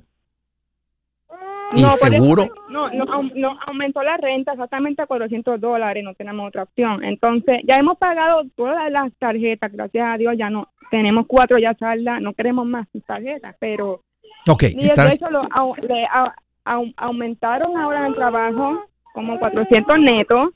¿Y 1.74 1.82
eso 1.84 1.98
seguro? 1.98 2.48
no, 2.70 2.90
no, 2.92 3.06
no, 3.36 3.58
aumentó 3.68 4.04
la 4.04 4.18
renta 4.18 4.54
exactamente 4.54 5.02
a 5.02 5.08
400 5.08 5.60
dólares, 5.60 6.04
no 6.04 6.14
tenemos 6.14 6.48
otra 6.48 6.64
opción. 6.64 7.04
Entonces, 7.04 7.62
ya 7.68 7.78
hemos 7.78 7.98
pagado 7.98 8.44
todas 8.56 8.92
las 8.92 9.12
tarjetas, 9.18 9.72
gracias 9.72 10.08
a 10.08 10.18
Dios, 10.18 10.36
ya 10.38 10.50
no, 10.50 10.68
tenemos 10.92 11.26
cuatro 11.28 11.58
ya 11.58 11.74
saldas, 11.74 12.22
no 12.22 12.34
queremos 12.34 12.66
más 12.66 12.88
tarjetas, 13.08 13.56
pero 13.60 14.02
Ok, 14.48 14.64
Y 14.64 14.88
de 14.90 15.14
hecho 15.14 15.30
lo 15.32 15.42
au- 15.50 15.76
le 15.88 16.06
au- 16.08 16.32
au- 16.66 16.94
aumentaron 16.98 17.76
ahora 17.78 18.08
el 18.08 18.14
trabajo 18.16 18.84
como 19.14 19.40
400 19.40 19.98
netos 20.00 20.50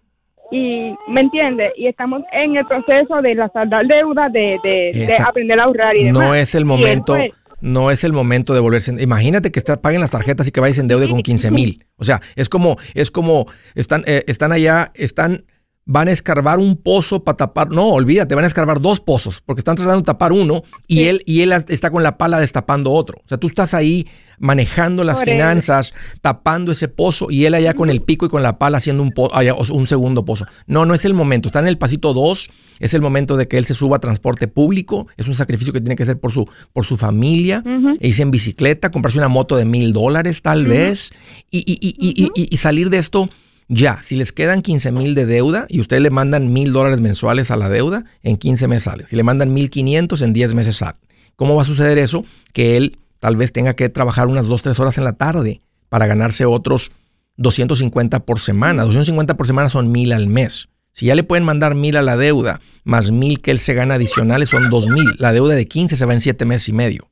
y 0.51 0.93
me 1.07 1.21
entiende 1.21 1.71
y 1.75 1.87
estamos 1.87 2.21
en 2.31 2.55
el 2.57 2.65
proceso 2.65 3.21
de 3.21 3.35
la 3.35 3.49
saldar 3.49 3.85
deuda 3.87 4.29
de, 4.29 4.57
de, 4.63 5.15
aprender 5.27 5.59
a 5.59 5.63
ahorrar 5.63 5.95
y 5.95 6.05
demás. 6.05 6.23
no 6.23 6.33
es 6.35 6.53
el 6.55 6.65
momento, 6.65 7.15
no 7.61 7.91
es 7.91 8.03
el 8.03 8.13
momento 8.13 8.53
de 8.53 8.59
volverse. 8.59 8.95
Imagínate 8.99 9.51
que 9.51 9.59
está, 9.59 9.81
paguen 9.81 10.01
las 10.01 10.11
tarjetas 10.11 10.47
y 10.47 10.51
que 10.51 10.59
vayas 10.59 10.77
en 10.77 10.87
deuda 10.87 11.07
con 11.07 11.21
15 11.21 11.51
mil. 11.51 11.85
O 11.97 12.03
sea, 12.03 12.21
es 12.35 12.49
como, 12.49 12.77
es 12.93 13.11
como, 13.11 13.45
están, 13.75 14.03
eh, 14.07 14.23
están 14.27 14.51
allá, 14.51 14.91
están, 14.95 15.45
van 15.91 16.07
a 16.07 16.11
escarbar 16.11 16.59
un 16.59 16.75
pozo 16.77 17.23
para 17.23 17.37
tapar. 17.37 17.71
No, 17.71 17.87
olvídate, 17.87 18.35
van 18.35 18.43
a 18.43 18.47
escarbar 18.47 18.79
dos 18.79 18.99
pozos, 18.99 19.41
porque 19.43 19.61
están 19.61 19.75
tratando 19.75 20.01
de 20.01 20.05
tapar 20.05 20.31
uno 20.31 20.61
y 20.87 21.05
él, 21.05 21.23
y 21.25 21.41
él 21.41 21.51
está 21.67 21.89
con 21.89 22.03
la 22.03 22.15
pala 22.15 22.39
destapando 22.39 22.91
otro. 22.91 23.17
O 23.25 23.27
sea, 23.27 23.39
tú 23.39 23.47
estás 23.47 23.73
ahí 23.73 24.05
manejando 24.37 25.03
las 25.03 25.17
Por 25.17 25.25
finanzas, 25.29 25.93
tapando 26.21 26.71
ese 26.73 26.89
pozo, 26.89 27.31
y 27.31 27.45
él 27.45 27.55
allá 27.55 27.73
con 27.73 27.89
el 27.89 28.03
pico 28.03 28.27
y 28.27 28.29
con 28.29 28.43
la 28.43 28.59
pala 28.59 28.77
haciendo 28.77 29.01
un, 29.01 29.11
po- 29.13 29.33
allá, 29.33 29.55
un 29.55 29.87
segundo 29.87 30.23
pozo. 30.25 30.45
No, 30.67 30.85
no 30.85 30.93
es 30.93 31.05
el 31.05 31.15
momento. 31.15 31.49
Está 31.49 31.57
en 31.59 31.67
el 31.67 31.79
pasito 31.79 32.13
2, 32.13 32.49
es 32.79 32.93
el 32.93 33.01
momento 33.01 33.35
de 33.35 33.47
que 33.47 33.57
él 33.57 33.65
se 33.65 33.73
suba 33.73 33.97
a 33.97 33.99
transporte 33.99 34.47
público. 34.47 35.07
Es 35.17 35.27
un 35.27 35.33
sacrificio 35.35 35.73
que 35.73 35.81
tiene 35.81 35.95
que 35.95 36.03
hacer 36.03 36.19
por 36.19 36.31
su, 36.31 36.47
por 36.71 36.85
su 36.85 36.97
familia. 36.97 37.63
E 37.99 38.07
irse 38.09 38.21
en 38.21 38.29
bicicleta, 38.29 38.91
comprarse 38.91 39.17
una 39.17 39.27
moto 39.27 39.55
de 39.57 39.65
mil 39.65 39.91
dólares 39.91 40.43
tal 40.43 40.67
vez, 40.67 41.11
y, 41.49 41.57
y- 41.65 41.79
y- 41.81 41.95
y- 41.99 42.31
y- 42.43 42.47
y 42.53 42.57
salir 42.57 42.91
de 42.91 42.99
esto 42.99 43.27
ya. 43.69 44.01
Si 44.03 44.15
les 44.15 44.33
quedan 44.33 44.61
15 44.61 44.91
mil 44.91 45.15
de 45.15 45.25
deuda 45.25 45.65
y 45.69 45.79
ustedes 45.79 46.01
le 46.01 46.09
mandan 46.09 46.51
mil 46.51 46.73
dólares 46.73 46.99
mensuales 46.99 47.51
a 47.51 47.55
la 47.55 47.69
deuda, 47.69 48.03
en 48.23 48.35
15 48.35 48.67
meses 48.67 48.83
sale. 48.83 49.05
Si 49.05 49.15
le 49.15 49.23
mandan 49.23 49.53
1500, 49.53 50.21
en 50.21 50.33
10 50.33 50.53
meses 50.55 50.77
sale. 50.77 50.97
¿Cómo 51.35 51.55
va 51.55 51.61
a 51.61 51.65
suceder 51.65 51.97
eso? 51.97 52.25
Que 52.51 52.75
él 52.75 52.97
tal 53.19 53.37
vez 53.37 53.53
tenga 53.53 53.75
que 53.75 53.87
trabajar 53.87 54.27
unas 54.27 54.47
2, 54.47 54.61
3 54.61 54.79
horas 54.79 54.97
en 54.97 55.05
la 55.05 55.13
tarde 55.13 55.61
para 55.87 56.07
ganarse 56.07 56.45
otros 56.45 56.91
250 57.37 58.19
por 58.21 58.39
semana. 58.39 58.83
250 58.83 59.37
por 59.37 59.47
semana 59.47 59.69
son 59.69 59.91
mil 59.91 60.11
al 60.11 60.27
mes. 60.27 60.67
Si 60.91 61.05
ya 61.05 61.15
le 61.15 61.23
pueden 61.23 61.45
mandar 61.45 61.75
mil 61.75 61.95
a 61.95 62.01
la 62.01 62.17
deuda, 62.17 62.59
más 62.83 63.11
mil 63.11 63.39
que 63.39 63.51
él 63.51 63.59
se 63.59 63.73
gana 63.73 63.95
adicionales, 63.95 64.49
son 64.49 64.69
dos 64.69 64.89
mil. 64.89 65.15
La 65.17 65.31
deuda 65.31 65.55
de 65.55 65.67
15 65.67 65.95
se 65.95 66.05
va 66.05 66.13
en 66.13 66.21
7 66.21 66.43
meses 66.45 66.67
y 66.69 66.73
medio. 66.73 67.09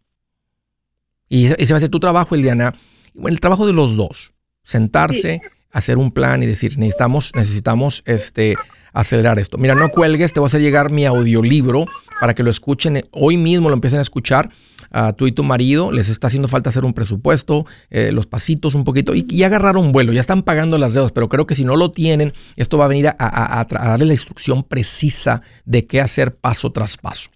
Y 1.30 1.46
ese 1.46 1.56
ese 1.60 1.74
va 1.74 1.78
a 1.78 1.82
ser 1.82 1.90
tu 1.90 2.00
trabajo, 2.00 2.36
Eliana. 2.36 2.74
bueno, 3.14 3.36
el 3.36 3.40
trabajo 3.40 3.66
de 3.68 3.74
los 3.74 3.96
dos, 3.96 4.34
sentarse, 4.64 5.42
hacer 5.78 5.98
un 5.98 6.12
plan 6.12 6.44
y 6.44 6.46
decir, 6.46 6.78
necesitamos, 6.78 7.32
necesitamos 7.36 8.04
este, 8.06 8.56
acelerar 8.94 9.40
esto. 9.40 9.58
Mira, 9.58 9.76
no 9.76 9.90
cuelgues, 9.90 10.34
te 10.34 10.40
voy 10.40 10.48
a 10.48 10.50
hacer 10.50 10.62
llegar 10.62 10.92
mi 10.92 11.06
audiolibro 11.06 11.86
para 12.20 12.34
que 12.34 12.44
lo 12.44 12.50
escuchen 12.50 13.04
hoy 13.12 13.38
mismo, 13.38 13.70
lo 13.70 13.76
empiecen 13.76 14.00
a 14.00 14.02
escuchar. 14.02 14.50
A 14.90 15.12
tú 15.12 15.28
y 15.28 15.34
tu 15.34 15.44
marido 15.44 15.92
les 15.92 16.08
está 16.08 16.28
haciendo 16.28 16.48
falta 16.48 16.70
hacer 16.70 16.86
un 16.86 16.94
presupuesto, 16.94 17.66
eh, 17.90 18.12
los 18.14 18.26
pasitos 18.26 18.74
un 18.74 18.86
poquito, 18.86 19.14
y 19.14 19.26
ya 19.28 19.48
agarraron 19.48 19.92
vuelo, 19.92 20.14
ya 20.14 20.22
están 20.22 20.44
pagando 20.44 20.78
las 20.78 20.94
deudas, 20.94 21.12
pero 21.12 21.28
creo 21.28 21.46
que 21.46 21.56
si 21.56 21.66
no 21.66 21.76
lo 21.76 21.92
tienen, 21.92 22.34
esto 22.56 22.78
va 22.78 22.86
a 22.86 22.88
venir 22.88 23.08
a, 23.08 23.16
a 23.20 23.66
darle 23.66 24.06
la 24.06 24.14
instrucción 24.14 24.64
precisa 24.64 25.42
de 25.66 25.86
qué 25.86 26.00
hacer 26.00 26.38
paso 26.38 26.72
tras 26.72 26.98
paso. 26.98 27.30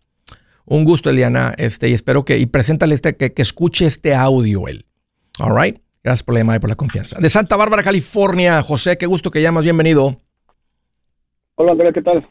Un 0.66 0.86
gusto, 0.86 1.10
Eliana, 1.10 1.54
este, 1.58 1.90
y 1.90 1.94
espero 1.94 2.24
que, 2.24 2.38
y 2.38 2.46
preséntale 2.46 2.96
este, 2.96 3.18
que, 3.18 3.34
que 3.34 3.42
escuche 3.42 3.86
este 3.86 4.16
audio 4.16 4.70
él. 4.70 4.86
All 5.40 5.54
right. 5.54 5.78
Gracias 6.04 6.24
por 6.24 6.34
la 6.34 6.40
llamada 6.42 6.58
y 6.58 6.60
por 6.60 6.70
la 6.70 6.76
confianza. 6.76 7.18
De 7.20 7.30
Santa 7.30 7.56
Bárbara, 7.56 7.84
California, 7.84 8.62
José, 8.64 8.98
qué 8.98 9.06
gusto 9.06 9.30
que 9.30 9.42
llamas, 9.42 9.64
bienvenido. 9.64 10.18
Hola 11.56 11.74
Andrea, 11.74 11.92
¿qué 11.92 12.02
tal? 12.02 12.28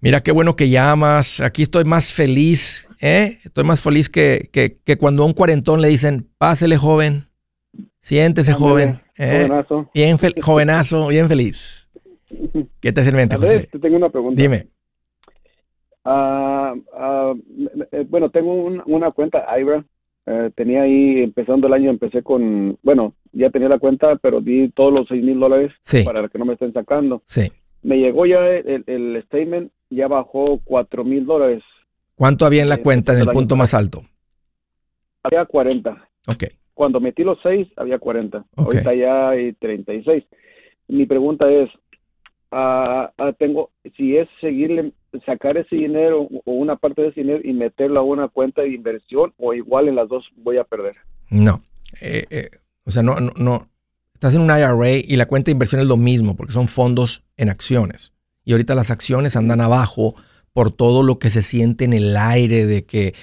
Mira, 0.00 0.22
qué 0.22 0.30
bueno 0.30 0.54
que 0.54 0.68
llamas. 0.68 1.40
Aquí 1.40 1.62
estoy 1.62 1.84
más 1.84 2.12
feliz, 2.12 2.86
¿eh? 3.00 3.38
Estoy 3.44 3.64
más 3.64 3.82
feliz 3.82 4.08
que, 4.10 4.50
que, 4.52 4.78
que 4.84 4.96
cuando 4.98 5.22
a 5.22 5.26
un 5.26 5.32
cuarentón 5.32 5.80
le 5.80 5.88
dicen, 5.88 6.28
pásele 6.36 6.76
joven, 6.76 7.28
siéntese 8.00 8.52
joven. 8.52 9.00
¿eh? 9.16 9.46
jovenazo. 9.48 9.90
Bien 9.94 10.18
jovenazo, 10.42 11.06
bien 11.08 11.28
feliz. 11.28 11.88
¿Qué 12.80 12.92
te 12.92 13.02
sirve, 13.02 13.26
José? 13.34 13.68
te 13.72 13.78
tengo 13.78 13.96
una 13.96 14.10
pregunta. 14.10 14.40
Dime. 14.40 14.68
Ah, 16.04 16.74
ah, 16.94 17.32
eh, 17.90 18.04
bueno, 18.08 18.30
tengo 18.30 18.52
un- 18.54 18.82
una 18.86 19.10
cuenta 19.12 19.44
IRA. 19.58 19.82
Eh, 20.30 20.50
tenía 20.54 20.82
ahí, 20.82 21.22
empezando 21.22 21.66
el 21.68 21.72
año, 21.72 21.88
empecé 21.88 22.22
con, 22.22 22.76
bueno, 22.82 23.14
ya 23.32 23.48
tenía 23.48 23.68
la 23.70 23.78
cuenta, 23.78 24.16
pero 24.16 24.42
di 24.42 24.68
todos 24.70 24.92
los 24.92 25.08
seis 25.08 25.24
mil 25.24 25.40
dólares 25.40 25.72
Sí. 25.82 26.02
para 26.04 26.28
que 26.28 26.38
no 26.38 26.44
me 26.44 26.52
estén 26.52 26.72
sacando. 26.74 27.22
Sí. 27.24 27.50
Me 27.82 27.96
llegó 27.98 28.26
ya 28.26 28.46
el, 28.46 28.84
el 28.86 29.22
statement, 29.24 29.72
ya 29.88 30.06
bajó 30.06 30.60
cuatro 30.64 31.02
mil 31.02 31.24
dólares. 31.24 31.62
¿Cuánto 32.14 32.44
había 32.44 32.62
en 32.62 32.68
la 32.68 32.74
Eh, 32.74 32.82
cuenta 32.82 33.14
en 33.14 33.20
el 33.20 33.28
punto 33.28 33.56
más 33.56 33.72
alto? 33.72 34.02
Había 35.22 35.44
40. 35.46 36.08
Ok. 36.26 36.44
Cuando 36.74 37.00
metí 37.00 37.24
los 37.24 37.38
seis, 37.42 37.66
había 37.76 37.98
40. 37.98 38.38
Ok. 38.56 38.66
Ahorita 38.74 38.94
ya 38.94 39.30
hay 39.30 39.52
36. 39.54 40.24
Mi 40.88 41.06
pregunta 41.06 41.50
es, 41.50 41.70
ah, 42.50 43.12
tengo, 43.38 43.70
si 43.96 44.16
es 44.16 44.28
seguirle, 44.40 44.92
sacar 45.24 45.56
ese 45.56 45.76
dinero 45.76 46.28
o 46.44 46.52
una 46.52 46.76
parte 46.76 47.02
de 47.02 47.08
ese 47.08 47.20
dinero 47.20 47.40
y 47.42 47.52
meterlo 47.52 48.00
a 48.00 48.02
una 48.02 48.28
cuenta 48.28 48.62
de 48.62 48.74
inversión 48.74 49.32
o 49.38 49.54
igual 49.54 49.88
en 49.88 49.96
las 49.96 50.08
dos 50.08 50.24
voy 50.36 50.58
a 50.58 50.64
perder. 50.64 50.96
No. 51.30 51.62
Eh, 52.00 52.24
eh, 52.30 52.50
o 52.84 52.90
sea, 52.90 53.02
no, 53.02 53.20
no, 53.20 53.32
no. 53.36 53.68
Estás 54.14 54.34
en 54.34 54.40
un 54.40 54.50
IRA 54.50 54.90
y 54.90 55.16
la 55.16 55.26
cuenta 55.26 55.46
de 55.46 55.52
inversión 55.52 55.80
es 55.80 55.86
lo 55.86 55.96
mismo, 55.96 56.36
porque 56.36 56.52
son 56.52 56.66
fondos 56.66 57.22
en 57.36 57.48
acciones. 57.50 58.12
Y 58.44 58.52
ahorita 58.52 58.74
las 58.74 58.90
acciones 58.90 59.36
andan 59.36 59.60
abajo 59.60 60.14
por 60.52 60.72
todo 60.72 61.04
lo 61.04 61.20
que 61.20 61.30
se 61.30 61.42
siente 61.42 61.84
en 61.84 61.92
el 61.92 62.16
aire 62.16 62.66
de 62.66 62.84
que, 62.84 63.14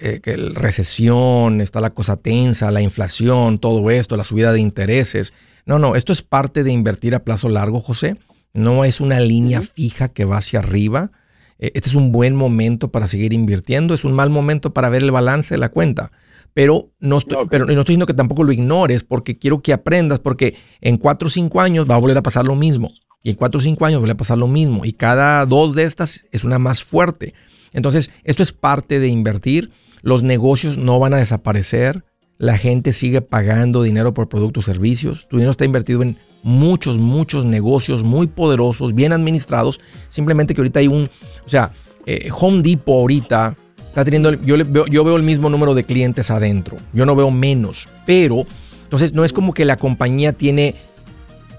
eh, 0.00 0.20
que 0.20 0.32
el 0.32 0.54
recesión, 0.54 1.62
está 1.62 1.80
la 1.80 1.94
cosa 1.94 2.18
tensa, 2.18 2.70
la 2.70 2.82
inflación, 2.82 3.58
todo 3.58 3.88
esto, 3.90 4.18
la 4.18 4.24
subida 4.24 4.52
de 4.52 4.60
intereses. 4.60 5.32
No, 5.64 5.78
no, 5.78 5.94
esto 5.94 6.12
es 6.12 6.20
parte 6.20 6.62
de 6.62 6.72
invertir 6.72 7.14
a 7.14 7.24
plazo 7.24 7.48
largo, 7.48 7.80
José. 7.80 8.16
No 8.54 8.84
es 8.84 9.00
una 9.00 9.20
línea 9.20 9.60
fija 9.60 10.08
que 10.08 10.24
va 10.24 10.38
hacia 10.38 10.60
arriba. 10.60 11.10
Eh, 11.58 11.72
Este 11.74 11.90
es 11.90 11.94
un 11.94 12.12
buen 12.12 12.34
momento 12.34 12.90
para 12.90 13.08
seguir 13.08 13.32
invirtiendo, 13.32 13.94
es 13.94 14.04
un 14.04 14.12
mal 14.12 14.30
momento 14.30 14.72
para 14.72 14.88
ver 14.88 15.02
el 15.02 15.10
balance 15.10 15.54
de 15.54 15.58
la 15.58 15.68
cuenta. 15.68 16.10
Pero 16.54 16.92
no 17.00 17.18
estoy, 17.18 17.46
pero 17.50 17.66
no 17.66 17.72
estoy 17.72 17.82
diciendo 17.94 18.06
que 18.06 18.14
tampoco 18.14 18.44
lo 18.44 18.52
ignores 18.52 19.02
porque 19.02 19.38
quiero 19.38 19.60
que 19.60 19.72
aprendas, 19.72 20.20
porque 20.20 20.54
en 20.80 20.98
cuatro 20.98 21.26
o 21.26 21.30
cinco 21.30 21.60
años 21.60 21.84
va 21.90 21.96
a 21.96 21.98
volver 21.98 22.16
a 22.16 22.22
pasar 22.22 22.46
lo 22.46 22.54
mismo. 22.54 22.92
Y 23.24 23.30
en 23.30 23.36
cuatro 23.36 23.58
o 23.58 23.62
cinco 23.62 23.86
años 23.86 24.00
vuelve 24.00 24.12
a 24.12 24.18
pasar 24.18 24.38
lo 24.38 24.46
mismo. 24.46 24.84
Y 24.84 24.92
cada 24.92 25.44
dos 25.46 25.74
de 25.74 25.84
estas 25.84 26.26
es 26.30 26.44
una 26.44 26.58
más 26.60 26.84
fuerte. 26.84 27.34
Entonces, 27.72 28.10
esto 28.22 28.42
es 28.42 28.52
parte 28.52 29.00
de 29.00 29.08
invertir. 29.08 29.72
Los 30.02 30.22
negocios 30.22 30.76
no 30.76 31.00
van 31.00 31.14
a 31.14 31.16
desaparecer. 31.16 32.04
La 32.38 32.58
gente 32.58 32.92
sigue 32.92 33.20
pagando 33.20 33.82
dinero 33.82 34.12
por 34.12 34.28
productos 34.28 34.64
y 34.64 34.66
servicios. 34.66 35.26
Tu 35.28 35.36
dinero 35.36 35.52
está 35.52 35.64
invertido 35.64 36.02
en 36.02 36.16
muchos, 36.42 36.96
muchos 36.98 37.44
negocios 37.44 38.02
muy 38.02 38.26
poderosos, 38.26 38.94
bien 38.94 39.12
administrados. 39.12 39.80
Simplemente 40.10 40.54
que 40.54 40.60
ahorita 40.60 40.80
hay 40.80 40.88
un, 40.88 41.08
o 41.44 41.48
sea, 41.48 41.72
eh, 42.06 42.28
Home 42.38 42.62
Depot 42.62 42.94
ahorita 42.94 43.56
está 43.86 44.04
teniendo, 44.04 44.32
yo, 44.34 44.56
le 44.56 44.64
veo, 44.64 44.86
yo 44.86 45.04
veo 45.04 45.16
el 45.16 45.22
mismo 45.22 45.48
número 45.48 45.74
de 45.74 45.84
clientes 45.84 46.30
adentro. 46.30 46.76
Yo 46.92 47.06
no 47.06 47.14
veo 47.14 47.30
menos. 47.30 47.88
Pero, 48.04 48.46
entonces, 48.82 49.12
no 49.12 49.24
es 49.24 49.32
como 49.32 49.54
que 49.54 49.64
la 49.64 49.76
compañía 49.76 50.32
tiene 50.32 50.74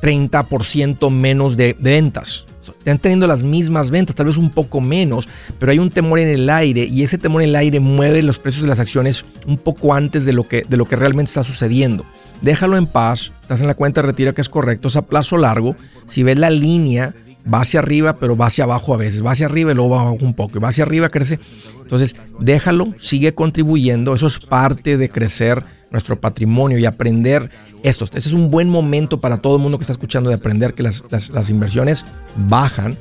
30% 0.02 1.10
menos 1.10 1.58
de 1.58 1.76
ventas. 1.80 2.46
Están 2.80 3.00
teniendo 3.00 3.28
las 3.28 3.44
mismas 3.44 3.92
ventas, 3.92 4.16
tal 4.16 4.28
vez 4.28 4.38
un 4.38 4.50
poco 4.50 4.82
menos, 4.82 5.28
pero 5.60 5.72
hay 5.72 5.80
un 5.80 5.90
temor 5.90 6.20
en 6.20 6.30
el 6.30 6.50
aire 6.50 6.86
y 6.86 7.04
ese 7.04 7.18
temor 7.18 7.42
en 7.42 7.50
el 7.50 7.56
aire 7.56 7.80
mueve 7.80 8.22
los 8.24 8.40
precios 8.40 8.64
de 8.64 8.70
las 8.70 8.80
acciones 8.80 9.26
un 9.46 9.58
poco 9.58 9.94
antes 9.94 10.26
de 10.26 10.34
lo 10.34 10.48
que, 10.48 10.64
de 10.68 10.78
lo 10.78 10.86
que 10.86 10.96
realmente 10.96 11.30
está 11.30 11.44
sucediendo. 11.44 12.06
Déjalo 12.42 12.78
en 12.78 12.88
paz, 12.88 13.32
estás 13.42 13.62
en 13.62 13.68
la 13.68 13.76
cuenta 13.76 14.02
de 14.02 14.08
retiro 14.08 14.34
que 14.34 14.42
es 14.42 14.50
correcto, 14.50 14.88
es 14.88 14.96
a 14.96 15.04
plazo 15.04 15.38
largo. 15.38 15.76
Si 16.08 16.24
ves 16.24 16.38
la 16.38 16.50
línea, 16.50 17.14
va 17.52 17.62
hacia 17.62 17.80
arriba, 17.80 18.18
pero 18.18 18.36
va 18.36 18.48
hacia 18.48 18.64
abajo 18.64 18.94
a 18.94 18.98
veces, 18.98 19.26
va 19.26 19.32
hacia 19.32 19.46
arriba 19.46 19.72
y 19.72 19.76
luego 19.76 19.92
va 19.92 20.02
abajo 20.02 20.18
un 20.22 20.34
poco, 20.34 20.58
y 20.58 20.62
va 20.62 20.70
hacia 20.70 20.84
arriba, 20.84 21.10
crece. 21.10 21.40
Entonces, 21.82 22.16
déjalo, 22.40 22.94
sigue 22.98 23.34
contribuyendo, 23.34 24.14
eso 24.14 24.28
es 24.28 24.40
parte 24.40 24.98
de 24.98 25.10
crecer 25.10 25.64
nuestro 25.92 26.20
patrimonio 26.20 26.78
y 26.78 26.86
aprender 26.86 27.50
esto. 27.88 28.06
Este 28.06 28.18
es 28.20 28.34
un 28.34 28.50
buen 28.52 28.70
momento 28.70 29.20
para 29.20 29.38
todo 29.38 29.56
el 29.58 29.62
mundo 29.62 29.78
que 29.78 29.84
está 29.84 29.94
escuchando 29.94 30.30
de 30.30 30.36
aprender 30.36 30.74
que 30.74 30.84
las, 30.84 31.04
las- 31.10 31.50
inversiones 31.50 32.04
bajan, 32.48 32.98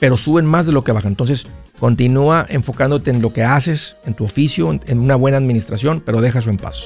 pero 0.00 0.16
suben 0.16 0.46
más 0.46 0.66
de 0.66 0.72
lo 0.72 0.82
que 0.82 0.92
bajan. 0.92 1.12
Entonces, 1.12 1.46
continúa 1.78 2.46
enfocándote 2.48 3.10
en 3.10 3.20
lo 3.20 3.32
que 3.32 3.42
haces, 3.42 3.96
en 4.06 4.14
tu 4.14 4.24
oficio, 4.24 4.70
en, 4.86 4.98
una 4.98 5.16
buena 5.16 5.36
administración, 5.36 6.02
pero 6.04 6.20
deja 6.20 6.40
en 6.48 6.56
paz. 6.56 6.84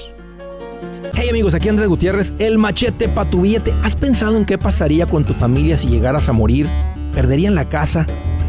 Hey 1.13 1.27
amigos, 1.29 1.53
aquí 1.53 1.67
Andrés 1.69 1.87
Gutiérrez, 1.89 2.31
el 2.39 2.57
machete 2.57 3.09
para 3.09 3.29
tu 3.29 3.41
billete. 3.41 3.73
¿Has 3.83 3.95
pensado 3.95 4.37
en 4.37 4.45
qué 4.45 4.57
pasaría 4.57 5.05
con 5.05 5.25
tu 5.25 5.33
familia 5.33 5.75
si 5.75 5.87
llegaras 5.87 6.29
a 6.29 6.33
morir? 6.33 6.67
¿Perderían 7.13 7.55
la 7.55 7.67
casa? 7.69 8.05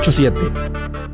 87 0.00 1.13